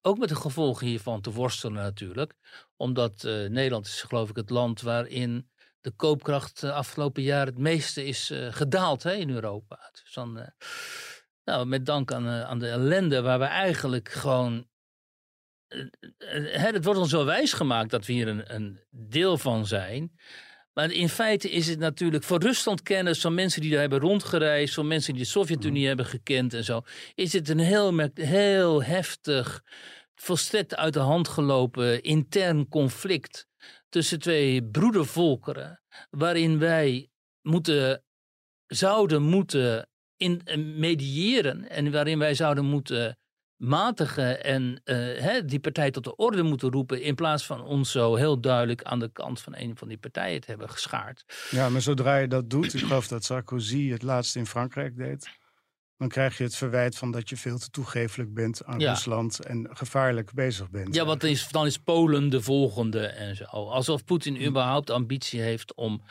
ook 0.02 0.18
met 0.18 0.30
de 0.30 0.36
gevolgen 0.36 0.88
hiervan 0.88 1.22
te 1.22 1.32
worstelen 1.32 1.84
natuurlijk. 1.84 2.34
Omdat 2.76 3.24
Nederland 3.24 3.86
is 3.86 4.02
geloof 4.02 4.30
ik 4.30 4.36
het 4.36 4.50
land 4.50 4.82
waarin 4.82 5.50
de 5.82 5.92
koopkracht 5.92 6.60
de 6.60 6.74
afgelopen 6.74 7.24
jaar 7.24 7.46
het 7.46 7.58
meeste 7.58 8.06
is 8.06 8.32
gedaald 8.50 9.04
hè, 9.04 9.14
in 9.14 9.30
Europa. 9.30 9.90
Dus 9.92 10.14
dan 10.14 10.54
nou, 11.44 11.66
met 11.66 11.86
dank 11.86 12.12
aan, 12.12 12.26
uh, 12.26 12.42
aan 12.42 12.60
de 12.60 12.68
ellende 12.68 13.22
waar 13.22 13.40
we 13.40 13.46
eigenlijk 13.46 14.10
gewoon. 14.10 14.68
Uh, 15.68 15.86
het 16.54 16.84
wordt 16.84 17.00
ons 17.00 17.10
zo 17.10 17.26
wijs 17.26 17.54
gemaakt 17.54 17.90
dat 17.90 18.06
we 18.06 18.14
hier 18.14 18.28
een, 18.28 18.54
een 18.56 18.80
deel 18.90 19.38
van 19.38 19.66
zijn. 19.66 20.12
Maar 20.74 20.92
in 20.92 21.10
feite 21.10 21.50
is 21.50 21.68
het 21.68 21.80
natuurlijk 21.80 22.24
voor 22.24 22.42
Rusland 22.42 22.82
kennis 22.82 23.22
van 23.22 23.34
mensen 23.34 23.62
die 23.62 23.72
daar 23.72 23.80
hebben 23.80 24.00
rondgereisd, 24.00 24.74
van 24.74 24.88
mensen 24.88 25.14
die 25.14 25.22
de 25.24 25.30
Sovjet-Unie 25.30 25.82
mm. 25.82 25.88
hebben 25.88 26.06
gekend 26.06 26.54
en 26.54 26.64
zo, 26.64 26.82
is 27.16 27.34
het 27.34 27.50
een 27.50 27.60
heel, 27.60 28.10
heel 28.14 28.84
heftig, 28.84 29.64
volstrekt 30.16 30.76
uit 30.76 30.94
de 30.94 31.00
hand 31.00 31.28
gelopen 31.28 32.02
intern 32.02 32.68
conflict 32.68 33.48
tussen 33.90 34.20
twee 34.20 34.64
broedervolkeren, 34.64 35.82
waarin 36.10 36.60
wij 36.60 37.10
moeten, 37.42 38.04
zouden 38.68 39.22
moeten 39.22 39.90
in 40.18 40.42
eh, 40.44 40.58
mediëren 40.58 41.70
en 41.70 41.92
waarin 41.92 42.20
wij 42.20 42.34
zouden 42.34 42.66
moeten 42.66 43.18
matigen 43.64 44.44
en 44.44 44.82
uh, 44.86 44.96
hè, 45.20 45.46
die 45.46 45.60
partij 45.60 45.92
tot 45.92 46.04
de 46.04 46.16
orde 46.16 46.44
moeten 46.44 46.72
roepen 46.72 47.02
in 47.02 47.16
plaats 47.16 47.46
van 47.46 47.62
ons 47.62 47.92
zo 47.92 48.16
heel 48.16 48.42
duidelijk 48.42 48.84
aan 48.84 49.00
de 49.00 49.12
kant 49.12 49.42
van 49.42 49.56
een 49.56 49.78
van 49.78 49.88
die 49.88 49.98
partijen 49.98 50.42
te 50.42 50.50
hebben 50.50 50.70
geschaard. 50.70 51.26
Ja, 51.50 51.70
maar 51.70 51.82
zodra 51.82 52.18
je 52.18 52.28
dat 52.28 52.50
doet, 52.50 52.74
ik 52.74 52.80
geloof 52.80 53.08
dat 53.08 53.24
Sarkozy 53.24 53.90
het 53.90 54.02
laatst 54.02 54.36
in 54.36 54.46
Frankrijk 54.46 54.98
deed, 54.98 55.30
dan 55.98 56.08
krijg 56.08 56.38
je 56.38 56.44
het 56.44 56.56
verwijt 56.56 56.98
van 56.98 57.12
dat 57.12 57.30
je 57.30 57.38
veel 57.38 57.58
te 57.58 57.70
toegefelijk 57.70 58.34
bent 58.34 58.66
aan 58.66 58.82
Rusland 58.82 59.40
en 59.40 59.70
gevaarlijk 59.72 60.34
bezig 60.34 60.70
bent. 60.70 60.96
Ja, 60.96 61.06
want 61.06 61.22
dan 61.22 61.30
is, 61.30 61.48
dan 61.48 61.66
is 61.66 61.78
Polen 61.78 62.30
de 62.30 62.42
volgende 62.42 63.06
en 63.06 63.36
zo. 63.36 63.46
Alsof 63.46 64.04
Poetin 64.04 64.36
hm. 64.36 64.46
überhaupt 64.46 64.90
ambitie 64.90 65.42
heeft 65.42 65.76
om 65.76 66.04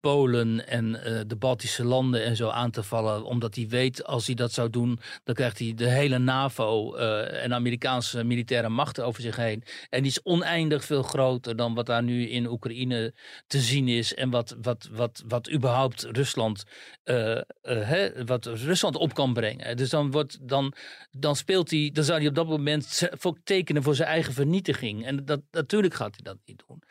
Polen 0.00 0.68
en 0.68 0.86
uh, 0.86 1.20
de 1.26 1.36
Baltische 1.36 1.84
landen 1.84 2.24
en 2.24 2.36
zo 2.36 2.48
aan 2.48 2.70
te 2.70 2.82
vallen. 2.82 3.24
Omdat 3.24 3.54
hij 3.54 3.66
weet, 3.68 4.04
als 4.04 4.26
hij 4.26 4.34
dat 4.34 4.52
zou 4.52 4.70
doen, 4.70 4.98
dan 5.24 5.34
krijgt 5.34 5.58
hij 5.58 5.74
de 5.74 5.88
hele 5.88 6.18
NAVO 6.18 6.96
uh, 6.96 7.44
en 7.44 7.54
Amerikaanse 7.54 8.24
militaire 8.24 8.68
machten 8.68 9.04
over 9.04 9.22
zich 9.22 9.36
heen. 9.36 9.62
En 9.90 10.02
die 10.02 10.10
is 10.10 10.22
oneindig 10.22 10.84
veel 10.84 11.02
groter 11.02 11.56
dan 11.56 11.74
wat 11.74 11.86
daar 11.86 12.02
nu 12.02 12.28
in 12.28 12.46
Oekraïne 12.46 13.14
te 13.46 13.58
zien 13.60 13.88
is. 13.88 14.14
En 14.14 14.30
wat, 14.30 14.56
wat, 14.62 14.88
wat, 14.92 15.22
wat 15.26 15.50
überhaupt 15.50 16.06
Rusland, 16.12 16.64
uh, 17.04 17.40
hè, 17.62 18.24
wat 18.24 18.46
Rusland 18.46 18.96
op 18.96 19.14
kan 19.14 19.32
brengen. 19.32 19.76
Dus 19.76 19.90
dan, 19.90 20.10
wordt, 20.10 20.38
dan, 20.48 20.72
dan 21.10 21.36
speelt 21.36 21.70
hij, 21.70 21.90
dan 21.92 22.04
zou 22.04 22.18
hij 22.18 22.28
op 22.28 22.34
dat 22.34 22.46
moment 22.46 23.08
tekenen 23.44 23.82
voor 23.82 23.94
zijn 23.94 24.08
eigen 24.08 24.32
vernietiging. 24.32 25.06
En 25.06 25.24
dat, 25.24 25.40
natuurlijk 25.50 25.94
gaat 25.94 26.14
hij 26.14 26.24
dat 26.24 26.38
niet 26.44 26.62
doen. 26.66 26.82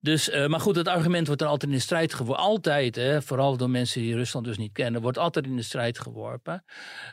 Dus, 0.00 0.28
uh, 0.28 0.46
maar 0.46 0.60
goed, 0.60 0.76
het 0.76 0.88
argument 0.88 1.26
wordt 1.26 1.42
dan 1.42 1.50
altijd 1.50 1.70
in 1.70 1.76
de 1.76 1.82
strijd 1.82 2.14
geworpen. 2.14 2.44
Altijd, 2.44 2.96
hè, 2.96 3.22
vooral 3.22 3.56
door 3.56 3.70
mensen 3.70 4.00
die 4.00 4.14
Rusland 4.14 4.46
dus 4.46 4.58
niet 4.58 4.72
kennen, 4.72 5.00
wordt 5.00 5.18
altijd 5.18 5.46
in 5.46 5.56
de 5.56 5.62
strijd 5.62 5.98
geworpen. 5.98 6.64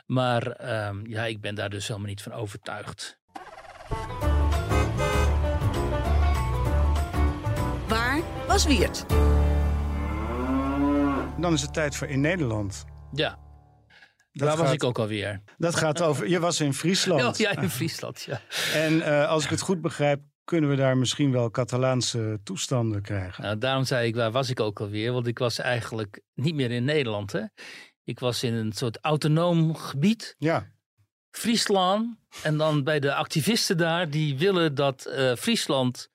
Maar 0.06 0.60
uh, 0.60 0.90
ja, 1.02 1.24
ik 1.24 1.40
ben 1.40 1.54
daar 1.54 1.70
dus 1.70 1.88
helemaal 1.88 2.08
niet 2.08 2.22
van 2.22 2.32
overtuigd. 2.32 3.18
Waar 7.88 8.20
was 8.46 8.66
Wiert? 8.66 9.06
Dan 11.38 11.52
is 11.52 11.62
het 11.62 11.72
tijd 11.72 11.96
voor 11.96 12.08
In 12.08 12.20
Nederland. 12.20 12.84
Ja. 13.12 13.38
Dat 14.32 14.48
Daar 14.48 14.56
was 14.56 14.72
ik 14.72 14.84
ook 14.84 14.98
alweer. 14.98 15.42
Dat 15.58 15.74
gaat 15.74 16.02
over. 16.02 16.28
Je 16.28 16.40
was 16.40 16.60
in 16.60 16.74
Friesland. 16.74 17.38
Ja, 17.38 17.50
ja 17.52 17.60
in 17.60 17.70
Friesland, 17.70 18.22
ja. 18.22 18.40
En 18.74 18.92
uh, 18.92 19.28
als 19.28 19.44
ik 19.44 19.50
het 19.50 19.60
goed 19.60 19.80
begrijp, 19.80 20.20
kunnen 20.46 20.70
we 20.70 20.76
daar 20.76 20.96
misschien 20.96 21.32
wel 21.32 21.50
Catalaanse 21.50 22.40
toestanden 22.44 23.02
krijgen. 23.02 23.42
Nou, 23.42 23.58
daarom 23.58 23.84
zei 23.84 24.06
ik, 24.06 24.14
waar 24.14 24.30
was 24.30 24.50
ik 24.50 24.60
ook 24.60 24.80
alweer? 24.80 25.12
Want 25.12 25.26
ik 25.26 25.38
was 25.38 25.58
eigenlijk 25.58 26.20
niet 26.34 26.54
meer 26.54 26.70
in 26.70 26.84
Nederland. 26.84 27.32
Hè? 27.32 27.42
Ik 28.04 28.18
was 28.18 28.42
in 28.42 28.54
een 28.54 28.72
soort 28.72 28.98
autonoom 29.00 29.74
gebied. 29.74 30.34
Ja. 30.38 30.70
Friesland. 31.30 32.16
En 32.42 32.56
dan 32.56 32.84
bij 32.84 33.00
de 33.00 33.14
activisten 33.14 33.76
daar, 33.76 34.10
die 34.10 34.38
willen 34.38 34.74
dat 34.74 35.06
uh, 35.08 35.34
Friesland 35.34 36.10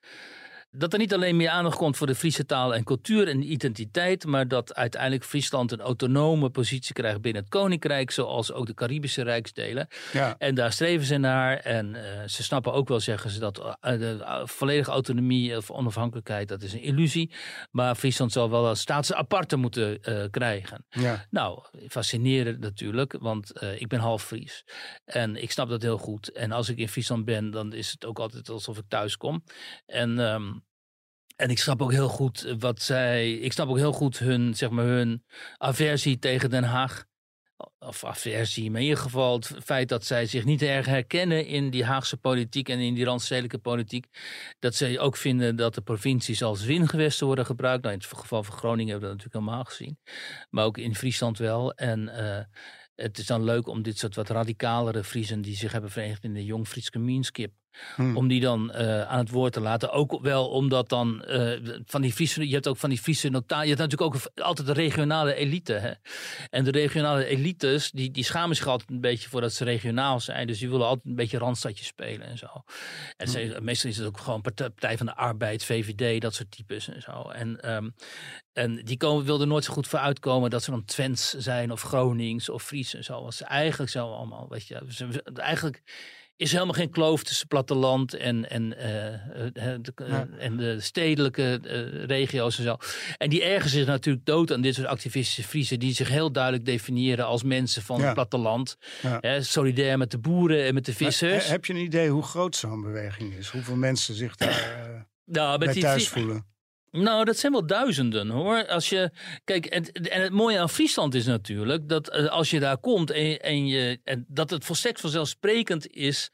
dat 0.74 0.92
er 0.92 0.98
niet 0.98 1.14
alleen 1.14 1.36
meer 1.36 1.48
aandacht 1.48 1.76
komt 1.76 1.96
voor 1.96 2.06
de 2.06 2.14
Friese 2.14 2.46
taal 2.46 2.74
en 2.74 2.84
cultuur 2.84 3.28
en 3.28 3.52
identiteit, 3.52 4.26
maar 4.26 4.48
dat 4.48 4.74
uiteindelijk 4.74 5.24
Friesland 5.24 5.72
een 5.72 5.80
autonome 5.80 6.50
positie 6.50 6.94
krijgt 6.94 7.20
binnen 7.20 7.42
het 7.42 7.50
Koninkrijk, 7.50 8.10
zoals 8.10 8.52
ook 8.52 8.66
de 8.66 8.74
Caribische 8.74 9.22
rijksdelen. 9.22 9.88
Ja. 10.12 10.34
En 10.38 10.54
daar 10.54 10.72
streven 10.72 11.06
ze 11.06 11.16
naar. 11.16 11.56
En 11.56 11.94
uh, 11.94 12.00
ze 12.26 12.42
snappen 12.42 12.72
ook 12.72 12.88
wel, 12.88 13.00
zeggen 13.00 13.30
ze, 13.30 13.38
dat 13.38 13.58
uh, 13.58 13.74
de 13.80 14.42
volledige 14.44 14.90
autonomie 14.90 15.56
of 15.56 15.70
onafhankelijkheid, 15.70 16.48
dat 16.48 16.62
is 16.62 16.72
een 16.72 16.82
illusie. 16.82 17.32
Maar 17.70 17.94
Friesland 17.94 18.32
zal 18.32 18.50
wel 18.50 18.68
een 18.68 18.76
staats 18.76 19.12
aparte 19.12 19.56
moeten 19.56 19.98
uh, 20.08 20.24
krijgen. 20.30 20.86
Ja. 20.88 21.26
Nou, 21.30 21.62
fascinerend 21.88 22.60
natuurlijk, 22.60 23.16
want 23.20 23.62
ik 23.78 23.88
ben 23.88 24.00
half 24.00 24.24
Fries. 24.24 24.64
En 25.04 25.42
ik 25.42 25.50
snap 25.50 25.68
dat 25.68 25.82
heel 25.82 25.98
goed. 25.98 26.32
En 26.32 26.52
als 26.52 26.68
ik 26.68 26.78
in 26.78 26.88
Friesland 26.88 27.24
ben, 27.24 27.50
dan 27.50 27.72
is 27.72 27.90
het 27.90 28.04
ook 28.04 28.18
altijd 28.18 28.48
alsof 28.48 28.78
ik 28.78 28.84
thuis 28.88 29.16
kom. 29.16 29.44
En 29.86 30.18
um, 30.18 30.61
en 31.42 31.50
ik 31.50 31.58
snap 31.58 31.82
ook 31.82 31.92
heel 31.92 32.08
goed 32.08 32.54
wat 32.58 32.82
zij. 32.82 33.32
Ik 33.32 33.52
snap 33.52 33.68
ook 33.68 33.76
heel 33.76 33.92
goed 33.92 34.18
hun, 34.18 34.54
zeg 34.54 34.70
maar, 34.70 34.84
hun 34.84 35.24
aversie 35.56 36.18
tegen 36.18 36.50
Den 36.50 36.64
Haag. 36.64 37.04
Of 37.78 38.04
aversie, 38.04 38.70
maar 38.70 38.80
in 38.80 38.86
ieder 38.86 39.02
geval 39.02 39.34
het 39.34 39.52
feit 39.64 39.88
dat 39.88 40.04
zij 40.04 40.26
zich 40.26 40.44
niet 40.44 40.62
erg 40.62 40.86
herkennen 40.86 41.46
in 41.46 41.70
die 41.70 41.84
Haagse 41.84 42.16
politiek 42.16 42.68
en 42.68 42.78
in 42.78 42.94
die 42.94 43.04
randstedelijke 43.04 43.58
politiek. 43.58 44.06
Dat 44.58 44.74
zij 44.74 44.98
ook 44.98 45.16
vinden 45.16 45.56
dat 45.56 45.74
de 45.74 45.80
provincies 45.80 46.42
als 46.42 46.64
wingewesten 46.64 47.26
worden 47.26 47.46
gebruikt. 47.46 47.82
Nou, 47.82 47.94
in 47.94 48.00
het 48.00 48.18
geval 48.18 48.42
van 48.42 48.54
Groningen 48.54 48.90
hebben 48.90 49.10
we 49.10 49.16
dat 49.16 49.24
natuurlijk 49.24 49.46
helemaal 49.46 49.64
gezien. 49.64 49.98
Maar 50.50 50.64
ook 50.64 50.78
in 50.78 50.94
Friesland 50.94 51.38
wel. 51.38 51.72
En 51.72 52.00
uh, 52.00 52.38
het 52.94 53.18
is 53.18 53.26
dan 53.26 53.44
leuk 53.44 53.66
om 53.66 53.82
dit 53.82 53.98
soort 53.98 54.14
wat 54.14 54.28
radicalere 54.28 55.04
Friesen 55.04 55.42
die 55.42 55.56
zich 55.56 55.72
hebben 55.72 55.90
verenigd 55.90 56.24
in 56.24 56.34
de 56.34 56.44
Jong 56.44 56.68
Fries 56.68 56.88
Gemeenschap 56.88 57.50
Hmm. 57.94 58.16
Om 58.16 58.28
die 58.28 58.40
dan 58.40 58.72
uh, 58.74 59.02
aan 59.02 59.18
het 59.18 59.30
woord 59.30 59.52
te 59.52 59.60
laten. 59.60 59.90
Ook 59.90 60.18
wel 60.22 60.48
omdat 60.48 60.88
dan 60.88 61.24
uh, 61.28 61.80
van 61.86 62.02
die 62.02 62.12
Friese, 62.12 62.48
je 62.48 62.54
hebt 62.54 62.68
ook 62.68 62.76
van 62.76 62.90
die 62.90 62.98
Friese 62.98 63.28
notaal. 63.28 63.62
Je 63.62 63.68
hebt 63.68 63.80
natuurlijk 63.80 64.14
ook 64.14 64.44
altijd 64.44 64.66
de 64.66 64.72
regionale 64.72 65.34
elite. 65.34 65.72
Hè? 65.72 65.92
En 66.50 66.64
de 66.64 66.70
regionale 66.70 67.24
elites, 67.24 67.90
die, 67.90 68.10
die 68.10 68.24
schamen 68.24 68.56
zich 68.56 68.66
altijd 68.66 68.90
een 68.90 69.00
beetje 69.00 69.28
voor 69.28 69.40
dat 69.40 69.52
ze 69.52 69.64
regionaal 69.64 70.20
zijn. 70.20 70.46
Dus 70.46 70.58
die 70.58 70.70
willen 70.70 70.86
altijd 70.86 71.06
een 71.06 71.14
beetje 71.14 71.38
randstadje 71.38 71.84
spelen 71.84 72.26
en 72.26 72.38
zo. 72.38 72.64
En 73.16 73.28
hmm. 73.28 73.64
meestal 73.64 73.90
is 73.90 73.96
het 73.96 74.06
ook 74.06 74.18
gewoon 74.18 74.40
Partij 74.40 74.96
van 74.96 75.06
de 75.06 75.14
Arbeid, 75.14 75.64
VVD, 75.64 76.20
dat 76.20 76.34
soort 76.34 76.50
types 76.50 76.88
en 76.88 77.02
zo. 77.02 77.28
En, 77.28 77.74
um, 77.74 77.94
en 78.52 78.84
die 78.84 78.96
komen, 78.96 79.24
wilden 79.24 79.48
nooit 79.48 79.64
zo 79.64 79.72
goed 79.72 79.86
voor 79.86 79.98
uitkomen 79.98 80.50
dat 80.50 80.62
ze 80.62 80.70
dan 80.70 80.84
Twents 80.84 81.34
zijn 81.34 81.70
of 81.70 81.82
Gronings 81.82 82.48
of 82.48 82.62
Fries 82.62 82.94
en 82.94 83.04
zo. 83.04 83.22
Was 83.22 83.42
eigenlijk 83.42 83.90
zo 83.90 84.12
allemaal, 84.12 84.46
weet 84.48 84.66
je. 84.66 84.80
Eigenlijk 85.34 85.82
is 86.42 86.52
helemaal 86.52 86.74
geen 86.74 86.90
kloof 86.90 87.22
tussen 87.22 87.46
platteland 87.46 88.14
en, 88.14 88.50
en, 88.50 88.62
uh, 88.64 88.82
de, 89.82 89.92
en 90.38 90.56
de 90.56 90.80
stedelijke 90.80 91.60
regio's 92.06 92.58
en 92.58 92.64
zo. 92.64 92.76
En 93.18 93.30
die 93.30 93.42
ergen 93.44 93.70
zich 93.70 93.86
natuurlijk 93.86 94.26
dood 94.26 94.52
aan 94.52 94.60
dit 94.60 94.74
soort 94.74 94.86
activistische 94.86 95.42
Friesen 95.42 95.78
die 95.78 95.94
zich 95.94 96.08
heel 96.08 96.32
duidelijk 96.32 96.64
definiëren 96.64 97.26
als 97.26 97.42
mensen 97.42 97.82
van 97.82 98.00
het 98.00 98.14
platteland. 98.14 98.76
Hè, 99.20 99.42
solidair 99.42 99.98
met 99.98 100.10
de 100.10 100.18
boeren 100.18 100.64
en 100.64 100.74
met 100.74 100.84
de 100.84 100.94
vissers. 100.94 101.48
heb 101.48 101.64
je 101.64 101.72
een 101.72 101.78
idee 101.78 102.08
hoe 102.08 102.22
groot 102.22 102.56
zo'n 102.56 102.82
beweging 102.82 103.34
is? 103.34 103.48
Hoeveel 103.48 103.76
mensen 103.76 104.14
zich 104.14 104.36
daar 104.36 105.06
nou, 105.24 105.58
bij 105.58 105.74
thuis 105.74 106.08
voelen? 106.08 106.51
Nou, 106.92 107.24
dat 107.24 107.38
zijn 107.38 107.52
wel 107.52 107.66
duizenden 107.66 108.28
hoor. 108.28 108.66
Als 108.66 108.88
je, 108.88 109.10
kijk, 109.44 109.66
en, 109.66 109.92
en 109.92 110.22
het 110.22 110.32
mooie 110.32 110.58
aan 110.58 110.70
Friesland 110.70 111.14
is 111.14 111.26
natuurlijk 111.26 111.88
dat 111.88 112.08
eh, 112.08 112.26
als 112.26 112.50
je 112.50 112.60
daar 112.60 112.78
komt 112.78 113.10
en, 113.10 113.40
en, 113.40 113.66
je, 113.66 114.00
en 114.04 114.24
dat 114.28 114.50
het 114.50 114.64
volstrekt 114.64 115.00
vanzelfsprekend 115.00 115.86
is. 115.86 116.30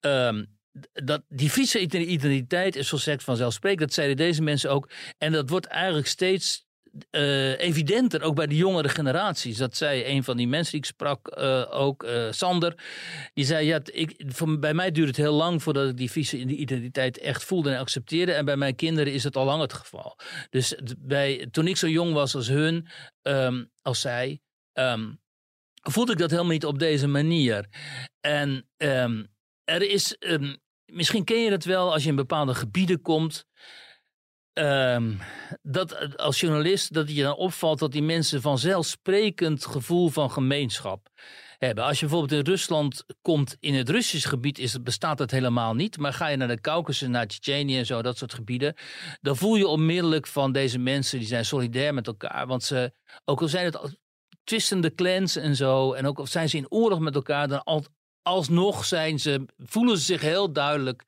Um, 0.00 0.54
dat 0.92 1.22
die 1.28 1.50
Friese 1.50 1.80
identiteit 1.80 2.76
is 2.76 2.88
volstrekt 2.88 3.24
vanzelfsprekend. 3.24 3.80
Dat 3.80 3.92
zeiden 3.92 4.16
deze 4.16 4.42
mensen 4.42 4.70
ook. 4.70 4.90
En 5.18 5.32
dat 5.32 5.50
wordt 5.50 5.66
eigenlijk 5.66 6.06
steeds 6.06 6.65
uh, 7.10 7.58
evidenter, 7.58 8.22
ook 8.22 8.34
bij 8.34 8.46
de 8.46 8.56
jongere 8.56 8.88
generaties. 8.88 9.56
Dat 9.56 9.76
zei 9.76 10.04
een 10.04 10.24
van 10.24 10.36
die 10.36 10.48
mensen 10.48 10.72
die 10.72 10.80
ik 10.80 10.86
sprak, 10.86 11.36
uh, 11.38 11.64
ook 11.70 12.02
uh, 12.02 12.32
Sander. 12.32 12.74
Die 13.34 13.44
zei, 13.44 13.66
ja, 13.66 13.80
ik, 13.84 14.22
voor, 14.26 14.58
bij 14.58 14.74
mij 14.74 14.90
duurt 14.90 15.08
het 15.08 15.16
heel 15.16 15.34
lang 15.34 15.62
voordat 15.62 15.88
ik 15.88 15.96
die 15.96 16.10
vieze 16.10 16.38
identiteit 16.38 17.18
echt 17.18 17.44
voelde 17.44 17.70
en 17.70 17.78
accepteerde. 17.78 18.32
En 18.32 18.44
bij 18.44 18.56
mijn 18.56 18.74
kinderen 18.74 19.12
is 19.12 19.24
het 19.24 19.36
al 19.36 19.44
lang 19.44 19.60
het 19.60 19.72
geval. 19.72 20.18
Dus 20.50 20.74
bij, 20.98 21.48
toen 21.50 21.66
ik 21.66 21.76
zo 21.76 21.88
jong 21.88 22.12
was 22.12 22.34
als 22.34 22.48
hun, 22.48 22.88
um, 23.22 23.70
als 23.82 24.00
zij, 24.00 24.40
um, 24.72 25.20
voelde 25.82 26.12
ik 26.12 26.18
dat 26.18 26.30
helemaal 26.30 26.52
niet 26.52 26.66
op 26.66 26.78
deze 26.78 27.06
manier. 27.06 27.68
En 28.20 28.68
um, 28.76 29.28
er 29.64 29.90
is, 29.90 30.16
misschien 30.84 31.24
ken 31.24 31.42
je 31.42 31.50
het 31.50 31.64
wel 31.64 31.92
als 31.92 32.02
je 32.02 32.08
in 32.08 32.16
bepaalde 32.16 32.54
gebieden 32.54 33.00
komt... 33.02 33.46
Um, 34.58 35.18
dat 35.62 36.16
als 36.16 36.40
journalist 36.40 36.92
dat 36.92 37.14
je 37.14 37.22
dan 37.22 37.36
opvalt 37.36 37.78
dat 37.78 37.92
die 37.92 38.02
mensen 38.02 38.40
vanzelfsprekend 38.40 39.66
gevoel 39.66 40.08
van 40.08 40.30
gemeenschap 40.30 41.08
hebben. 41.58 41.84
Als 41.84 42.00
je 42.00 42.06
bijvoorbeeld 42.06 42.46
in 42.46 42.52
Rusland 42.52 43.04
komt, 43.22 43.56
in 43.60 43.74
het 43.74 43.88
Russisch 43.88 44.28
gebied 44.28 44.58
is, 44.58 44.82
bestaat 44.82 45.18
dat 45.18 45.30
helemaal 45.30 45.74
niet. 45.74 45.98
Maar 45.98 46.12
ga 46.12 46.28
je 46.28 46.36
naar 46.36 46.48
de 46.48 46.60
Caucasus, 46.60 47.08
naar 47.08 47.26
Tsjetsjenië 47.26 47.78
en 47.78 47.86
zo, 47.86 48.02
dat 48.02 48.18
soort 48.18 48.34
gebieden. 48.34 48.74
Dan 49.20 49.36
voel 49.36 49.56
je 49.56 49.66
onmiddellijk 49.66 50.26
van 50.26 50.52
deze 50.52 50.78
mensen, 50.78 51.18
die 51.18 51.28
zijn 51.28 51.44
solidair 51.44 51.94
met 51.94 52.06
elkaar. 52.06 52.46
Want 52.46 52.62
ze, 52.62 52.92
ook 53.24 53.40
al 53.40 53.48
zijn 53.48 53.64
het 53.64 53.98
twistende 54.44 54.94
clans 54.94 55.36
en 55.36 55.56
zo, 55.56 55.92
en 55.92 56.06
ook 56.06 56.18
al 56.18 56.26
zijn 56.26 56.48
ze 56.48 56.56
in 56.56 56.70
oorlog 56.70 56.98
met 56.98 57.14
elkaar, 57.14 57.48
dan 57.48 57.64
al, 57.64 57.84
alsnog 58.22 58.84
zijn 58.84 59.18
ze, 59.18 59.44
voelen 59.56 59.98
ze 59.98 60.04
zich 60.04 60.20
heel 60.20 60.52
duidelijk... 60.52 61.04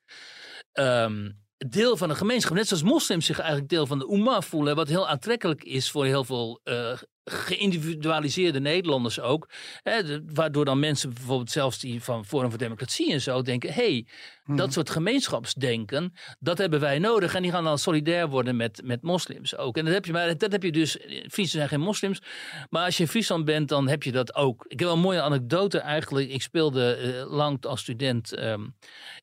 Um, 0.73 1.47
deel 1.67 1.97
van 1.97 2.09
een 2.09 2.15
gemeenschap. 2.15 2.55
Net 2.55 2.67
zoals 2.67 2.83
moslims 2.83 3.25
zich 3.25 3.39
eigenlijk 3.39 3.69
deel 3.69 3.85
van 3.85 3.99
de 3.99 4.11
Ummah 4.13 4.41
voelen. 4.41 4.75
Wat 4.75 4.87
heel 4.87 5.07
aantrekkelijk 5.07 5.63
is 5.63 5.91
voor 5.91 6.05
heel 6.05 6.23
veel 6.23 6.61
uh, 6.63 6.97
geïndividualiseerde 7.25 8.59
Nederlanders 8.59 9.19
ook. 9.19 9.49
Hè, 9.83 10.01
waardoor 10.33 10.65
dan 10.65 10.79
mensen 10.79 11.13
bijvoorbeeld 11.13 11.51
zelfs 11.51 11.79
die 11.79 12.03
van 12.03 12.25
Forum 12.25 12.49
voor 12.49 12.59
Democratie 12.59 13.11
en 13.11 13.21
zo 13.21 13.41
denken... 13.41 13.73
hey, 13.73 14.07
dat 14.45 14.57
mhm. 14.57 14.69
soort 14.71 14.89
gemeenschapsdenken, 14.89 16.13
dat 16.39 16.57
hebben 16.57 16.79
wij 16.79 16.99
nodig. 16.99 17.35
En 17.35 17.41
die 17.41 17.51
gaan 17.51 17.63
dan 17.63 17.77
solidair 17.77 18.29
worden 18.29 18.55
met, 18.55 18.81
met 18.83 19.01
moslims 19.01 19.57
ook. 19.57 19.77
En 19.77 19.85
dat 19.85 19.93
heb 19.93 20.05
je, 20.05 20.11
maar 20.11 20.37
dat 20.37 20.51
heb 20.51 20.63
je 20.63 20.71
dus... 20.71 20.97
Friesen 21.27 21.57
zijn 21.57 21.67
geen 21.69 21.79
moslims. 21.79 22.21
Maar 22.69 22.85
als 22.85 22.97
je 22.97 23.03
in 23.03 23.09
Friesland 23.09 23.45
bent, 23.45 23.69
dan 23.69 23.87
heb 23.87 24.03
je 24.03 24.11
dat 24.11 24.35
ook. 24.35 24.65
Ik 24.67 24.79
heb 24.79 24.87
wel 24.87 24.97
een 24.97 25.03
mooie 25.03 25.21
anekdote 25.21 25.79
eigenlijk. 25.79 26.29
Ik 26.29 26.41
speelde 26.41 26.99
uh, 27.01 27.31
lang 27.31 27.65
als 27.65 27.81
student 27.81 28.39
um, 28.39 28.75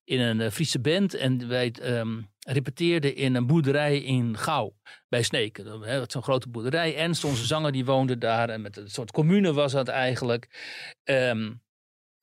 in 0.05 0.21
een 0.21 0.41
uh, 0.41 0.51
Friese 0.51 0.81
band. 0.81 1.15
En 1.15 1.49
wij... 1.49 1.75
Um, 1.83 2.35
repeteerde 2.53 3.15
in 3.15 3.35
een 3.35 3.47
boerderij 3.47 3.99
in 3.99 4.39
Gouw 4.39 4.77
bij 5.09 5.23
Sneken. 5.23 6.11
Zo'n 6.11 6.23
grote 6.23 6.49
boerderij. 6.49 6.97
Ernst, 6.97 7.25
onze 7.25 7.47
zanger, 7.47 7.73
die 7.73 7.85
woonde 7.85 8.19
daar. 8.19 8.49
En 8.49 8.61
met 8.61 8.77
een 8.77 8.91
soort 8.91 9.11
commune 9.11 9.53
was 9.53 9.73
dat 9.73 9.89
eigenlijk. 9.89 10.49
Um, 11.05 11.63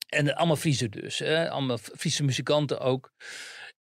en 0.08 0.34
allemaal 0.34 0.56
Friese 0.56 0.88
dus. 0.88 1.18
Hè? 1.18 1.50
Allemaal 1.50 1.78
Friese 1.78 2.24
muzikanten 2.24 2.80
ook. 2.80 3.12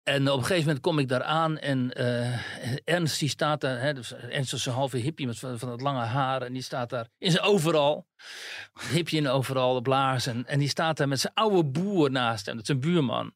En 0.03 0.31
op 0.31 0.39
een 0.39 0.45
gegeven 0.45 0.67
moment 0.67 0.81
kom 0.81 0.99
ik 0.99 1.09
daar 1.09 1.23
aan 1.23 1.59
en 1.59 2.01
uh, 2.01 2.39
Ernst 2.85 3.19
die 3.19 3.29
staat 3.29 3.61
daar, 3.61 3.81
hè, 3.81 3.95
dus 3.95 4.13
Ernst 4.13 4.53
is 4.53 4.67
een 4.67 4.73
halve 4.73 4.97
hippie 4.97 5.27
met 5.27 5.39
van, 5.39 5.59
van 5.59 5.69
dat 5.69 5.81
lange 5.81 6.05
haar 6.05 6.43
en 6.43 6.53
die 6.53 6.63
staat 6.63 6.91
daar 6.91 7.09
in 7.19 7.31
zijn 7.31 7.45
overal, 7.45 8.07
hippie 8.93 9.19
in 9.19 9.29
overal, 9.29 9.81
blaars 9.81 10.27
en, 10.27 10.47
en 10.47 10.59
die 10.59 10.69
staat 10.69 10.97
daar 10.97 11.09
met 11.09 11.21
zijn 11.21 11.35
oude 11.35 11.65
boer 11.65 12.11
naast 12.11 12.47
hem, 12.47 12.55
dat 12.55 12.69
is 12.69 12.75
een 12.75 12.81
buurman 12.81 13.35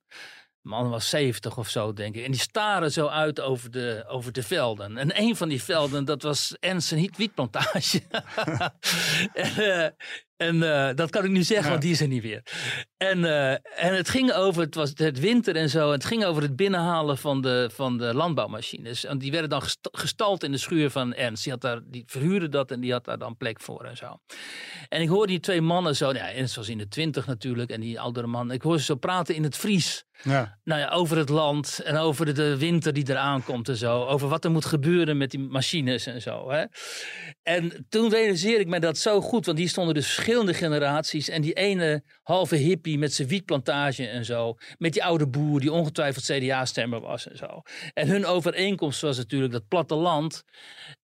man 0.67 0.91
was 0.91 1.09
70 1.09 1.57
of 1.59 1.69
zo, 1.69 1.93
denk 1.93 2.14
ik. 2.14 2.25
En 2.25 2.31
die 2.31 2.41
staren 2.41 2.93
zo 2.93 3.07
uit 3.07 3.41
over 3.41 3.71
de, 3.71 4.05
over 4.09 4.33
de 4.33 4.43
velden. 4.43 4.97
En 4.97 5.21
een 5.21 5.37
van 5.37 5.49
die 5.49 5.62
velden, 5.62 6.05
dat 6.05 6.23
was 6.23 6.57
Ernst 6.61 6.93
een 6.93 7.12
wietplantage. 7.17 8.03
en, 9.33 9.53
uh, 9.59 9.89
en 10.37 10.57
uh, 10.57 10.89
dat 10.95 11.11
kan 11.11 11.24
ik 11.24 11.30
nu 11.30 11.43
zeggen, 11.43 11.70
want 11.70 11.82
die 11.82 11.91
is 11.93 12.01
er 12.01 12.09
niet 12.09 12.22
meer. 12.22 12.43
En, 12.97 13.18
uh, 13.18 13.51
en 13.51 13.97
het 13.97 14.09
ging 14.09 14.32
over, 14.32 14.62
het 14.62 14.74
was 14.74 14.93
het 14.95 15.20
winter 15.20 15.57
en 15.57 15.70
zo. 15.70 15.93
Het 15.93 16.05
ging 16.05 16.24
over 16.24 16.43
het 16.43 16.57
binnenhalen 16.57 17.18
van 17.18 17.41
de, 17.41 17.70
van 17.72 17.99
de 17.99 18.14
landbouwmachines. 18.14 19.05
En 19.05 19.18
die 19.18 19.30
werden 19.30 19.51
dan 19.51 19.62
gestald 19.93 20.43
in 20.43 20.53
de 20.53 20.59
schuur 20.59 20.91
van 20.91 21.14
Ernst. 21.14 21.43
Die, 21.43 21.53
had 21.53 21.61
daar, 21.61 21.80
die 21.84 22.03
verhuurde 22.07 22.49
dat 22.49 22.70
en 22.70 22.80
die 22.80 22.93
had 22.93 23.05
daar 23.05 23.18
dan 23.18 23.37
plek 23.37 23.61
voor 23.61 23.84
en 23.84 23.97
zo. 23.97 24.20
En 24.89 25.01
ik 25.01 25.09
hoorde 25.09 25.26
die 25.26 25.41
twee 25.41 25.61
mannen 25.61 25.97
zo. 25.97 26.05
Nou 26.05 26.16
ja, 26.24 26.32
Ernst 26.32 26.57
was 26.57 26.68
in 26.68 26.78
de 26.78 26.89
twintig 26.89 27.26
natuurlijk 27.26 27.70
en 27.70 27.80
die 27.80 28.01
oudere 28.01 28.26
man. 28.26 28.51
Ik 28.51 28.62
hoorde 28.62 28.78
ze 28.78 28.84
zo 28.84 28.95
praten 28.95 29.34
in 29.34 29.43
het 29.43 29.57
Fries. 29.57 30.05
Ja. 30.22 30.59
Nou 30.64 30.80
ja, 30.80 30.89
over 30.91 31.16
het 31.16 31.28
land 31.28 31.80
en 31.84 31.97
over 31.97 32.34
de 32.34 32.57
winter 32.57 32.93
die 32.93 33.11
eraan 33.11 33.45
komt 33.45 33.68
en 33.68 33.76
zo. 33.76 34.05
Over 34.05 34.28
wat 34.28 34.45
er 34.45 34.51
moet 34.51 34.64
gebeuren 34.64 35.16
met 35.16 35.30
die 35.30 35.41
machines 35.41 36.07
en 36.07 36.22
zo. 36.22 36.51
Hè. 36.51 36.64
En 37.43 37.87
toen 37.89 38.11
realiseerde 38.11 38.61
ik 38.61 38.68
me 38.68 38.80
dat 38.80 38.99
zo 38.99 39.20
goed, 39.20 39.47
want 39.47 39.59
die 39.59 39.68
stonden 39.68 39.95
dus 39.95 40.14
verschillende 40.27 40.59
generaties. 40.66 41.29
En 41.29 41.43
die 41.43 41.53
ene 41.53 42.03
halve 42.22 42.57
hippie 42.57 42.99
met 42.99 43.12
zijn 43.12 43.29
wietplantage 43.29 44.07
en 44.07 44.24
zo. 44.24 44.55
Met 44.79 44.93
die 44.93 45.05
oude 45.05 45.29
boer 45.29 45.61
die 45.61 45.72
ongetwijfeld 45.72 46.24
CDA-stemmer 46.24 47.01
was 47.01 47.29
en 47.29 47.37
zo. 47.37 47.62
En 47.95 48.09
hun 48.09 48.27
overeenkomst 48.27 49.01
was 49.01 49.16
natuurlijk 49.16 49.53
dat 49.53 49.68
platteland. 49.68 50.43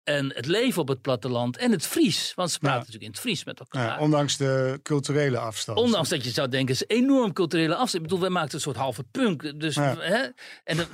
En 0.04 0.32
het 0.34 0.46
leven 0.46 0.82
op 0.82 0.88
het 0.88 1.00
platteland 1.02 1.56
en 1.56 1.70
het 1.70 1.86
Fries. 1.86 2.32
Want 2.34 2.50
ze 2.50 2.58
praten 2.58 2.78
natuurlijk 2.78 3.04
in 3.04 3.10
het 3.10 3.20
Fries 3.20 3.44
met 3.44 3.58
elkaar. 3.58 3.86
Ja, 3.86 3.98
ondanks 3.98 4.36
de 4.36 4.80
culturele 4.82 5.38
afstand. 5.38 5.78
Ondanks 5.78 6.08
dat 6.08 6.24
je 6.24 6.30
zou 6.30 6.48
denken, 6.48 6.74
het 6.74 6.86
is 6.88 6.96
enorm 6.96 7.32
culturele 7.32 7.74
afstand. 7.74 7.94
Ik 7.94 8.02
bedoel, 8.02 8.20
wij 8.20 8.28
maakten 8.28 8.54
een 8.54 8.60
soort 8.60 8.76
halve 8.76 9.02
punk. 9.02 9.60
Dus, 9.60 9.76
hè? 9.76 10.26
En 10.64 10.86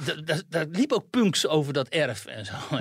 daar 0.48 0.66
liep 0.70 0.92
ook 0.92 1.10
punks 1.10 1.46
over 1.46 1.72
dat 1.72 1.88
erf 1.88 2.26
en 2.26 2.44
zo. 2.44 2.52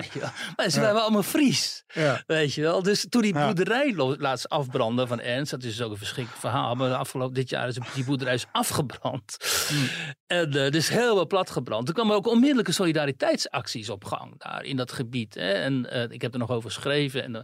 Maar 0.56 0.70
ze 0.70 0.80
waren 0.80 1.02
allemaal 1.02 1.24
Fries. 1.24 1.84
Weet 2.28 2.54
je 2.54 2.62
wel. 2.62 2.84
Dus 2.84 3.06
toen 3.10 3.22
die 3.22 3.34
boerderij 3.34 3.94
laatst 3.96 4.50
afbrandde 4.50 5.08
van 5.08 5.20
Ernst. 5.20 5.52
Dat 5.52 5.64
is 5.64 5.76
dus 5.76 5.86
ook 5.86 5.92
een 5.92 5.98
verschrikkelijk 5.98 6.42
verhaal. 6.42 6.76
Maar 6.76 6.94
afgelopen 6.94 7.34
dit 7.34 7.50
jaar 7.50 7.68
is 7.68 7.78
die 7.94 8.04
boerderij 8.04 8.34
is 8.34 8.46
afgebrand. 8.52 9.38
Hmm. 9.68 9.88
En 10.28 10.56
uh, 10.56 10.70
dus 10.70 10.90
heel 10.90 11.28
plat 11.28 11.50
gebrand. 11.50 11.86
Toen 11.86 11.96
kwamen 11.96 12.16
ook 12.16 12.28
onmiddellijke 12.28 12.72
solidariteitsacties 12.72 13.90
op 13.90 14.06
gang 14.06 14.34
daar 14.38 14.64
in 14.64 14.76
dat 14.76 14.92
gebied. 14.92 15.36
Hè? 15.36 15.52
En 15.52 15.88
uh, 15.94 16.17
ik 16.18 16.24
heb 16.24 16.34
er 16.34 16.40
nog 16.40 16.52
over 16.52 16.72
geschreven. 16.72 17.24
En, 17.24 17.36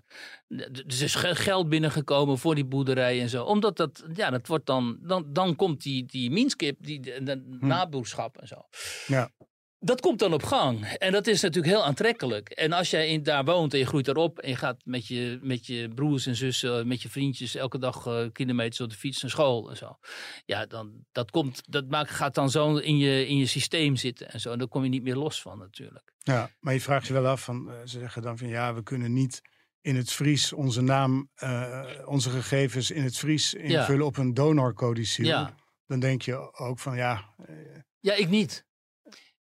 er 0.49 1.01
is 1.01 1.15
geld 1.15 1.69
binnengekomen 1.69 2.37
voor 2.37 2.55
die 2.55 2.65
boerderij 2.65 3.21
en 3.21 3.29
zo. 3.29 3.43
Omdat 3.43 3.77
dat, 3.77 4.03
ja, 4.13 4.29
dat 4.29 4.47
wordt 4.47 4.65
dan, 4.65 4.97
dan, 5.01 5.25
dan 5.33 5.55
komt 5.55 5.81
die, 5.81 6.05
die 6.05 6.31
minskip, 6.31 6.77
die, 6.79 6.99
de, 6.99 7.23
de 7.23 7.57
naboerschap 7.59 8.37
en 8.37 8.47
zo. 8.47 8.67
Ja 9.07 9.31
dat 9.83 10.01
komt 10.01 10.19
dan 10.19 10.33
op 10.33 10.43
gang. 10.43 10.85
En 10.85 11.11
dat 11.11 11.27
is 11.27 11.41
natuurlijk 11.41 11.73
heel 11.73 11.83
aantrekkelijk. 11.83 12.49
En 12.49 12.71
als 12.71 12.89
jij 12.89 13.07
in, 13.07 13.23
daar 13.23 13.45
woont 13.45 13.73
en 13.73 13.79
je 13.79 13.85
groeit 13.85 14.07
erop 14.07 14.39
en 14.39 14.49
je 14.49 14.55
gaat 14.55 14.81
met 14.85 15.07
je, 15.07 15.39
met 15.41 15.65
je 15.65 15.89
broers 15.95 16.25
en 16.25 16.35
zussen, 16.35 16.87
met 16.87 17.01
je 17.01 17.09
vriendjes 17.09 17.55
elke 17.55 17.77
dag 17.77 18.05
uh, 18.05 18.25
kilometers 18.31 18.81
op 18.81 18.89
de 18.89 18.95
fiets 18.95 19.21
naar 19.21 19.31
school 19.31 19.69
en 19.69 19.77
zo. 19.77 19.97
Ja, 20.45 20.65
dan 20.65 21.05
dat 21.11 21.31
komt, 21.31 21.61
dat 21.69 21.87
maakt, 21.87 22.09
gaat 22.09 22.35
dan 22.35 22.49
zo 22.49 22.75
in 22.75 22.97
je, 22.97 23.27
in 23.27 23.37
je 23.37 23.45
systeem 23.45 23.95
zitten 23.95 24.31
en 24.31 24.39
zo. 24.39 24.51
En 24.51 24.57
daar 24.57 24.67
kom 24.67 24.83
je 24.83 24.89
niet 24.89 25.03
meer 25.03 25.15
los 25.15 25.41
van 25.41 25.57
natuurlijk. 25.57 26.12
Ja, 26.23 26.49
maar 26.59 26.73
je 26.73 26.81
vraagt 26.81 27.07
je 27.07 27.13
wel 27.13 27.27
af 27.27 27.43
van, 27.43 27.67
uh, 27.67 27.73
ze 27.85 27.99
zeggen 27.99 28.21
dan 28.21 28.37
van 28.37 28.47
ja, 28.47 28.73
we 28.73 28.83
kunnen 28.83 29.13
niet 29.13 29.41
in 29.81 29.95
het 29.95 30.11
Fries 30.11 30.53
onze 30.53 30.81
naam, 30.81 31.29
uh, 31.43 31.83
onze 32.05 32.29
gegevens 32.29 32.91
in 32.91 33.03
het 33.03 33.17
Fries 33.17 33.53
invullen 33.53 34.05
op 34.05 34.17
een 34.17 34.33
donorcodicil. 34.33 35.25
Ja. 35.25 35.55
Dan 35.87 35.99
denk 35.99 36.21
je 36.21 36.53
ook 36.53 36.79
van 36.79 36.95
ja. 36.95 37.35
ja, 37.99 38.13
ik 38.13 38.29
niet. 38.29 38.65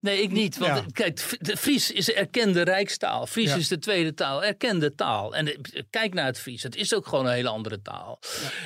Nee, 0.02 0.22
ik 0.22 0.32
niet. 0.32 0.58
Want 0.58 0.92
kijk, 0.92 1.38
de 1.40 1.58
Fries 1.58 1.92
is 1.92 2.12
erkende 2.12 2.62
rijkstaal. 2.62 3.28
Fries 3.28 3.56
is 3.56 3.68
de 3.68 3.80
tweede 3.80 4.14
taal, 4.14 4.44
erkende 4.44 4.96
taal. 4.96 5.36
En 5.36 5.48
eh, 5.48 5.82
kijk 5.90 6.14
naar 6.14 6.26
het 6.26 6.40
Fries. 6.40 6.64
Het 6.64 6.76
is 6.76 6.94
ook 6.94 7.08
gewoon 7.08 7.26
een 7.26 7.34
hele 7.34 7.50
andere 7.50 7.82
taal. 7.82 8.20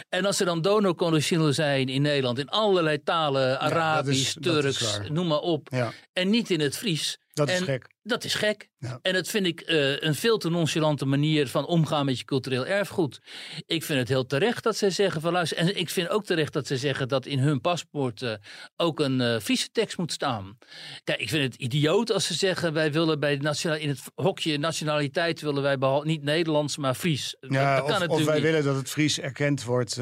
En 0.09 0.25
als 0.25 0.39
er 0.39 0.45
dan 0.45 0.61
donorconditioneel 0.61 1.53
zijn 1.53 1.89
in 1.89 2.01
Nederland, 2.01 2.39
in 2.39 2.49
allerlei 2.49 3.03
talen, 3.03 3.59
Arabisch, 3.59 4.35
Turks, 4.41 4.99
noem 5.09 5.27
maar 5.27 5.39
op. 5.39 5.69
En 6.13 6.29
niet 6.29 6.49
in 6.49 6.59
het 6.59 6.77
Fries. 6.77 7.17
Dat 7.35 7.49
is 7.49 7.59
gek. 7.59 7.87
Dat 8.03 8.23
is 8.23 8.33
gek. 8.33 8.69
En 9.01 9.13
dat 9.13 9.27
vind 9.27 9.45
ik 9.45 9.69
uh, 9.69 10.01
een 10.01 10.15
veel 10.15 10.37
te 10.37 10.49
nonchalante 10.49 11.05
manier 11.05 11.47
van 11.47 11.65
omgaan 11.65 12.05
met 12.05 12.19
je 12.19 12.25
cultureel 12.25 12.65
erfgoed. 12.65 13.21
Ik 13.65 13.83
vind 13.83 13.99
het 13.99 14.07
heel 14.07 14.25
terecht 14.25 14.63
dat 14.63 14.77
zij 14.77 14.89
zeggen 14.89 15.21
van 15.21 15.31
luister. 15.31 15.57
En 15.57 15.77
ik 15.77 15.89
vind 15.89 16.09
ook 16.09 16.25
terecht 16.25 16.53
dat 16.53 16.67
ze 16.67 16.77
zeggen 16.77 17.07
dat 17.07 17.25
in 17.25 17.39
hun 17.39 17.61
paspoort 17.61 18.21
uh, 18.21 18.33
ook 18.75 18.99
een 18.99 19.19
uh, 19.19 19.39
Friese 19.39 19.71
tekst 19.71 19.97
moet 19.97 20.11
staan. 20.11 20.57
Kijk, 21.03 21.19
ik 21.19 21.29
vind 21.29 21.43
het 21.43 21.61
idioot 21.61 22.11
als 22.11 22.25
ze 22.25 22.33
zeggen 22.33 22.73
wij 22.73 22.91
willen 22.91 23.19
bij 23.19 23.35
nationaal, 23.35 23.77
in 23.77 23.89
het 23.89 24.01
hokje 24.15 24.57
nationaliteit 24.57 25.41
willen 25.41 25.61
wij 25.61 25.77
behalve 25.77 26.07
niet 26.07 26.23
Nederlands, 26.23 26.77
maar 26.77 26.93
Fries. 26.93 27.35
Ja, 27.39 27.75
dat, 27.75 27.85
kan 27.87 28.09
of, 28.09 28.19
of 28.19 28.25
wij 28.25 28.41
willen 28.41 28.63
dat 28.63 28.75
het 28.75 28.89
Fries 28.89 29.19
erkend 29.19 29.63
wordt 29.63 29.99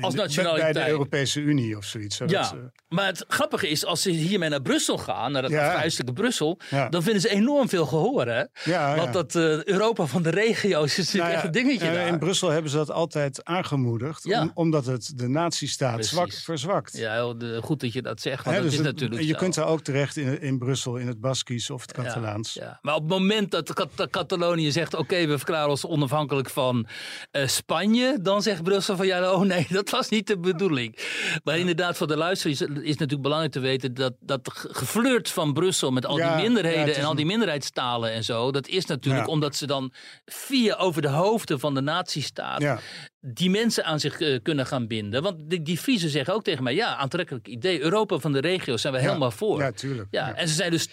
als 0.00 0.14
nationaliteit. 0.14 0.74
bij 0.74 0.84
de 0.84 0.90
Europese 0.90 1.40
Unie 1.40 1.76
of 1.76 1.84
zoiets. 1.84 2.16
Zodat, 2.16 2.50
ja, 2.50 2.72
maar 2.88 3.06
het 3.06 3.24
grappige 3.28 3.68
is 3.68 3.84
als 3.84 4.02
ze 4.02 4.10
hiermee 4.10 4.48
naar 4.48 4.62
Brussel 4.62 4.98
gaan, 4.98 5.32
naar 5.32 5.42
het 5.42 5.52
ja. 5.52 6.12
Brussel, 6.14 6.59
dan 6.90 7.02
vinden 7.02 7.20
ze 7.20 7.28
enorm 7.28 7.68
veel 7.68 7.86
gehoor. 7.86 8.26
Hè? 8.26 8.44
Ja, 8.64 8.96
Want 8.96 9.12
dat 9.12 9.34
uh, 9.34 9.64
Europa 9.64 10.06
van 10.06 10.22
de 10.22 10.30
regio's 10.30 10.90
is 10.90 10.96
natuurlijk 10.96 11.24
nou 11.24 11.34
echt 11.34 11.44
een 11.44 11.62
dingetje. 11.62 11.92
daar. 11.92 12.06
In 12.06 12.18
Brussel 12.18 12.48
hebben 12.48 12.70
ze 12.70 12.76
dat 12.76 12.90
altijd 12.90 13.44
aangemoedigd. 13.44 14.34
Om, 14.34 14.50
omdat 14.54 14.86
het 14.86 15.12
de 15.14 15.28
nazistaat 15.28 16.06
zwak, 16.06 16.32
verzwakt. 16.32 16.96
Ja, 16.96 17.34
goed 17.62 17.80
dat 17.80 17.92
je 17.92 18.02
dat 18.02 18.20
zegt. 18.20 18.44
Want 18.44 18.56
dat 18.56 18.64
dus 18.64 18.74
is 18.74 18.80
natuurlijk 18.80 19.22
je 19.22 19.36
kunt 19.36 19.54
daar 19.54 19.66
ook 19.66 19.80
terecht 19.80 20.16
in, 20.16 20.40
in 20.40 20.58
Brussel, 20.58 20.96
in 20.96 21.06
het 21.06 21.20
Baskisch 21.20 21.70
of 21.70 21.80
het 21.82 21.92
Catalaans. 21.92 22.54
Ja, 22.54 22.78
Maar 22.82 22.94
op 22.94 23.00
het 23.00 23.10
moment 23.10 23.50
dat 23.50 23.88
Catalonië 24.10 24.70
zegt: 24.70 24.94
Oké, 24.94 25.26
we 25.26 25.36
verklaren 25.36 25.70
ons 25.70 25.86
onafhankelijk 25.86 26.50
van 26.50 26.86
uh, 27.32 27.46
Spanje. 27.46 28.18
Dan 28.22 28.42
zegt 28.42 28.62
Brussel 28.62 28.96
van 28.96 29.06
ja, 29.06 29.32
oh 29.32 29.40
nee, 29.40 29.66
dat 29.78 29.90
was 29.90 30.08
niet 30.08 30.26
de 30.26 30.38
bedoeling. 30.38 30.98
Maar 31.44 31.58
inderdaad, 31.58 31.96
voor 31.96 32.06
de 32.06 32.16
luisteraars 32.16 32.60
is, 32.60 32.68
is 32.68 32.96
natuurlijk 32.96 33.22
belangrijk 33.22 33.52
te 33.52 33.60
weten 33.60 33.94
dat 33.94 34.12
dat 34.20 34.50
geflirt 34.52 35.30
van 35.30 35.52
Brussel 35.52 35.90
met 35.90 36.06
al 36.06 36.16
die 36.16 36.44
minderheden 36.52 36.96
en 36.96 37.04
al 37.04 37.14
die 37.14 37.26
minderheidstalen 37.26 38.12
en 38.12 38.24
zo. 38.24 38.50
Dat 38.50 38.68
is 38.68 38.86
natuurlijk 38.86 39.28
omdat 39.28 39.56
ze 39.56 39.66
dan 39.66 39.92
via 40.24 40.74
over 40.74 41.02
de 41.02 41.08
hoofden 41.08 41.60
van 41.60 41.74
de 41.74 41.80
nazistaat 41.80 42.60
ja. 42.60 42.80
die 43.20 43.50
mensen 43.50 43.84
aan 43.84 44.00
zich 44.00 44.20
uh, 44.20 44.38
kunnen 44.42 44.66
gaan 44.66 44.86
binden. 44.86 45.22
Want 45.22 45.50
die, 45.50 45.62
die 45.62 45.78
Friesen 45.78 46.10
zeggen 46.10 46.34
ook 46.34 46.44
tegen 46.44 46.62
mij, 46.62 46.74
ja, 46.74 46.96
aantrekkelijk 46.96 47.48
idee. 47.48 47.80
Europa 47.80 48.18
van 48.18 48.32
de 48.32 48.40
regio's 48.40 48.80
zijn 48.80 48.94
we 48.94 49.00
helemaal 49.00 49.30
voor. 49.30 49.60
Ja, 49.60 49.70
tuurlijk. 49.70 50.08
Ja, 50.10 50.34
En 50.34 50.48
ze 50.48 50.54
zijn 50.54 50.70
dus 50.70 50.88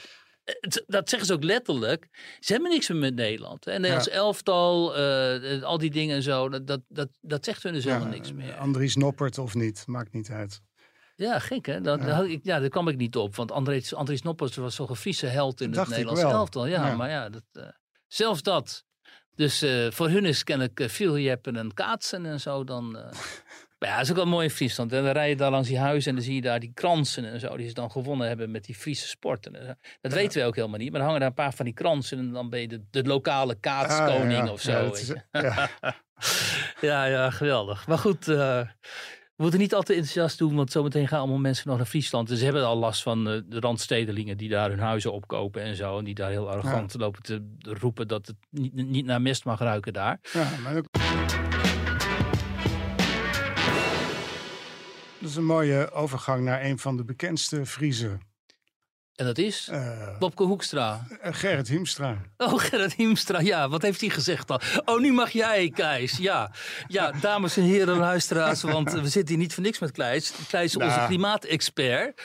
dat 0.88 1.10
zeggen 1.10 1.28
ze 1.28 1.34
ook 1.34 1.44
letterlijk. 1.44 2.08
Ze 2.40 2.52
hebben 2.52 2.72
niks 2.72 2.88
meer 2.90 2.98
met 2.98 3.16
Nederland. 3.16 3.68
En 3.68 3.82
Nederlands 3.82 4.10
elftal, 4.10 5.00
uh, 5.00 5.64
al 5.64 5.78
die 5.78 5.92
dingen 5.92 6.16
en 6.16 6.24
zo. 6.24 6.50
Dat, 6.50 6.68
dat, 6.68 6.82
dat, 6.88 7.10
dat 7.22 7.46
zegt 7.46 7.64
hun 7.64 7.74
dus 7.74 7.84
helemaal 7.84 8.08
niks 8.08 8.34
meer. 8.34 8.54
Andries 8.54 8.96
Noppert 8.96 9.38
of 9.38 9.56
niet, 9.56 9.84
maakt 9.88 10.14
niet 10.14 10.30
uit. 10.30 10.62
Ja, 11.18 11.40
gek 11.40 11.66
hè? 11.66 11.78
Ja. 11.78 12.22
ik, 12.22 12.40
ja, 12.44 12.60
daar 12.60 12.70
kwam 12.70 12.88
ik 12.88 12.98
niet 12.98 13.16
op. 13.16 13.36
Want 13.36 13.52
Andries, 13.52 13.94
Andries 13.94 14.22
Noppers 14.22 14.56
was 14.56 14.76
zo'n 14.76 14.96
Friese 14.96 15.26
held 15.26 15.62
in 15.62 15.74
het 15.74 15.88
Nederlands 15.88 16.22
elftal. 16.22 16.66
Ja, 16.66 16.96
maar 16.96 17.10
ja, 17.10 17.30
dat, 17.30 17.44
uh, 17.54 17.64
zelfs 18.08 18.42
dat. 18.42 18.86
Dus 19.36 19.64
uh, 19.64 19.92
voor 19.92 20.10
hun 20.10 20.26
is 20.26 20.44
kennelijk 20.44 20.80
uh, 20.80 20.88
veel 20.88 21.18
jeppen 21.18 21.56
en 21.56 21.74
kaatsen 21.74 22.26
en 22.26 22.40
zo 22.40 22.64
dan... 22.64 22.92
maar 23.80 23.90
ja, 23.90 23.96
dat 23.96 24.04
is 24.04 24.10
ook 24.10 24.16
wel 24.16 24.26
mooi 24.26 24.46
in 24.46 24.52
Friesland. 24.54 24.94
En 24.94 25.04
dan 25.04 25.12
rij 25.12 25.30
je 25.30 25.36
daar 25.36 25.52
langs 25.52 25.68
die 25.68 25.80
huizen 25.80 26.10
en 26.10 26.16
dan 26.16 26.26
zie 26.26 26.36
je 26.36 26.42
daar 26.42 26.60
die 26.60 26.72
kransen 26.74 27.26
en 27.32 27.40
zo. 27.40 27.58
Die 27.58 27.68
ze 27.68 27.74
dan 27.74 27.92
gewonnen 27.92 28.28
hebben 28.28 28.52
met 28.52 28.66
die 28.66 28.76
Friese 28.76 29.08
sporten. 29.08 29.78
Dat 30.02 30.14
weten 30.14 30.42
we 30.42 30.48
ook 30.48 30.56
helemaal 30.56 30.80
niet. 30.80 30.90
Maar 30.92 31.00
dan 31.00 31.08
hangen 31.10 31.20
daar 31.22 31.30
een 31.30 31.44
paar 31.44 31.54
van 31.54 31.66
die 31.66 31.74
kransen 31.74 32.18
en 32.18 32.32
dan 32.32 32.50
ben 32.50 32.60
je 32.60 32.68
de, 32.68 32.84
de 32.90 33.04
lokale 33.04 33.56
kaatskoning 33.56 34.42
ah, 34.42 34.52
of 34.52 34.62
zo. 34.62 34.92
Is, 34.92 35.14
ja. 35.32 35.70
ja. 36.82 37.06
ja, 37.06 37.30
geweldig. 37.30 37.88
Maar 37.88 37.98
goed... 37.98 38.28
We 39.38 39.44
moeten 39.44 39.62
niet 39.62 39.74
altijd 39.74 39.98
enthousiast 39.98 40.38
doen, 40.38 40.56
want 40.56 40.72
zometeen 40.72 41.08
gaan 41.08 41.20
allemaal 41.20 41.38
mensen 41.38 41.68
nog 41.68 41.78
naar 41.78 41.86
Friesland. 41.86 42.28
Dus 42.28 42.38
ze 42.38 42.44
hebben 42.44 42.66
al 42.66 42.78
last 42.78 43.04
van 43.04 43.28
uh, 43.28 43.42
de 43.46 43.60
randstedelingen 43.60 44.38
die 44.38 44.50
daar 44.50 44.70
hun 44.70 44.80
huizen 44.80 45.14
opkopen 45.14 45.62
en 45.62 45.76
zo. 45.76 45.98
En 45.98 46.04
die 46.04 46.16
daar 46.16 46.30
heel 46.30 46.50
arrogant 46.50 46.94
lopen 46.94 47.22
te 47.22 47.44
roepen 47.62 48.08
dat 48.08 48.28
het 48.28 48.36
niet, 48.50 48.74
niet 48.74 49.06
naar 49.06 49.22
mest 49.22 49.46
mag 49.46 49.60
ruiken 49.60 49.94
daar. 49.94 50.20
Ja, 50.34 50.50
maar 50.64 50.78
ook... 50.78 50.86
Dat 55.20 55.30
is 55.30 55.36
een 55.36 55.46
mooie 55.46 55.92
overgang 55.92 56.44
naar 56.44 56.64
een 56.64 56.80
van 56.80 56.98
de 56.98 57.04
bekendste 57.04 57.66
Friese 57.66 58.18
en 59.18 59.26
dat 59.26 59.38
is? 59.38 59.70
Uh, 59.72 60.18
Bobke 60.20 60.44
Hoekstra. 60.44 61.08
Uh, 61.10 61.34
Gerrit 61.34 61.68
Hiemstra. 61.68 62.18
Oh, 62.38 62.60
Gerrit 62.60 62.94
Hiemstra. 62.94 63.40
Ja, 63.40 63.70
wat 63.70 63.82
heeft 63.82 64.02
hij 64.02 64.10
gezegd 64.10 64.48
dan? 64.48 64.62
Oh, 64.86 65.00
nu 65.00 65.14
mag 65.14 65.30
jij, 65.30 65.70
Keis. 65.70 66.18
Ja, 66.18 66.52
ja 66.88 67.12
dames 67.12 67.58
en 67.58 67.64
heren 67.64 67.98
luisteraars. 67.98 68.62
Want 68.62 68.92
we 68.92 69.08
zitten 69.08 69.28
hier 69.36 69.44
niet 69.44 69.54
voor 69.54 69.64
niks 69.64 69.80
met 69.80 69.92
Kleis. 69.92 70.34
Kleis 70.48 70.76
is 70.76 70.84
onze 70.84 71.04
klimaatexpert. 71.08 72.22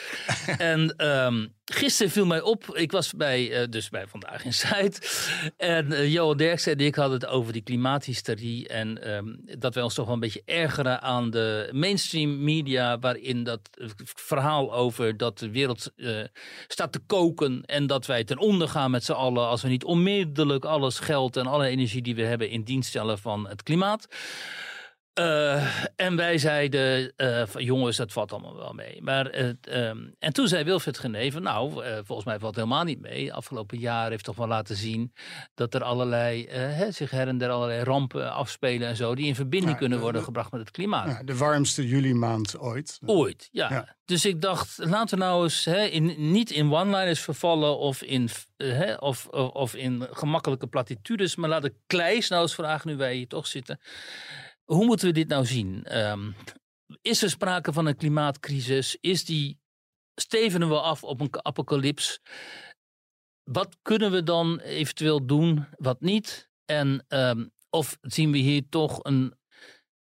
en 0.59 1.07
um, 1.07 1.55
Gisteren 1.74 2.12
viel 2.12 2.26
mij 2.26 2.40
op, 2.40 2.76
ik 2.76 2.92
was 2.92 3.12
bij, 3.12 3.60
uh, 3.60 3.68
dus 3.70 3.88
bij 3.88 4.06
Vandaag 4.06 4.44
in 4.44 4.52
Zuid. 4.52 5.26
En 5.56 5.92
uh, 5.92 6.12
Johan 6.12 6.36
Derksen 6.36 6.72
en 6.72 6.78
ik 6.78 6.94
hadden 6.94 7.20
het 7.20 7.28
over 7.28 7.52
die 7.52 7.62
klimaathysterie. 7.62 8.68
En 8.68 9.14
um, 9.14 9.40
dat 9.58 9.74
wij 9.74 9.82
ons 9.82 9.94
toch 9.94 10.04
wel 10.04 10.14
een 10.14 10.20
beetje 10.20 10.42
ergeren 10.44 11.02
aan 11.02 11.30
de 11.30 11.68
mainstream 11.72 12.44
media. 12.44 12.98
Waarin 12.98 13.44
dat 13.44 13.60
verhaal 14.04 14.74
over 14.74 15.16
dat 15.16 15.38
de 15.38 15.50
wereld 15.50 15.92
staat 16.68 16.92
te 16.92 17.00
koken. 17.06 17.62
En 17.64 17.86
dat 17.86 18.06
wij 18.06 18.24
ten 18.24 18.38
onder 18.38 18.68
gaan 18.68 18.90
met 18.90 19.04
z'n 19.04 19.12
allen. 19.12 19.46
Als 19.46 19.62
we 19.62 19.68
niet 19.68 19.84
onmiddellijk 19.84 20.64
alles 20.64 20.98
geld 20.98 21.36
en 21.36 21.46
alle 21.46 21.66
energie 21.66 22.02
die 22.02 22.14
we 22.14 22.22
hebben 22.22 22.50
in 22.50 22.62
dienst 22.62 22.88
stellen 22.88 23.18
van 23.18 23.48
het 23.48 23.62
klimaat. 23.62 24.08
Uh, 25.20 25.84
en 25.96 26.16
wij 26.16 26.38
zeiden, 26.38 27.12
uh, 27.16 27.42
jongens, 27.56 27.96
dat 27.96 28.12
valt 28.12 28.32
allemaal 28.32 28.56
wel 28.56 28.72
mee. 28.72 29.02
Maar, 29.02 29.38
uh, 29.38 29.88
um, 29.88 30.14
en 30.18 30.32
toen 30.32 30.48
zei 30.48 30.64
Wilfred 30.64 30.98
Geneven, 30.98 31.42
nou, 31.42 31.72
volgens 32.04 32.26
mij 32.26 32.38
valt 32.38 32.54
het 32.54 32.64
helemaal 32.64 32.84
niet 32.84 33.00
mee. 33.00 33.32
Afgelopen 33.32 33.78
jaar 33.78 34.10
heeft 34.10 34.24
toch 34.24 34.36
wel 34.36 34.46
laten 34.46 34.76
zien 34.76 35.12
dat 35.54 35.74
er 35.74 35.82
allerlei, 35.82 36.48
hè, 36.48 36.90
zich 36.90 37.10
her 37.10 37.28
en 37.28 37.38
der 37.38 37.50
allerlei 37.50 37.82
rampen 37.82 38.32
afspelen 38.32 38.88
en 38.88 38.96
zo, 38.96 39.14
die 39.14 39.26
in 39.26 39.34
verbinding 39.34 39.76
kunnen 39.76 40.00
worden 40.00 40.22
gebracht 40.22 40.52
met 40.52 40.60
het 40.60 40.70
klimaat. 40.70 41.06
Ja, 41.06 41.22
de 41.22 41.36
warmste 41.36 41.88
juli 41.88 42.14
maand 42.14 42.58
ooit. 42.58 42.98
Ooit, 43.06 43.48
ja. 43.52 43.70
ja. 43.70 43.96
Dus 44.04 44.24
ik 44.24 44.40
dacht, 44.40 44.78
laten 44.78 45.18
we 45.18 45.24
nou 45.24 45.42
eens 45.42 45.64
hè, 45.64 45.84
in, 45.84 46.32
niet 46.32 46.50
in 46.50 46.72
one-liners 46.72 47.20
vervallen 47.20 47.78
of 47.78 48.02
in, 48.02 48.28
hè, 48.56 48.94
of, 48.94 49.26
of, 49.26 49.50
of 49.50 49.74
in 49.74 50.06
gemakkelijke 50.10 50.66
platitudes, 50.66 51.36
maar 51.36 51.48
laten 51.48 51.74
Kleis 51.86 52.28
nou 52.28 52.42
eens 52.42 52.54
vragen, 52.54 52.90
nu 52.90 52.96
wij 52.96 53.14
hier 53.14 53.28
toch 53.28 53.46
zitten 53.46 53.80
hoe 54.72 54.84
moeten 54.84 55.06
we 55.06 55.12
dit 55.12 55.28
nou 55.28 55.46
zien? 55.46 55.84
Ehm, 55.84 56.30
is 57.02 57.22
er 57.22 57.30
sprake 57.30 57.72
van 57.72 57.86
een 57.86 57.96
klimaatcrisis? 57.96 58.96
Is 59.00 59.24
die, 59.24 59.60
stevenen 60.14 60.68
we 60.68 60.80
af 60.80 61.04
op 61.04 61.20
een 61.20 61.44
apocalyps? 61.44 62.20
Wat 63.42 63.76
kunnen 63.82 64.10
we 64.10 64.22
dan 64.22 64.58
eventueel 64.58 65.26
doen, 65.26 65.66
wat 65.76 66.00
niet? 66.00 66.50
En 66.64 67.04
ehm, 67.08 67.46
of 67.70 67.98
zien 68.00 68.32
we 68.32 68.38
hier 68.38 68.68
toch 68.68 68.98
een 69.02 69.34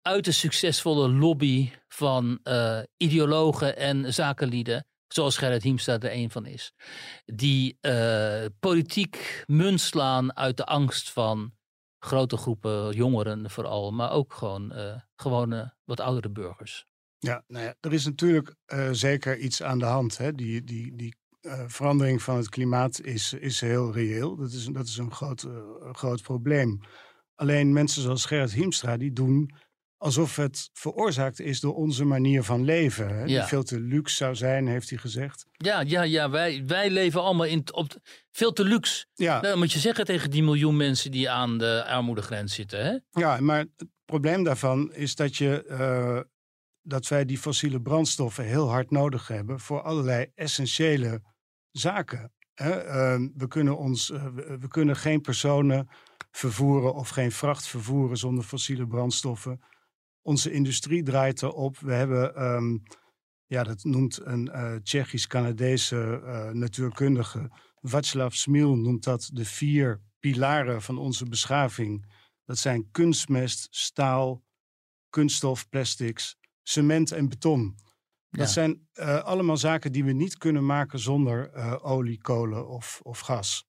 uiterst 0.02 0.38
succesvolle 0.38 1.08
lobby 1.08 1.70
van 1.88 2.38
uh, 2.44 2.80
ideologen 2.96 3.76
en 3.76 4.14
zakenlieden, 4.14 4.86
zoals 5.08 5.36
Gerrit 5.36 5.62
Hiemstra 5.62 5.98
er 5.98 6.12
een 6.12 6.30
van 6.30 6.46
is, 6.46 6.72
die 7.24 7.78
uh, 7.80 8.44
politiek 8.60 9.44
munt 9.46 9.80
slaan 9.80 10.36
uit 10.36 10.56
de 10.56 10.64
angst 10.64 11.10
van 11.10 11.55
grote 11.98 12.36
groepen 12.36 12.92
jongeren 12.92 13.50
vooral, 13.50 13.90
maar 13.90 14.10
ook 14.10 14.32
gewoon 14.32 14.72
uh, 14.72 15.00
gewone 15.16 15.74
wat 15.84 16.00
oudere 16.00 16.30
burgers. 16.30 16.86
Ja, 17.18 17.44
nou 17.46 17.64
ja, 17.64 17.74
er 17.80 17.92
is 17.92 18.04
natuurlijk 18.04 18.54
zeker 18.90 19.38
iets 19.38 19.62
aan 19.62 19.78
de 19.78 19.84
hand. 19.84 20.18
Hè? 20.18 20.32
Die, 20.32 20.64
die, 20.64 20.96
die 20.96 21.16
verandering 21.66 22.22
van 22.22 22.36
het 22.36 22.48
klimaat 22.48 23.00
is, 23.00 23.32
is 23.32 23.60
heel 23.60 23.92
reëel. 23.92 24.36
Dat 24.36 24.52
is, 24.52 24.64
dat 24.64 24.86
is 24.86 24.96
een 24.96 25.12
groot, 25.12 25.46
groot 25.92 26.22
probleem. 26.22 26.80
Alleen 27.34 27.72
mensen 27.72 28.02
zoals 28.02 28.24
Gerrit 28.24 28.52
Hiemstra, 28.52 28.96
die 28.96 29.12
doen 29.12 29.50
alsof 29.98 30.36
het 30.36 30.70
veroorzaakt 30.72 31.40
is 31.40 31.60
door 31.60 31.74
onze 31.74 32.04
manier 32.04 32.42
van 32.42 32.64
leven. 32.64 33.18
Hè? 33.18 33.24
Die 33.24 33.42
veel 33.42 33.62
te 33.62 33.80
luxe 33.80 34.16
zou 34.16 34.34
zijn, 34.34 34.66
heeft 34.66 34.90
hij 34.90 34.98
gezegd. 34.98 35.46
Ja, 35.52 35.80
ja, 35.80 36.02
ja 36.02 36.30
wij, 36.30 36.62
wij 36.66 36.90
leven 36.90 37.22
allemaal 37.22 37.46
in, 37.46 37.64
op 37.72 37.96
veel 38.30 38.52
te 38.52 38.64
luxe. 38.64 39.06
Ja. 39.14 39.32
Nou, 39.32 39.42
dat 39.42 39.56
moet 39.56 39.72
je 39.72 39.78
zeggen 39.78 40.04
tegen 40.04 40.30
die 40.30 40.42
miljoen 40.42 40.76
mensen 40.76 41.10
die 41.10 41.30
aan 41.30 41.58
de 41.58 41.84
armoedegrens 41.86 42.54
zitten. 42.54 42.84
Hè? 42.84 43.20
Ja, 43.20 43.40
maar 43.40 43.58
het 43.58 43.88
probleem 44.04 44.44
daarvan 44.44 44.94
is 44.94 45.14
dat, 45.14 45.36
je, 45.36 45.64
uh, 45.68 46.20
dat 46.82 47.08
wij 47.08 47.24
die 47.24 47.38
fossiele 47.38 47.80
brandstoffen 47.80 48.44
heel 48.44 48.70
hard 48.70 48.90
nodig 48.90 49.28
hebben 49.28 49.60
voor 49.60 49.82
allerlei 49.82 50.30
essentiële 50.34 51.22
zaken. 51.70 52.32
Hè? 52.54 52.86
Uh, 52.86 53.28
we, 53.34 53.48
kunnen 53.48 53.78
ons, 53.78 54.10
uh, 54.10 54.26
we, 54.34 54.58
we 54.58 54.68
kunnen 54.68 54.96
geen 54.96 55.20
personen 55.20 55.88
vervoeren 56.30 56.94
of 56.94 57.08
geen 57.08 57.32
vracht 57.32 57.66
vervoeren 57.66 58.16
zonder 58.16 58.44
fossiele 58.44 58.86
brandstoffen. 58.86 59.60
Onze 60.26 60.52
industrie 60.52 61.02
draait 61.02 61.42
erop. 61.42 61.78
We 61.78 61.92
hebben, 61.92 62.42
um, 62.42 62.82
ja, 63.46 63.62
dat 63.62 63.84
noemt 63.84 64.20
een 64.24 64.46
uh, 64.46 64.74
Tsjechisch-Canadese 64.74 66.20
uh, 66.24 66.50
natuurkundige, 66.50 67.50
Václav 67.80 68.34
Smil 68.34 68.76
noemt 68.76 69.04
dat 69.04 69.30
de 69.32 69.44
vier 69.44 70.00
pilaren 70.18 70.82
van 70.82 70.98
onze 70.98 71.28
beschaving. 71.28 72.06
Dat 72.44 72.58
zijn 72.58 72.90
kunstmest, 72.90 73.66
staal, 73.70 74.42
kunststof, 75.10 75.68
plastics, 75.68 76.36
cement 76.62 77.12
en 77.12 77.28
beton. 77.28 77.78
Dat 78.30 78.50
zijn 78.50 78.88
uh, 78.94 79.22
allemaal 79.22 79.56
zaken 79.56 79.92
die 79.92 80.04
we 80.04 80.12
niet 80.12 80.38
kunnen 80.38 80.66
maken 80.66 80.98
zonder 80.98 81.54
olie, 81.82 82.20
kolen 82.20 82.68
of, 82.68 83.00
of 83.02 83.20
gas. 83.20 83.66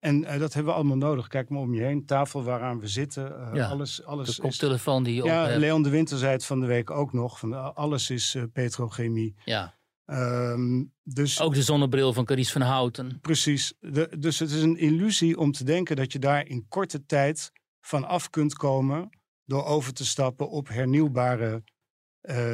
En 0.00 0.22
uh, 0.22 0.38
dat 0.38 0.54
hebben 0.54 0.72
we 0.72 0.78
allemaal 0.78 0.96
nodig. 0.96 1.26
Kijk 1.26 1.48
maar 1.48 1.60
om 1.60 1.74
je 1.74 1.82
heen. 1.82 2.06
Tafel 2.06 2.42
waaraan 2.42 2.80
we 2.80 2.86
zitten. 2.86 3.32
Uh, 3.32 3.50
ja, 3.54 3.68
alles, 3.68 4.04
alles 4.04 4.36
de 4.36 4.42
koptelefoon 4.42 5.02
die 5.02 5.14
je 5.14 5.22
Ja, 5.22 5.56
Leon 5.56 5.82
de 5.82 5.90
Winter 5.90 6.18
zei 6.18 6.32
het 6.32 6.44
van 6.44 6.60
de 6.60 6.66
week 6.66 6.90
ook 6.90 7.12
nog. 7.12 7.38
Van, 7.38 7.74
alles 7.74 8.10
is 8.10 8.36
petrochemie. 8.52 9.34
Ja. 9.44 9.78
Um, 10.06 10.92
dus, 11.02 11.40
ook 11.40 11.54
de 11.54 11.62
zonnebril 11.62 12.12
van 12.12 12.24
Carice 12.24 12.52
van 12.52 12.60
Houten. 12.60 13.18
Precies. 13.20 13.72
De, 13.80 14.16
dus 14.18 14.38
het 14.38 14.50
is 14.50 14.62
een 14.62 14.76
illusie 14.76 15.38
om 15.38 15.52
te 15.52 15.64
denken 15.64 15.96
dat 15.96 16.12
je 16.12 16.18
daar 16.18 16.46
in 16.46 16.66
korte 16.68 17.06
tijd 17.06 17.52
van 17.80 18.04
af 18.04 18.30
kunt 18.30 18.54
komen... 18.54 19.10
door 19.44 19.64
over 19.64 19.92
te 19.92 20.06
stappen 20.06 20.50
op 20.50 20.68
hernieuwbare 20.68 21.62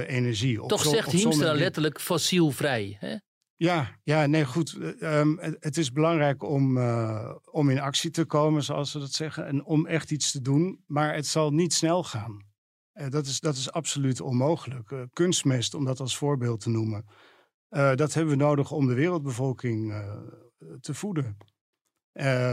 energie. 0.06 0.66
Toch 0.66 0.86
zegt 0.86 1.12
Hiemstra 1.12 1.52
letterlijk 1.52 2.00
fossielvrij. 2.00 2.96
Hè? 3.00 3.16
Ja, 3.58 3.98
ja, 4.02 4.26
nee, 4.26 4.44
goed. 4.44 4.78
Um, 5.00 5.38
het, 5.38 5.56
het, 5.60 5.76
is 5.76 5.92
belangrijk 5.92 6.42
om, 6.42 6.76
uh, 6.76 7.34
om 7.50 7.70
in 7.70 7.80
actie 7.80 8.10
te 8.10 8.24
komen, 8.24 8.62
zoals 8.62 8.90
ze 8.90 8.98
dat 8.98 9.12
zeggen, 9.12 9.46
en 9.46 9.64
om 9.64 9.86
echt 9.86 10.10
iets 10.10 10.30
te 10.30 10.40
doen. 10.40 10.82
Maar 10.86 11.14
het 11.14 11.26
zal 11.26 11.50
niet 11.50 11.72
snel 11.72 12.04
gaan. 12.04 12.44
Uh, 12.94 13.08
dat, 13.08 13.26
is, 13.26 13.40
dat 13.40 13.56
is 13.56 13.72
absoluut 13.72 14.20
onmogelijk. 14.20 15.06
Kunstmest, 15.12 15.74
om 15.74 15.84
dat 15.84 16.00
als 16.00 16.16
voorbeeld 16.16 16.60
te 16.60 16.70
noemen, 16.70 17.06
dat 17.68 18.14
hebben 18.14 18.36
we 18.36 18.42
nodig 18.42 18.70
om 18.70 18.86
de 18.86 18.94
wereldbevolking 18.94 19.94
te 20.80 20.94
voeden. 20.94 21.36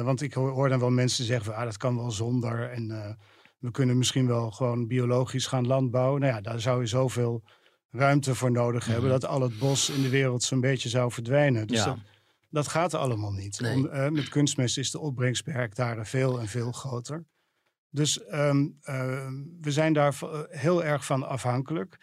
want 0.04 0.22
ik 0.22 0.34
hoor, 0.34 0.52
hoor, 0.52 0.70
dan 0.70 0.80
wel 0.80 0.92
mensen 0.92 1.26
zeggen: 1.26 1.46
van, 1.46 1.56
ah, 1.56 1.64
dat 1.64 1.78
kan 1.78 1.96
wel 1.96 2.12
zonder. 2.12 2.72
En 2.72 3.18
we 3.58 3.72
kunnen 3.72 3.98
misschien 3.98 4.28
wel 4.28 4.52
gewoon 4.52 4.88
biologisch 4.88 5.48
gaan 5.48 5.68
landbouwen. 5.68 6.22
Nou 6.22 6.34
ja, 6.34 6.42
daar 6.42 6.60
zou 6.60 6.82
je 6.82 6.88
zoveel 6.88 7.44
ruimte 7.94 8.36
voor 8.36 8.52
nodig 8.52 8.86
hebben. 8.86 9.10
Mhm. 9.10 9.20
Dat 9.20 9.26
al 9.26 9.42
het 9.42 9.60
bos 9.60 9.90
in 9.90 10.02
de 10.02 10.10
wereld 10.10 10.44
zo'n 10.44 10.60
beetje 10.60 10.90
zou 10.90 11.12
verdwijnen. 11.12 11.68
Dus 11.68 11.84
dat, 11.84 11.98
dat, 12.50 12.68
gaat 12.68 12.94
allemaal 12.94 13.32
niet. 13.32 13.62
Om, 13.74 13.86
uh, 13.86 14.10
met 14.10 14.30
kunstmest 14.30 14.78
is 14.78 14.92
de 14.92 15.00
opbrengst 15.00 15.44
per 15.44 15.54
hectare 15.54 16.06
veel 16.06 16.40
en 16.40 16.48
veel 16.48 16.72
groter. 16.72 17.26
Dus 17.90 18.20
um, 18.32 18.80
uh, 18.84 19.28
we 19.62 19.72
zijn 19.72 19.94
daar 19.94 20.16
heel 20.50 20.84
erg 20.84 21.06
van 21.06 21.28
afhankelijk. 21.28 21.98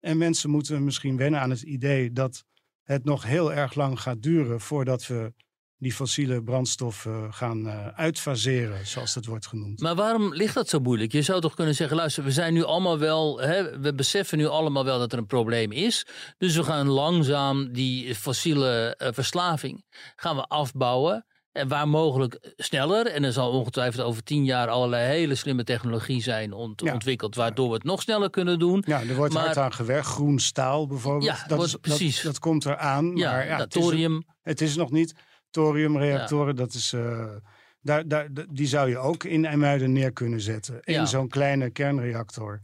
En 0.00 0.18
mensen 0.18 0.50
moeten 0.50 0.84
misschien 0.84 1.16
wennen 1.16 1.40
aan 1.40 1.50
het 1.50 1.62
idee 1.62 2.12
dat 2.12 2.44
het 2.82 3.04
nog 3.04 3.24
heel 3.24 3.52
erg 3.52 3.74
lang 3.74 4.00
gaat 4.00 4.22
duren 4.22 4.60
voordat 4.60 5.06
we 5.06 5.32
die 5.78 5.92
fossiele 5.92 6.42
brandstoffen 6.42 7.34
gaan 7.34 7.66
uh, 7.66 7.86
uitfaseren, 7.86 8.86
zoals 8.86 9.14
dat 9.14 9.24
wordt 9.24 9.46
genoemd. 9.46 9.80
Maar 9.80 9.94
waarom 9.94 10.34
ligt 10.34 10.54
dat 10.54 10.68
zo 10.68 10.80
moeilijk? 10.80 11.12
Je 11.12 11.22
zou 11.22 11.40
toch 11.40 11.54
kunnen 11.54 11.74
zeggen, 11.74 11.96
luister, 11.96 12.24
we 12.24 12.32
zijn 12.32 12.54
nu 12.54 12.64
allemaal 12.64 12.98
wel, 12.98 13.40
hè, 13.40 13.78
we 13.80 13.94
beseffen 13.94 14.38
nu 14.38 14.46
allemaal 14.46 14.84
wel 14.84 14.98
dat 14.98 15.12
er 15.12 15.18
een 15.18 15.26
probleem 15.26 15.72
is. 15.72 16.06
Dus 16.38 16.56
we 16.56 16.62
gaan 16.62 16.88
langzaam 16.88 17.72
die 17.72 18.14
fossiele 18.14 18.98
uh, 19.02 19.08
verslaving 19.12 19.84
gaan 20.16 20.36
we 20.36 20.42
afbouwen. 20.42 21.26
En 21.52 21.68
waar 21.68 21.88
mogelijk 21.88 22.52
sneller. 22.56 23.06
En 23.06 23.24
er 23.24 23.32
zal 23.32 23.50
ongetwijfeld 23.50 24.06
over 24.06 24.22
tien 24.22 24.44
jaar 24.44 24.68
allerlei 24.68 25.06
hele 25.06 25.34
slimme 25.34 25.64
technologie 25.64 26.22
zijn 26.22 26.52
ontwikkeld. 26.52 27.34
Waardoor 27.34 27.68
we 27.68 27.74
het 27.74 27.84
nog 27.84 28.02
sneller 28.02 28.30
kunnen 28.30 28.58
doen. 28.58 28.84
Ja, 28.86 29.00
er 29.00 29.14
wordt 29.14 29.34
hard 29.34 29.56
aan 29.56 29.72
gewerkt. 29.72 30.06
Groen 30.06 30.38
staal 30.38 30.86
bijvoorbeeld. 30.86 31.24
Ja, 31.24 31.44
dat, 31.46 31.64
is, 31.64 31.74
precies. 31.74 32.14
Dat, 32.16 32.24
dat, 32.24 32.38
komt 32.38 32.64
eraan. 32.64 33.16
Ja, 33.16 33.30
maar 33.30 33.46
ja, 33.46 33.58
het, 33.58 33.76
is, 33.76 34.08
het 34.42 34.60
is 34.60 34.76
nog 34.76 34.90
niet 34.90 35.14
thoriumreactoren, 35.50 36.56
dat 36.56 36.74
is, 36.74 36.92
uh, 36.92 37.36
daar, 37.80 38.08
daar, 38.08 38.28
die 38.50 38.66
zou 38.66 38.88
je 38.88 38.98
ook 38.98 39.24
in 39.24 39.44
IJmuiden 39.44 39.92
neer 39.92 40.12
kunnen 40.12 40.40
zetten. 40.40 40.82
In 40.82 41.06
zo'n 41.06 41.28
kleine 41.28 41.70
kernreactor. 41.70 42.60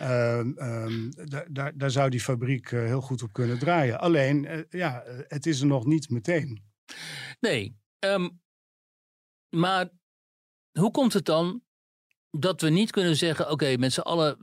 Uh, 0.00 0.38
um, 0.38 1.10
daar, 1.50 1.72
daar 1.76 1.90
zou 1.90 2.10
die 2.10 2.20
fabriek 2.20 2.70
uh, 2.70 2.84
heel 2.84 3.00
goed 3.00 3.22
op 3.22 3.32
kunnen 3.32 3.58
draaien. 3.58 4.00
Alleen, 4.00 4.44
uh, 4.44 4.62
ja, 4.68 5.02
het 5.28 5.46
is 5.46 5.60
er 5.60 5.66
nog 5.66 5.86
niet 5.86 6.10
meteen. 6.10 6.62
Nee, 7.40 7.76
um, 7.98 8.40
maar 9.48 9.88
hoe 10.78 10.90
komt 10.90 11.12
het 11.12 11.24
dan 11.24 11.62
dat 12.30 12.60
we 12.60 12.68
niet 12.68 12.90
kunnen 12.90 13.16
zeggen: 13.16 13.50
oké, 13.50 13.76
met 13.76 13.92
z'n 13.92 14.00
allen, 14.00 14.36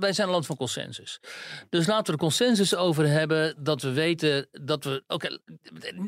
wij 0.00 0.12
zijn 0.12 0.26
een 0.26 0.32
land 0.32 0.46
van 0.46 0.56
consensus. 0.56 1.20
Dus 1.68 1.86
laten 1.86 2.06
we 2.06 2.12
er 2.12 2.18
consensus 2.18 2.74
over 2.74 3.08
hebben 3.08 3.54
dat 3.58 3.82
we 3.82 3.92
weten 3.92 4.48
dat 4.52 4.84
we. 4.84 5.02
Oké, 5.06 5.38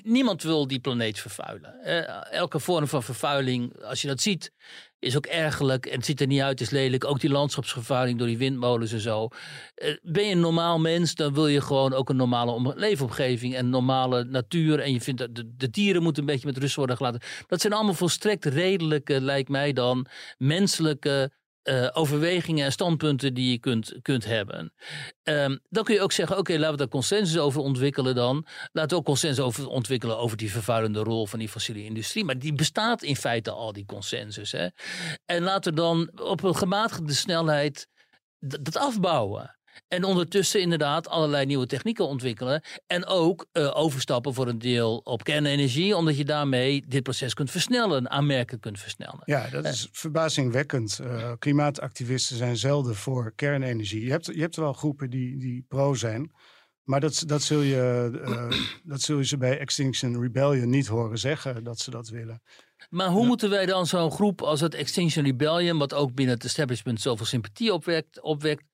niemand 0.03 0.43
wil 0.43 0.67
die 0.67 0.81
planeet 0.81 1.19
vervuilen. 1.19 1.85
elke 2.31 2.61
vorm 2.61 2.87
van 2.87 3.03
vervuiling, 3.03 3.83
als 3.83 4.03
je 4.03 4.09
dat 4.09 4.21
ziet, 4.21 4.53
is 4.99 5.17
ook 5.17 5.27
ergelijk 5.27 5.87
en 5.87 5.97
het 5.97 6.05
ziet 6.05 6.21
er 6.21 6.27
niet 6.27 6.41
uit, 6.41 6.61
is 6.61 6.71
lelijk. 6.71 7.05
Ook 7.05 7.21
die 7.21 7.31
landschapsvervuiling 7.31 8.19
door 8.19 8.27
die 8.27 8.39
windmolens 8.39 8.93
en 8.93 9.01
zo. 9.01 9.29
Eh, 9.75 9.97
ben 10.03 10.25
je 10.25 10.33
een 10.33 10.41
normaal 10.41 10.79
mens, 10.79 11.15
dan 11.15 11.35
wil 11.35 11.47
je 11.47 11.61
gewoon 11.61 11.93
ook 11.93 12.09
een 12.09 12.17
normale 12.17 12.73
leefomgeving 12.77 13.55
en 13.55 13.71
normale 13.71 14.25
natuur. 14.25 14.81
En 14.81 14.93
je 14.93 15.01
vindt 15.01 15.21
dat 15.21 15.35
de, 15.35 15.55
de 15.57 15.71
dieren 15.71 16.03
moeten 16.03 16.23
een 16.23 16.29
beetje 16.29 16.47
met 16.47 16.59
rust 16.59 16.75
worden 16.75 16.97
gelaten. 16.97 17.21
Dat 17.47 17.61
zijn 17.61 17.73
allemaal 17.73 17.95
volstrekt 17.95 18.45
redelijke, 18.45 19.21
lijkt 19.21 19.49
mij 19.49 19.73
dan, 19.73 20.07
menselijke 20.39 21.31
uh, 21.69 21.89
overwegingen 21.93 22.65
en 22.65 22.73
standpunten 22.73 23.35
die 23.35 23.51
je 23.51 23.59
kunt, 23.59 23.95
kunt 24.03 24.25
hebben. 24.25 24.73
Um, 25.23 25.61
dan 25.69 25.85
kun 25.85 25.95
je 25.95 26.01
ook 26.01 26.13
zeggen, 26.13 26.39
oké, 26.39 26.53
laten 26.53 26.71
we 26.71 26.77
daar 26.77 26.89
consensus 26.89 27.39
over 27.39 27.61
ontwikkelen 27.61 28.15
dan. 28.15 28.47
Laten 28.73 28.91
we 28.91 28.97
ook 28.97 29.05
consensus 29.05 29.45
over 29.45 29.69
ontwikkelen 29.69 30.19
over 30.19 30.37
die 30.37 30.51
vervuilende 30.51 31.03
rol 31.03 31.27
van 31.27 31.39
die 31.39 31.49
fossiele 31.49 31.85
industrie. 31.85 32.25
Maar 32.25 32.39
die 32.39 32.53
bestaat 32.53 33.03
in 33.03 33.17
feite 33.17 33.51
al, 33.51 33.73
die 33.73 33.87
consensus. 33.87 34.53
Hè? 34.53 34.69
En 35.25 35.43
laten 35.43 35.75
we 35.75 35.81
dan 35.81 36.11
op 36.23 36.43
een 36.43 36.57
gematigde 36.57 37.13
snelheid 37.13 37.89
dat 38.39 38.77
afbouwen. 38.77 39.58
En 39.89 40.05
ondertussen 40.05 40.61
inderdaad 40.61 41.09
allerlei 41.09 41.47
nieuwe 41.47 41.67
technieken 41.67 42.07
ontwikkelen. 42.07 42.63
En 42.87 43.07
ook 43.07 43.47
uh, 43.53 43.77
overstappen 43.77 44.35
voor 44.35 44.49
een 44.49 44.59
deel 44.59 45.01
op 45.05 45.25
kernenergie. 45.25 45.97
Omdat 45.97 46.17
je 46.17 46.25
daarmee 46.25 46.85
dit 46.87 47.03
proces 47.03 47.35
kunt 47.35 47.51
versnellen. 47.51 48.11
Aanmerkelijk 48.11 48.63
kunt 48.63 48.81
versnellen. 48.81 49.23
Ja, 49.25 49.49
dat 49.49 49.65
is 49.65 49.89
verbazingwekkend. 49.93 50.99
Uh, 51.03 51.33
klimaatactivisten 51.39 52.37
zijn 52.37 52.57
zelden 52.57 52.95
voor 52.95 53.33
kernenergie. 53.35 54.05
Je 54.05 54.11
hebt, 54.11 54.27
je 54.27 54.41
hebt 54.41 54.57
wel 54.57 54.73
groepen 54.73 55.11
die, 55.11 55.39
die 55.39 55.65
pro 55.69 55.95
zijn. 55.95 56.33
Maar 56.89 57.01
dat, 57.01 57.23
dat, 57.27 57.43
zul 57.43 57.61
je, 57.61 58.11
uh, 58.25 58.61
dat 58.83 59.01
zul 59.01 59.19
je 59.19 59.25
ze 59.25 59.37
bij 59.37 59.59
Extinction 59.59 60.21
Rebellion 60.21 60.71
niet 60.71 60.87
horen 60.87 61.19
zeggen 61.19 61.65
dat 61.65 61.79
ze 61.79 61.91
dat 61.91 62.09
willen. 62.09 62.43
Maar 62.91 63.09
hoe 63.09 63.27
moeten 63.27 63.51
wij 63.51 63.67
dan 63.67 63.87
zo'n 63.87 64.11
groep 64.11 64.43
als 64.43 64.61
het 64.61 64.75
Extinction 64.75 65.25
Rebellion, 65.25 65.79
wat 65.79 65.95
ook 65.95 66.15
binnen 66.15 66.35
het 66.35 66.45
establishment 66.45 67.01
zoveel 67.01 67.27
sympathie 67.27 67.73
opwekt, 67.73 68.21
opwekt 68.21 68.65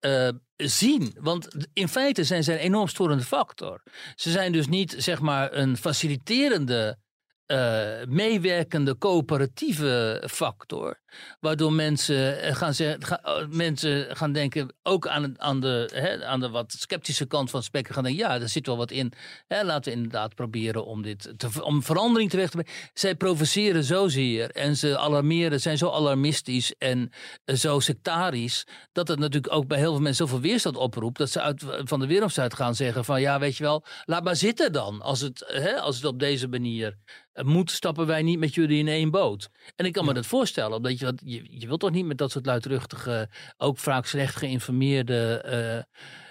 uh, 0.00 0.28
zien? 0.56 1.16
Want 1.20 1.48
in 1.72 1.88
feite 1.88 2.24
zijn 2.24 2.44
zij 2.44 2.54
een 2.54 2.60
enorm 2.60 2.88
storende 2.88 3.24
factor. 3.24 3.82
Ze 4.14 4.30
zijn 4.30 4.52
dus 4.52 4.66
niet 4.66 4.94
zeg 4.98 5.20
maar 5.20 5.52
een 5.52 5.76
faciliterende 5.76 6.98
uh, 7.46 8.04
meewerkende 8.08 8.98
coöperatieve 8.98 10.22
factor. 10.30 11.00
Waardoor 11.40 11.72
mensen 11.72 12.42
eh, 12.42 12.54
gaan, 12.54 12.74
zeggen, 12.74 13.20
oh, 13.22 13.46
mensen 13.50 14.16
gaan 14.16 14.32
denken, 14.32 14.74
ook 14.82 15.06
aan, 15.06 15.40
aan, 15.40 15.60
de, 15.60 15.90
hè, 15.92 16.24
aan 16.24 16.40
de 16.40 16.48
wat 16.48 16.72
sceptische 16.78 17.26
kant 17.26 17.50
van 17.50 17.62
spekken, 17.62 17.94
gaan 17.94 18.02
denken, 18.02 18.26
ja, 18.26 18.40
er 18.40 18.48
zit 18.48 18.66
wel 18.66 18.76
wat 18.76 18.90
in. 18.90 19.12
Hè, 19.46 19.64
laten 19.64 19.92
we 19.92 19.96
inderdaad 19.96 20.34
proberen 20.34 20.86
om, 20.86 21.02
dit 21.02 21.32
te, 21.36 21.64
om 21.64 21.82
verandering 21.82 22.30
te 22.30 22.36
brengen. 22.36 22.66
Zij 22.94 23.14
provoceren 23.14 23.84
zozeer 23.84 24.50
en 24.50 24.76
ze 24.76 24.98
alarmeren, 24.98 25.60
zijn 25.60 25.78
zo 25.78 25.90
alarmistisch 25.90 26.74
en 26.78 27.10
uh, 27.44 27.56
zo 27.56 27.80
sectarisch, 27.80 28.66
dat 28.92 29.08
het 29.08 29.18
natuurlijk 29.18 29.54
ook 29.54 29.66
bij 29.66 29.78
heel 29.78 29.92
veel 29.92 30.02
mensen 30.02 30.26
zoveel 30.26 30.40
weerstand 30.40 30.76
oproept, 30.76 31.18
dat 31.18 31.30
ze 31.30 31.40
uit, 31.40 31.64
van 31.66 32.00
de 32.00 32.06
wereldzuid 32.06 32.54
gaan 32.54 32.74
zeggen 32.74 33.04
van, 33.04 33.20
ja, 33.20 33.38
weet 33.38 33.56
je 33.56 33.64
wel, 33.64 33.84
laat 34.04 34.24
maar 34.24 34.36
zitten 34.36 34.72
dan, 34.72 35.02
als 35.02 35.20
het, 35.20 35.44
hè, 35.46 35.80
als 35.80 35.96
het 35.96 36.04
op 36.04 36.18
deze 36.18 36.48
manier 36.48 36.96
moet, 37.42 37.70
stappen 37.70 38.06
wij 38.06 38.22
niet 38.22 38.38
met 38.38 38.54
jullie 38.54 38.78
in 38.78 38.88
één 38.88 39.10
boot. 39.10 39.48
En 39.76 39.86
ik 39.86 39.92
kan 39.92 40.04
me 40.04 40.14
dat 40.14 40.26
voorstellen, 40.26 40.76
omdat 40.76 40.97
je, 40.98 41.12
je, 41.24 41.58
je 41.60 41.66
wilt 41.66 41.80
toch 41.80 41.90
niet 41.90 42.06
met 42.06 42.18
dat 42.18 42.30
soort 42.30 42.46
luidruchtige, 42.46 43.28
ook 43.56 43.78
vaak 43.78 44.06
slecht 44.06 44.36
geïnformeerde, 44.36 45.84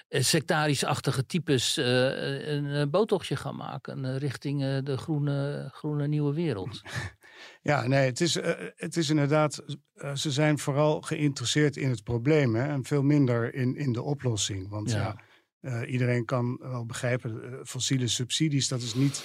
uh, 0.10 0.22
sectarisch-achtige 0.22 1.26
types 1.26 1.78
uh, 1.78 1.86
een 2.48 2.90
boottochtje 2.90 3.36
gaan 3.36 3.56
maken 3.56 4.18
richting 4.18 4.84
de 4.84 4.98
groene, 4.98 5.70
groene 5.74 6.08
nieuwe 6.08 6.34
wereld. 6.34 6.82
Ja, 7.62 7.88
nee, 7.88 8.06
het 8.06 8.22
is, 8.22 8.34
het 8.76 8.98
is 8.98 9.10
inderdaad, 9.10 9.64
ze 10.14 10.32
zijn 10.32 10.60
vooral 10.60 11.02
geïnteresseerd 11.02 11.78
in 11.78 11.90
het 11.90 12.04
probleem 12.04 12.56
hè, 12.56 12.68
en 12.68 12.84
veel 12.84 13.04
minder 13.04 13.54
in, 13.54 13.76
in 13.76 13.94
de 13.94 14.02
oplossing. 14.02 14.70
Want 14.70 14.92
ja, 14.92 15.16
ja 15.60 15.86
iedereen 15.86 16.26
kan 16.26 16.58
wel 16.62 16.86
begrijpen, 16.86 17.60
fossiele 17.64 18.08
subsidies, 18.08 18.68
dat 18.68 18.82
is 18.82 18.94
niet 18.94 19.24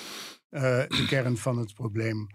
de 0.51 1.05
kern 1.09 1.37
van 1.37 1.59
het 1.59 1.75
probleem 1.75 2.27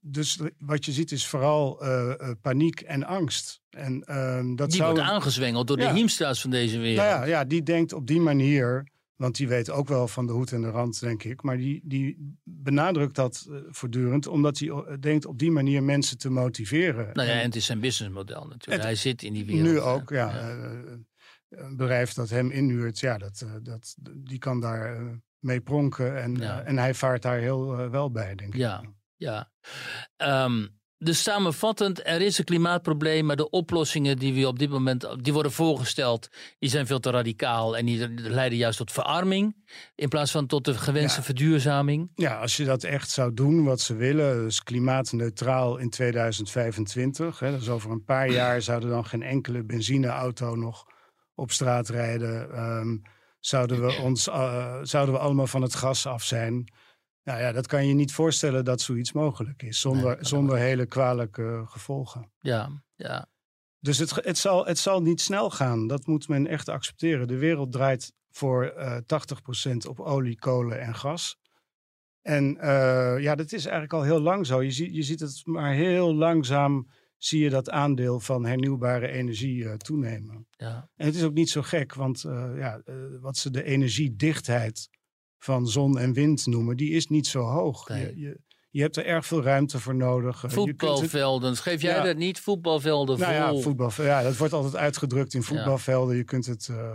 dus 0.00 0.40
wat 0.58 0.84
je 0.84 0.92
ziet 0.92 1.12
is 1.12 1.26
vooral 1.26 1.84
uh, 1.84 2.14
uh, 2.20 2.30
paniek 2.40 2.80
en 2.80 3.04
angst. 3.04 3.60
En, 3.70 4.04
uh, 4.06 4.56
dat 4.56 4.68
die 4.70 4.78
zou... 4.78 4.92
wordt 4.92 5.10
aangezwengeld 5.10 5.66
door 5.66 5.76
de 5.76 5.92
Hiemstra's 5.92 6.40
van 6.40 6.50
deze 6.50 6.78
wereld. 6.78 7.06
Nou 7.06 7.20
ja, 7.20 7.24
ja, 7.24 7.44
die 7.44 7.62
denkt 7.62 7.92
op 7.92 8.06
die 8.06 8.20
manier, 8.20 8.88
want 9.16 9.36
die 9.36 9.48
weet 9.48 9.70
ook 9.70 9.88
wel 9.88 10.08
van 10.08 10.26
de 10.26 10.32
hoed 10.32 10.52
en 10.52 10.60
de 10.60 10.70
rand, 10.70 11.00
denk 11.00 11.22
ik. 11.24 11.42
Maar 11.42 11.56
die, 11.56 11.80
die 11.84 12.36
benadrukt 12.44 13.14
dat 13.14 13.46
uh, 13.48 13.56
voortdurend, 13.70 14.26
omdat 14.26 14.58
hij 14.58 14.98
denkt 15.00 15.26
op 15.26 15.38
die 15.38 15.50
manier 15.50 15.82
mensen 15.82 16.18
te 16.18 16.30
motiveren. 16.30 17.10
Nou 17.12 17.28
ja, 17.28 17.34
en 17.34 17.44
het 17.44 17.56
is 17.56 17.66
zijn 17.66 17.80
businessmodel 17.80 18.46
natuurlijk. 18.46 18.82
hij 18.82 18.94
zit 18.94 19.22
in 19.22 19.32
die 19.32 19.44
wereld. 19.44 19.66
Nu 19.66 19.80
ook, 19.80 20.10
ja. 20.10 20.34
ja. 20.34 20.50
een 21.48 21.76
bedrijf 21.76 22.12
dat 22.12 22.30
hem 22.30 22.50
inhuurt, 22.50 22.98
ja, 22.98 23.18
dat, 23.18 23.46
dat, 23.62 23.96
die 24.14 24.38
kan 24.38 24.60
daar 24.60 25.18
mee 25.38 25.60
pronken. 25.60 26.22
En, 26.22 26.66
en 26.66 26.78
hij 26.78 26.94
vaart 26.94 27.22
daar 27.22 27.38
heel 27.38 27.90
wel 27.90 28.10
bij, 28.10 28.34
denk 28.34 28.54
ik. 28.54 28.60
Ja. 28.60 28.82
Ja. 29.18 29.50
Um, 30.16 30.76
dus 30.98 31.22
samenvattend, 31.22 32.06
er 32.06 32.20
is 32.20 32.38
een 32.38 32.44
klimaatprobleem, 32.44 33.26
maar 33.26 33.36
de 33.36 33.50
oplossingen 33.50 34.18
die 34.18 34.34
we 34.34 34.46
op 34.46 34.58
dit 34.58 34.70
moment 34.70 35.08
die 35.24 35.32
worden 35.32 35.52
voorgesteld, 35.52 36.28
die 36.58 36.70
zijn 36.70 36.86
veel 36.86 37.00
te 37.00 37.10
radicaal 37.10 37.76
en 37.76 37.86
die 37.86 38.08
leiden 38.08 38.58
juist 38.58 38.78
tot 38.78 38.92
verarming 38.92 39.56
in 39.94 40.08
plaats 40.08 40.30
van 40.30 40.46
tot 40.46 40.64
de 40.64 40.74
gewenste 40.74 41.22
verduurzaming. 41.22 42.10
Ja, 42.14 42.40
als 42.40 42.56
je 42.56 42.64
dat 42.64 42.84
echt 42.84 43.10
zou 43.10 43.34
doen 43.34 43.64
wat 43.64 43.80
ze 43.80 43.94
willen, 43.94 44.44
dus 44.44 44.62
klimaatneutraal 44.62 45.76
in 45.76 45.90
2025, 45.90 47.38
hè, 47.38 47.58
dus 47.58 47.68
over 47.68 47.90
een 47.90 48.04
paar 48.04 48.30
jaar 48.30 48.62
zouden 48.62 48.88
dan 48.88 49.06
geen 49.06 49.22
enkele 49.22 49.64
benzineauto 49.64 50.54
nog 50.54 50.84
op 51.34 51.50
straat 51.50 51.88
rijden. 51.88 52.58
Um, 52.58 53.02
zouden, 53.40 53.86
we 53.86 54.00
ons, 54.02 54.28
uh, 54.28 54.78
zouden 54.82 55.14
we 55.14 55.20
allemaal 55.20 55.46
van 55.46 55.62
het 55.62 55.74
gas 55.74 56.06
af 56.06 56.22
zijn. 56.22 56.72
Nou 57.28 57.40
ja, 57.40 57.52
dat 57.52 57.66
kan 57.66 57.86
je 57.86 57.94
niet 57.94 58.12
voorstellen 58.12 58.64
dat 58.64 58.80
zoiets 58.80 59.12
mogelijk 59.12 59.62
is, 59.62 59.80
zonder, 59.80 60.16
zonder 60.20 60.56
hele 60.56 60.86
kwalijke 60.86 61.64
gevolgen. 61.66 62.32
Ja, 62.40 62.82
ja. 62.94 63.26
Dus 63.80 63.98
het, 63.98 64.14
het, 64.14 64.38
zal, 64.38 64.66
het 64.66 64.78
zal 64.78 65.02
niet 65.02 65.20
snel 65.20 65.50
gaan, 65.50 65.86
dat 65.86 66.06
moet 66.06 66.28
men 66.28 66.46
echt 66.46 66.68
accepteren. 66.68 67.28
De 67.28 67.36
wereld 67.36 67.72
draait 67.72 68.12
voor 68.30 68.74
uh, 68.76 68.96
eh, 68.96 69.02
80% 69.72 69.76
op 69.88 70.00
olie, 70.00 70.38
kolen 70.38 70.80
en 70.80 70.94
gas. 70.94 71.38
En 72.22 72.56
uh, 72.56 73.18
ja, 73.18 73.34
dat 73.34 73.52
is 73.52 73.62
eigenlijk 73.64 73.92
al 73.92 74.02
heel 74.02 74.20
lang 74.20 74.46
zo. 74.46 74.62
Je, 74.62 74.70
ziet, 74.70 74.94
je 74.94 75.02
ziet 75.02 75.20
het 75.20 75.40
maar 75.44 75.72
heel 75.72 76.14
langzaam, 76.14 76.90
zie 77.16 77.42
je 77.42 77.50
dat 77.50 77.70
aandeel 77.70 78.20
van 78.20 78.46
hernieuwbare 78.46 79.08
energie 79.08 79.62
uh, 79.62 79.72
toenemen. 79.72 80.46
Ja. 80.50 80.90
En 80.96 81.06
het 81.06 81.14
is 81.14 81.24
ook 81.24 81.34
niet 81.34 81.50
zo 81.50 81.62
gek, 81.62 81.94
want 81.94 82.20
ja, 82.56 82.82
wat 83.20 83.36
ze 83.36 83.50
de 83.50 83.62
energiedichtheid 83.62 84.88
van 85.38 85.66
zon 85.66 85.98
en 85.98 86.12
wind 86.12 86.46
noemen, 86.46 86.76
die 86.76 86.90
is 86.90 87.06
niet 87.06 87.26
zo 87.26 87.40
hoog. 87.40 87.88
Je, 87.88 88.12
je, 88.16 88.40
je, 88.70 88.80
hebt 88.80 88.96
er 88.96 89.04
erg 89.06 89.26
veel 89.26 89.42
ruimte 89.42 89.80
voor 89.80 89.94
nodig. 89.94 90.44
Voetbalvelden, 90.46 91.50
het, 91.50 91.60
geef 91.60 91.82
jij 91.82 91.94
ja, 91.94 92.02
dat 92.02 92.16
niet? 92.16 92.40
Voetbalvelden 92.40 93.18
nou 93.18 93.32
Ja, 93.32 93.54
voetbal, 93.54 93.90
ja, 93.96 94.22
dat 94.22 94.36
wordt 94.36 94.52
altijd 94.52 94.76
uitgedrukt 94.76 95.34
in 95.34 95.42
voetbalvelden. 95.42 96.16
Je 96.16 96.24
kunt 96.24 96.46
het... 96.46 96.68
Uh, 96.70 96.94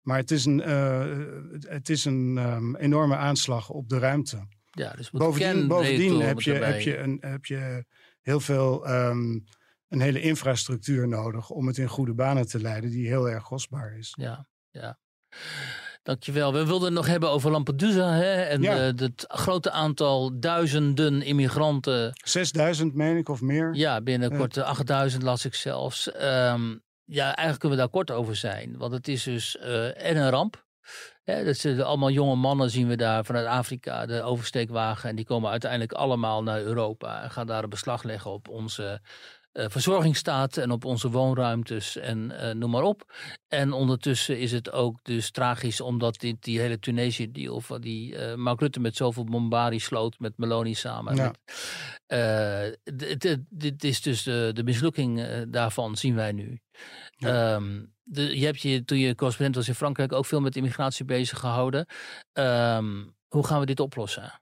maar 0.00 0.18
het 0.18 0.30
is 0.30 0.44
een, 0.44 0.58
uh, 0.68 1.68
het 1.68 1.88
is 1.88 2.04
een 2.04 2.36
um, 2.36 2.76
enorme 2.76 3.16
aanslag 3.16 3.70
op 3.70 3.88
de 3.88 3.98
ruimte. 3.98 4.46
Ja, 4.70 4.92
dus 4.92 5.10
bovendien 5.10 5.68
bovendien 5.68 6.20
heb, 6.20 6.40
je, 6.40 6.52
heb, 6.52 6.80
je 6.80 6.98
een, 6.98 7.18
heb 7.20 7.44
je 7.44 7.84
heel 8.20 8.40
veel... 8.40 8.90
Um, 8.90 9.44
een 9.90 10.00
hele 10.00 10.20
infrastructuur 10.20 11.08
nodig 11.08 11.50
om 11.50 11.66
het 11.66 11.78
in 11.78 11.88
goede 11.88 12.14
banen 12.14 12.46
te 12.46 12.60
leiden, 12.60 12.90
die 12.90 13.06
heel 13.06 13.28
erg 13.28 13.42
kostbaar 13.42 13.96
is. 13.98 14.14
Ja, 14.18 14.46
ja. 14.70 14.98
Dankjewel. 16.02 16.52
We 16.52 16.66
wilden 16.66 16.84
het 16.84 16.94
nog 16.94 17.06
hebben 17.06 17.30
over 17.30 17.50
Lampedusa 17.50 18.12
hè? 18.12 18.42
en 18.42 18.62
het 18.62 19.24
grote 19.28 19.70
aantal 19.70 20.40
duizenden 20.40 21.22
immigranten. 21.22 22.12
6000 22.24 22.94
meen 22.94 23.16
ik 23.16 23.28
of 23.28 23.40
meer? 23.40 23.74
Ja, 23.74 24.00
binnenkort 24.00 24.54
ja. 24.54 24.62
8000 24.62 25.22
las 25.22 25.44
ik 25.44 25.54
zelfs. 25.54 26.14
Um, 26.22 26.82
ja, 27.04 27.24
eigenlijk 27.24 27.58
kunnen 27.58 27.78
we 27.78 27.84
daar 27.84 27.92
kort 27.92 28.10
over 28.10 28.36
zijn. 28.36 28.76
Want 28.78 28.92
het 28.92 29.08
is 29.08 29.22
dus 29.22 29.56
uh, 29.60 30.04
en 30.04 30.16
een 30.16 30.30
ramp. 30.30 30.64
Hè, 31.24 31.44
dat 31.44 31.56
zijn 31.56 31.82
allemaal 31.82 32.10
jonge 32.10 32.34
mannen 32.34 32.70
zien 32.70 32.88
we 32.88 32.96
daar 32.96 33.24
vanuit 33.24 33.46
Afrika, 33.46 34.06
de 34.06 34.22
oversteekwagen. 34.22 35.10
En 35.10 35.16
die 35.16 35.24
komen 35.24 35.50
uiteindelijk 35.50 35.92
allemaal 35.92 36.42
naar 36.42 36.60
Europa 36.60 37.22
en 37.22 37.30
gaan 37.30 37.46
daar 37.46 37.62
een 37.62 37.68
beslag 37.68 38.02
leggen 38.02 38.30
op 38.30 38.48
onze 38.48 39.00
uh, 39.52 39.64
verzorging 39.68 40.16
staat 40.16 40.56
en 40.56 40.70
op 40.70 40.84
onze 40.84 41.10
woonruimtes 41.10 41.96
en 41.96 42.32
uh, 42.32 42.50
noem 42.50 42.70
maar 42.70 42.82
op. 42.82 43.12
En 43.48 43.72
ondertussen 43.72 44.38
is 44.38 44.52
het 44.52 44.72
ook 44.72 44.98
dus 45.02 45.30
tragisch 45.30 45.80
omdat 45.80 46.18
dit, 46.18 46.42
die 46.42 46.60
hele 46.60 46.78
Tunesië-deal 46.78 47.60
van 47.60 47.80
die 47.80 48.14
uh, 48.14 48.34
Mark 48.34 48.60
Rutte 48.60 48.80
met 48.80 48.96
zoveel 48.96 49.24
bombardie 49.24 49.80
sloot 49.80 50.18
met 50.18 50.32
Meloni 50.36 50.74
samen. 50.74 51.16
Ja. 51.16 51.32
dit 53.48 53.84
is 53.84 54.00
dus 54.02 54.22
de, 54.22 54.50
de 54.52 54.62
mislukking 54.62 55.26
daarvan 55.48 55.96
zien 55.96 56.14
wij 56.14 56.32
nu. 56.32 56.60
Ja. 57.16 57.54
Um, 57.54 57.94
de, 58.02 58.38
je 58.38 58.44
hebt 58.44 58.60
je, 58.60 58.84
toen 58.84 58.98
je 58.98 59.14
correspondent 59.14 59.56
was 59.56 59.68
in 59.68 59.74
Frankrijk 59.74 60.12
ook 60.12 60.26
veel 60.26 60.40
met 60.40 60.56
immigratie 60.56 61.04
bezig 61.04 61.38
gehouden. 61.38 61.86
Um, 62.32 63.14
hoe 63.28 63.46
gaan 63.46 63.60
we 63.60 63.66
dit 63.66 63.80
oplossen? 63.80 64.40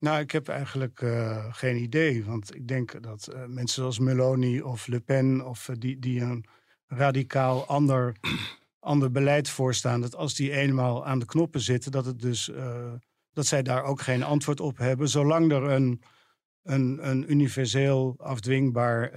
Nou, 0.00 0.20
ik 0.20 0.30
heb 0.30 0.48
eigenlijk 0.48 1.00
uh, 1.00 1.44
geen 1.50 1.76
idee. 1.76 2.24
Want 2.24 2.54
ik 2.54 2.68
denk 2.68 3.02
dat 3.02 3.28
uh, 3.32 3.44
mensen 3.46 3.74
zoals 3.74 3.98
Meloni 3.98 4.62
of 4.62 4.86
Le 4.86 5.00
Pen, 5.00 5.46
of 5.46 5.68
uh, 5.68 5.76
die, 5.78 5.98
die 5.98 6.20
een 6.20 6.44
radicaal 6.86 7.66
ander, 7.66 8.16
ander 8.80 9.10
beleid 9.10 9.48
voorstaan, 9.48 10.00
dat 10.00 10.16
als 10.16 10.34
die 10.34 10.52
eenmaal 10.52 11.06
aan 11.06 11.18
de 11.18 11.26
knoppen 11.26 11.60
zitten, 11.60 11.92
dat, 11.92 12.04
het 12.04 12.20
dus, 12.20 12.50
dat 13.32 13.46
zij 13.46 13.62
daar 13.62 13.84
ook 13.84 14.00
geen 14.00 14.22
antwoord 14.22 14.60
op 14.60 14.78
hebben. 14.78 15.08
Zolang 15.08 15.52
er 15.52 15.62
een, 15.62 16.02
een, 16.62 17.08
een 17.08 17.30
universeel 17.30 18.14
afdwingbaar 18.18 19.12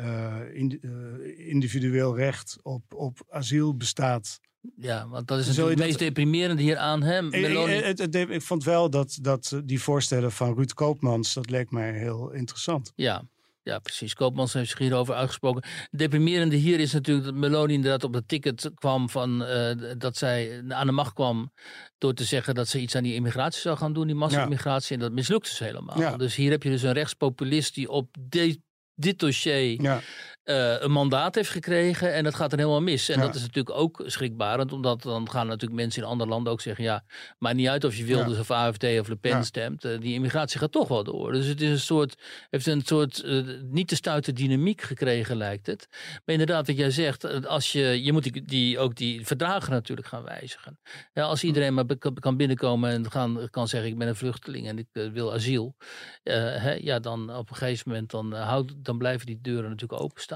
individueel 1.37 2.15
recht 2.15 2.59
op, 2.61 2.93
op 2.93 3.19
asiel 3.29 3.75
bestaat 3.75 4.39
ja, 4.75 5.07
want 5.07 5.27
dat 5.27 5.39
is 5.39 5.57
het 5.57 5.77
meest 5.77 5.99
deprimerende 5.99 6.61
hier 6.61 6.77
aan 6.77 7.03
hem. 7.03 7.33
Ik, 7.33 7.99
ik, 7.99 8.29
ik, 8.29 8.41
vond 8.41 8.63
wel 8.63 8.89
dat, 8.89 9.17
dat 9.21 9.61
die 9.65 9.81
voorstellen 9.81 10.31
van 10.31 10.55
Ruud 10.55 10.73
Koopmans, 10.73 11.33
dat 11.33 11.49
leek 11.49 11.71
mij 11.71 11.91
heel 11.91 12.31
interessant. 12.31 12.91
Ja, 12.95 13.23
ja, 13.63 13.79
precies. 13.79 14.13
Koopmans 14.13 14.53
heeft 14.53 14.69
zich 14.69 14.77
hierover 14.77 15.15
uitgesproken. 15.15 15.63
Deprimerende 15.91 16.55
hier 16.55 16.79
is 16.79 16.93
natuurlijk 16.93 17.25
dat 17.25 17.35
Meloni 17.35 17.73
inderdaad 17.73 18.03
op 18.03 18.13
het 18.13 18.27
ticket 18.27 18.71
kwam 18.75 19.09
van 19.09 19.41
uh, 19.41 19.71
dat 19.97 20.17
zij 20.17 20.63
aan 20.69 20.85
de 20.85 20.91
macht 20.91 21.13
kwam 21.13 21.51
door 21.97 22.13
te 22.13 22.23
zeggen 22.23 22.55
dat 22.55 22.67
ze 22.67 22.79
iets 22.79 22.95
aan 22.95 23.03
die 23.03 23.13
immigratie 23.13 23.61
zou 23.61 23.77
gaan 23.77 23.93
doen, 23.93 24.07
die 24.07 24.15
massa-immigratie. 24.15 24.95
En 24.95 25.01
dat 25.01 25.11
mislukte 25.11 25.55
ze 25.55 25.63
helemaal. 25.63 25.99
Ja. 25.99 26.17
Dus 26.17 26.35
hier 26.35 26.51
heb 26.51 26.63
je 26.63 26.69
dus 26.69 26.81
een 26.81 26.93
rechtspopulist 26.93 27.75
die 27.75 27.89
op 27.89 28.15
de, 28.19 28.59
dit 28.95 29.19
dossier 29.19 29.81
ja. 29.81 30.01
Uh, 30.45 30.81
een 30.81 30.91
mandaat 30.91 31.35
heeft 31.35 31.49
gekregen 31.49 32.13
en 32.13 32.23
dat 32.23 32.35
gaat 32.35 32.51
er 32.51 32.57
helemaal 32.57 32.81
mis. 32.81 33.09
En 33.09 33.19
dat 33.19 33.35
is 33.35 33.41
natuurlijk 33.41 33.77
ook 33.77 34.03
schrikbarend, 34.05 34.71
omdat 34.71 35.01
dan 35.01 35.29
gaan 35.29 35.47
natuurlijk 35.47 35.81
mensen 35.81 36.01
in 36.01 36.07
andere 36.07 36.29
landen 36.29 36.53
ook 36.53 36.61
zeggen, 36.61 36.83
ja, 36.83 37.03
maar 37.37 37.53
niet 37.53 37.67
uit 37.67 37.83
of 37.83 37.95
je 37.95 38.03
Wilders 38.03 38.39
of 38.39 38.51
AFD 38.51 38.83
of 38.83 39.07
Le 39.07 39.15
Pen 39.15 39.45
stemt, 39.45 39.85
uh, 39.85 39.99
die 39.99 40.13
immigratie 40.13 40.59
gaat 40.59 40.71
toch 40.71 40.87
wel 40.87 41.03
door. 41.03 41.31
Dus 41.31 41.45
het 41.45 41.61
is 41.61 41.69
een 41.69 41.79
soort, 41.79 42.15
heeft 42.49 42.67
een 42.67 42.81
soort 42.85 43.23
uh, 43.25 43.43
niet 43.61 43.87
te 43.87 43.95
stuiten 43.95 44.35
dynamiek 44.35 44.81
gekregen, 44.81 45.37
lijkt 45.37 45.67
het. 45.67 45.87
Maar 45.91 46.35
inderdaad, 46.35 46.67
wat 46.67 46.77
jij 46.77 46.91
zegt, 46.91 47.47
als 47.47 47.71
je, 47.71 48.03
je 48.03 48.11
moet 48.11 48.23
die, 48.23 48.45
die 48.45 48.79
ook 48.79 48.95
die 48.95 49.25
verdragen 49.25 49.71
natuurlijk 49.71 50.07
gaan 50.07 50.23
wijzigen. 50.23 50.79
Ja, 51.13 51.23
als 51.23 51.43
iedereen 51.43 51.73
maar 51.73 51.85
kan 52.19 52.37
binnenkomen 52.37 52.91
en 52.91 53.11
gaan, 53.11 53.47
kan 53.49 53.67
zeggen, 53.67 53.89
ik 53.89 53.97
ben 53.97 54.07
een 54.07 54.15
vluchteling 54.15 54.67
en 54.67 54.77
ik 54.77 54.87
wil 55.13 55.33
asiel, 55.33 55.75
hè, 56.23 56.73
ja, 56.73 56.99
dan 56.99 57.35
op 57.35 57.49
een 57.49 57.55
gegeven 57.55 57.89
moment 57.89 58.11
dan, 58.11 58.33
houd, 58.33 58.73
dan 58.77 58.97
blijven 58.97 59.25
die 59.25 59.39
deuren 59.41 59.69
natuurlijk 59.69 60.01
openstaan. 60.01 60.31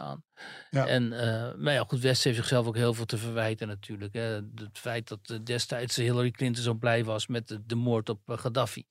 Ja. 0.69 0.87
En, 0.87 1.03
uh, 1.03 1.53
maar 1.55 1.73
ja, 1.73 1.83
goed, 1.87 1.99
West 1.99 2.23
heeft 2.23 2.35
zichzelf 2.35 2.67
ook 2.67 2.75
heel 2.75 2.93
veel 2.93 3.05
te 3.05 3.17
verwijten 3.17 3.67
natuurlijk. 3.67 4.13
Hè. 4.13 4.21
Het 4.55 4.69
feit 4.73 5.07
dat 5.07 5.29
uh, 5.31 5.37
destijds 5.43 5.95
Hillary 5.95 6.31
Clinton 6.31 6.63
zo 6.63 6.73
blij 6.73 7.03
was 7.03 7.27
met 7.27 7.47
de, 7.47 7.65
de, 7.65 7.75
moord 7.75 8.09
op 8.09 8.21
uh, 8.25 8.37
Gaddafi. 8.37 8.85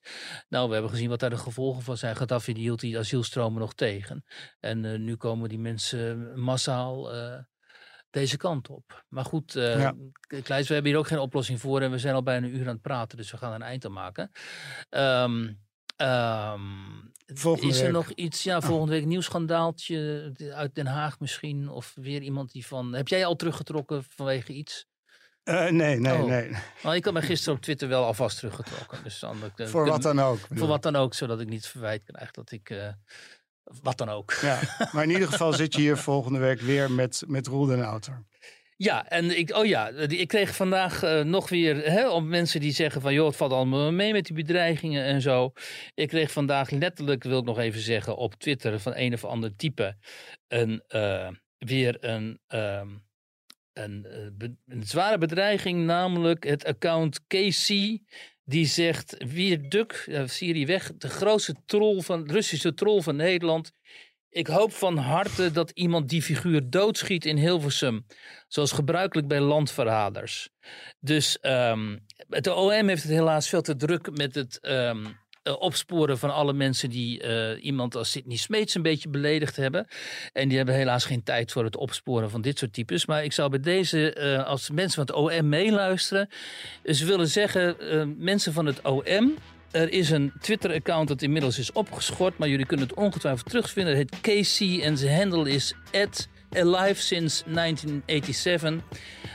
Nou, 0.48 0.66
we 0.66 0.72
hebben 0.72 0.90
gezien 0.90 1.08
wat 1.08 1.20
daar 1.20 1.30
de 1.30 1.36
gevolgen 1.36 1.82
van 1.82 1.96
zijn. 1.96 2.16
Gaddafi 2.16 2.52
die 2.52 2.62
hield 2.62 2.80
die 2.80 2.98
asielstromen 2.98 3.60
nog 3.60 3.74
tegen. 3.74 4.24
En 4.60 5.04
nu 5.04 5.16
komen 5.16 5.48
die 5.48 5.58
mensen 5.58 6.40
massaal 6.40 7.10
deze 8.10 8.36
kant 8.36 8.68
op. 8.68 9.04
Maar 9.08 9.24
goed, 9.24 9.54
uh, 9.54 9.80
ja. 9.80 9.94
Kleis, 10.42 10.68
we 10.68 10.74
hebben 10.74 10.92
hier 10.92 11.00
ook 11.00 11.06
geen 11.06 11.18
oplossing 11.18 11.60
voor 11.60 11.80
en 11.80 11.90
we 11.90 11.98
zijn 11.98 12.14
al 12.14 12.22
bijna 12.22 12.46
een 12.46 12.54
uur 12.54 12.66
aan 12.66 12.72
het 12.72 12.82
praten, 12.82 13.16
dus 13.16 13.30
we 13.30 13.36
gaan 13.36 13.50
er 13.50 13.56
een 13.56 13.62
eind 13.62 13.84
aan 13.84 13.92
maken. 13.92 14.30
Um, 14.90 15.65
Um, 15.96 17.12
is 17.60 17.80
er 17.80 17.92
nog 17.92 18.10
iets, 18.10 18.42
ja, 18.42 18.60
volgende 18.60 18.92
week 18.92 19.04
nieuw 19.04 19.20
schandaaltje 19.20 20.32
uit 20.54 20.74
Den 20.74 20.86
Haag 20.86 21.20
misschien? 21.20 21.68
Of 21.68 21.92
weer 21.94 22.22
iemand 22.22 22.52
die 22.52 22.66
van. 22.66 22.92
Heb 22.94 23.08
jij 23.08 23.26
al 23.26 23.36
teruggetrokken 23.36 24.04
vanwege 24.08 24.52
iets? 24.52 24.86
Uh, 25.44 25.68
nee, 25.68 25.98
nee, 25.98 26.14
oh. 26.14 26.24
nee. 26.24 26.50
Nou, 26.82 26.96
ik 26.96 27.04
had 27.04 27.12
mij 27.12 27.22
gisteren 27.22 27.54
op 27.54 27.62
Twitter 27.62 27.88
wel 27.88 28.04
alvast 28.04 28.36
teruggetrokken. 28.36 28.98
Dus 29.02 29.18
dan, 29.18 29.36
uh, 29.56 29.66
voor 29.66 29.86
wat 29.86 30.02
dan 30.02 30.20
ook. 30.20 30.38
Voor 30.50 30.66
wat 30.66 30.82
dan 30.82 30.96
ook, 30.96 31.14
zodat 31.14 31.40
ik 31.40 31.48
niet 31.48 31.66
verwijt 31.66 32.02
krijg 32.04 32.30
dat 32.30 32.50
ik. 32.50 32.70
Uh, 32.70 32.88
wat 33.82 33.98
dan 33.98 34.08
ook. 34.08 34.32
Ja, 34.32 34.60
maar 34.92 35.02
in 35.02 35.10
ieder 35.10 35.28
geval 35.28 35.52
zit 35.62 35.74
je 35.74 35.80
hier 35.80 35.96
volgende 35.96 36.38
week 36.38 36.60
weer 36.60 36.90
met, 36.90 37.22
met 37.26 37.46
Roel 37.46 37.66
den 37.66 37.84
Outer. 37.84 38.24
Ja, 38.78 39.08
en 39.08 39.38
ik, 39.38 39.54
oh 39.54 39.66
ja, 39.66 39.88
ik 39.88 40.28
kreeg 40.28 40.56
vandaag 40.56 41.02
uh, 41.04 41.22
nog 41.22 41.48
weer, 41.48 41.90
hè, 41.90 42.08
om 42.08 42.28
mensen 42.28 42.60
die 42.60 42.72
zeggen 42.72 43.00
van 43.00 43.14
joh, 43.14 43.26
het 43.26 43.36
valt 43.36 43.52
allemaal 43.52 43.92
mee 43.92 44.12
met 44.12 44.24
die 44.24 44.36
bedreigingen 44.36 45.04
en 45.04 45.20
zo. 45.20 45.52
Ik 45.94 46.08
kreeg 46.08 46.30
vandaag 46.30 46.70
letterlijk, 46.70 47.24
wil 47.24 47.38
ik 47.38 47.44
nog 47.44 47.58
even 47.58 47.80
zeggen, 47.80 48.16
op 48.16 48.34
Twitter 48.34 48.80
van 48.80 48.92
een 48.96 49.12
of 49.12 49.24
ander 49.24 49.56
type 49.56 49.96
een, 50.48 50.82
uh, 50.88 51.28
weer 51.58 51.96
een, 52.04 52.40
uh, 52.54 52.82
een, 53.72 54.06
uh, 54.40 54.48
een, 54.66 54.82
zware 54.82 55.18
bedreiging, 55.18 55.84
namelijk 55.84 56.44
het 56.44 56.64
account 56.64 57.26
KC. 57.26 57.68
Die 58.44 58.66
zegt, 58.66 59.16
wie 59.18 59.68
Duk, 59.68 60.20
Syrië 60.24 60.66
weg, 60.66 60.92
de 60.96 61.08
grootste 61.08 61.54
troll 61.66 62.00
van, 62.00 62.30
Russische 62.30 62.74
troll 62.74 63.00
van 63.00 63.16
Nederland 63.16 63.72
ik 64.36 64.46
hoop 64.46 64.72
van 64.72 64.96
harte 64.96 65.50
dat 65.50 65.70
iemand 65.70 66.08
die 66.08 66.22
figuur 66.22 66.70
doodschiet 66.70 67.24
in 67.24 67.36
Hilversum. 67.36 68.06
Zoals 68.48 68.72
gebruikelijk 68.72 69.28
bij 69.28 69.40
landverraders. 69.40 70.48
Dus 71.00 71.38
um, 71.42 72.04
het 72.28 72.46
OM 72.46 72.88
heeft 72.88 73.02
het 73.02 73.12
helaas 73.12 73.48
veel 73.48 73.62
te 73.62 73.76
druk 73.76 74.16
met 74.16 74.34
het 74.34 74.58
um, 74.62 75.18
opsporen 75.58 76.18
van 76.18 76.34
alle 76.34 76.52
mensen 76.52 76.90
die 76.90 77.22
uh, 77.22 77.64
iemand 77.64 77.94
als 77.96 78.10
Sidney 78.10 78.36
Smeets 78.36 78.74
een 78.74 78.82
beetje 78.82 79.08
beledigd 79.08 79.56
hebben. 79.56 79.86
En 80.32 80.48
die 80.48 80.56
hebben 80.56 80.74
helaas 80.74 81.04
geen 81.04 81.22
tijd 81.22 81.52
voor 81.52 81.64
het 81.64 81.76
opsporen 81.76 82.30
van 82.30 82.40
dit 82.40 82.58
soort 82.58 82.72
types. 82.72 83.06
Maar 83.06 83.24
ik 83.24 83.32
zou 83.32 83.50
bij 83.50 83.60
deze, 83.60 84.16
uh, 84.18 84.46
als 84.46 84.70
mensen 84.70 85.06
van 85.06 85.16
het 85.16 85.40
OM 85.40 85.48
meeluisteren, 85.48 86.28
eens 86.82 87.02
willen 87.02 87.28
zeggen, 87.28 87.76
mensen 88.18 88.52
van 88.52 88.66
het 88.66 88.82
OM 88.82 89.34
er 89.70 89.92
is 89.92 90.10
een 90.10 90.32
Twitter-account 90.40 91.08
dat 91.08 91.22
inmiddels 91.22 91.58
is 91.58 91.72
opgeschort, 91.72 92.38
maar 92.38 92.48
jullie 92.48 92.66
kunnen 92.66 92.86
het 92.86 92.96
ongetwijfeld 92.96 93.48
terugvinden. 93.48 93.96
Het 93.96 94.16
heet 94.22 94.46
KC 94.46 94.82
en 94.82 94.98
zijn 94.98 95.16
handle 95.16 95.50
is 95.50 95.74
alive 96.52 97.02
since 97.02 97.44
1987. 97.44 98.80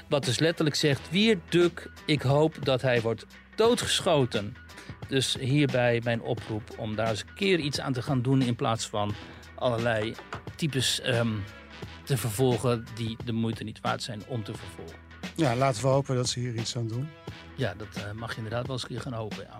Wat 0.09 0.25
dus 0.25 0.39
letterlijk 0.39 0.75
zegt, 0.75 1.09
wie 1.09 1.39
Duk, 1.49 1.91
ik 2.05 2.21
hoop 2.21 2.65
dat 2.65 2.81
hij 2.81 3.01
wordt 3.01 3.25
doodgeschoten. 3.55 4.55
Dus 5.07 5.35
hierbij 5.39 6.01
mijn 6.03 6.21
oproep 6.21 6.63
om 6.77 6.95
daar 6.95 7.09
eens 7.09 7.21
een 7.21 7.33
keer 7.35 7.59
iets 7.59 7.79
aan 7.79 7.93
te 7.93 8.01
gaan 8.01 8.21
doen 8.21 8.41
in 8.41 8.55
plaats 8.55 8.87
van 8.87 9.13
allerlei 9.55 10.13
types 10.55 11.01
um, 11.05 11.43
te 12.03 12.17
vervolgen 12.17 12.85
die 12.95 13.17
de 13.25 13.31
moeite 13.31 13.63
niet 13.63 13.79
waard 13.81 14.03
zijn 14.03 14.21
om 14.27 14.43
te 14.43 14.53
vervolgen. 14.53 14.97
Ja, 15.35 15.55
laten 15.55 15.81
we 15.81 15.87
hopen 15.87 16.15
dat 16.15 16.29
ze 16.29 16.39
hier 16.39 16.55
iets 16.55 16.77
aan 16.77 16.87
doen. 16.87 17.09
Ja, 17.55 17.73
dat 17.77 17.87
uh, 17.97 18.11
mag 18.11 18.31
je 18.31 18.37
inderdaad 18.37 18.67
wel 18.67 18.79
eens 18.89 19.01
gaan 19.01 19.13
hopen. 19.13 19.43
Ja. 19.43 19.59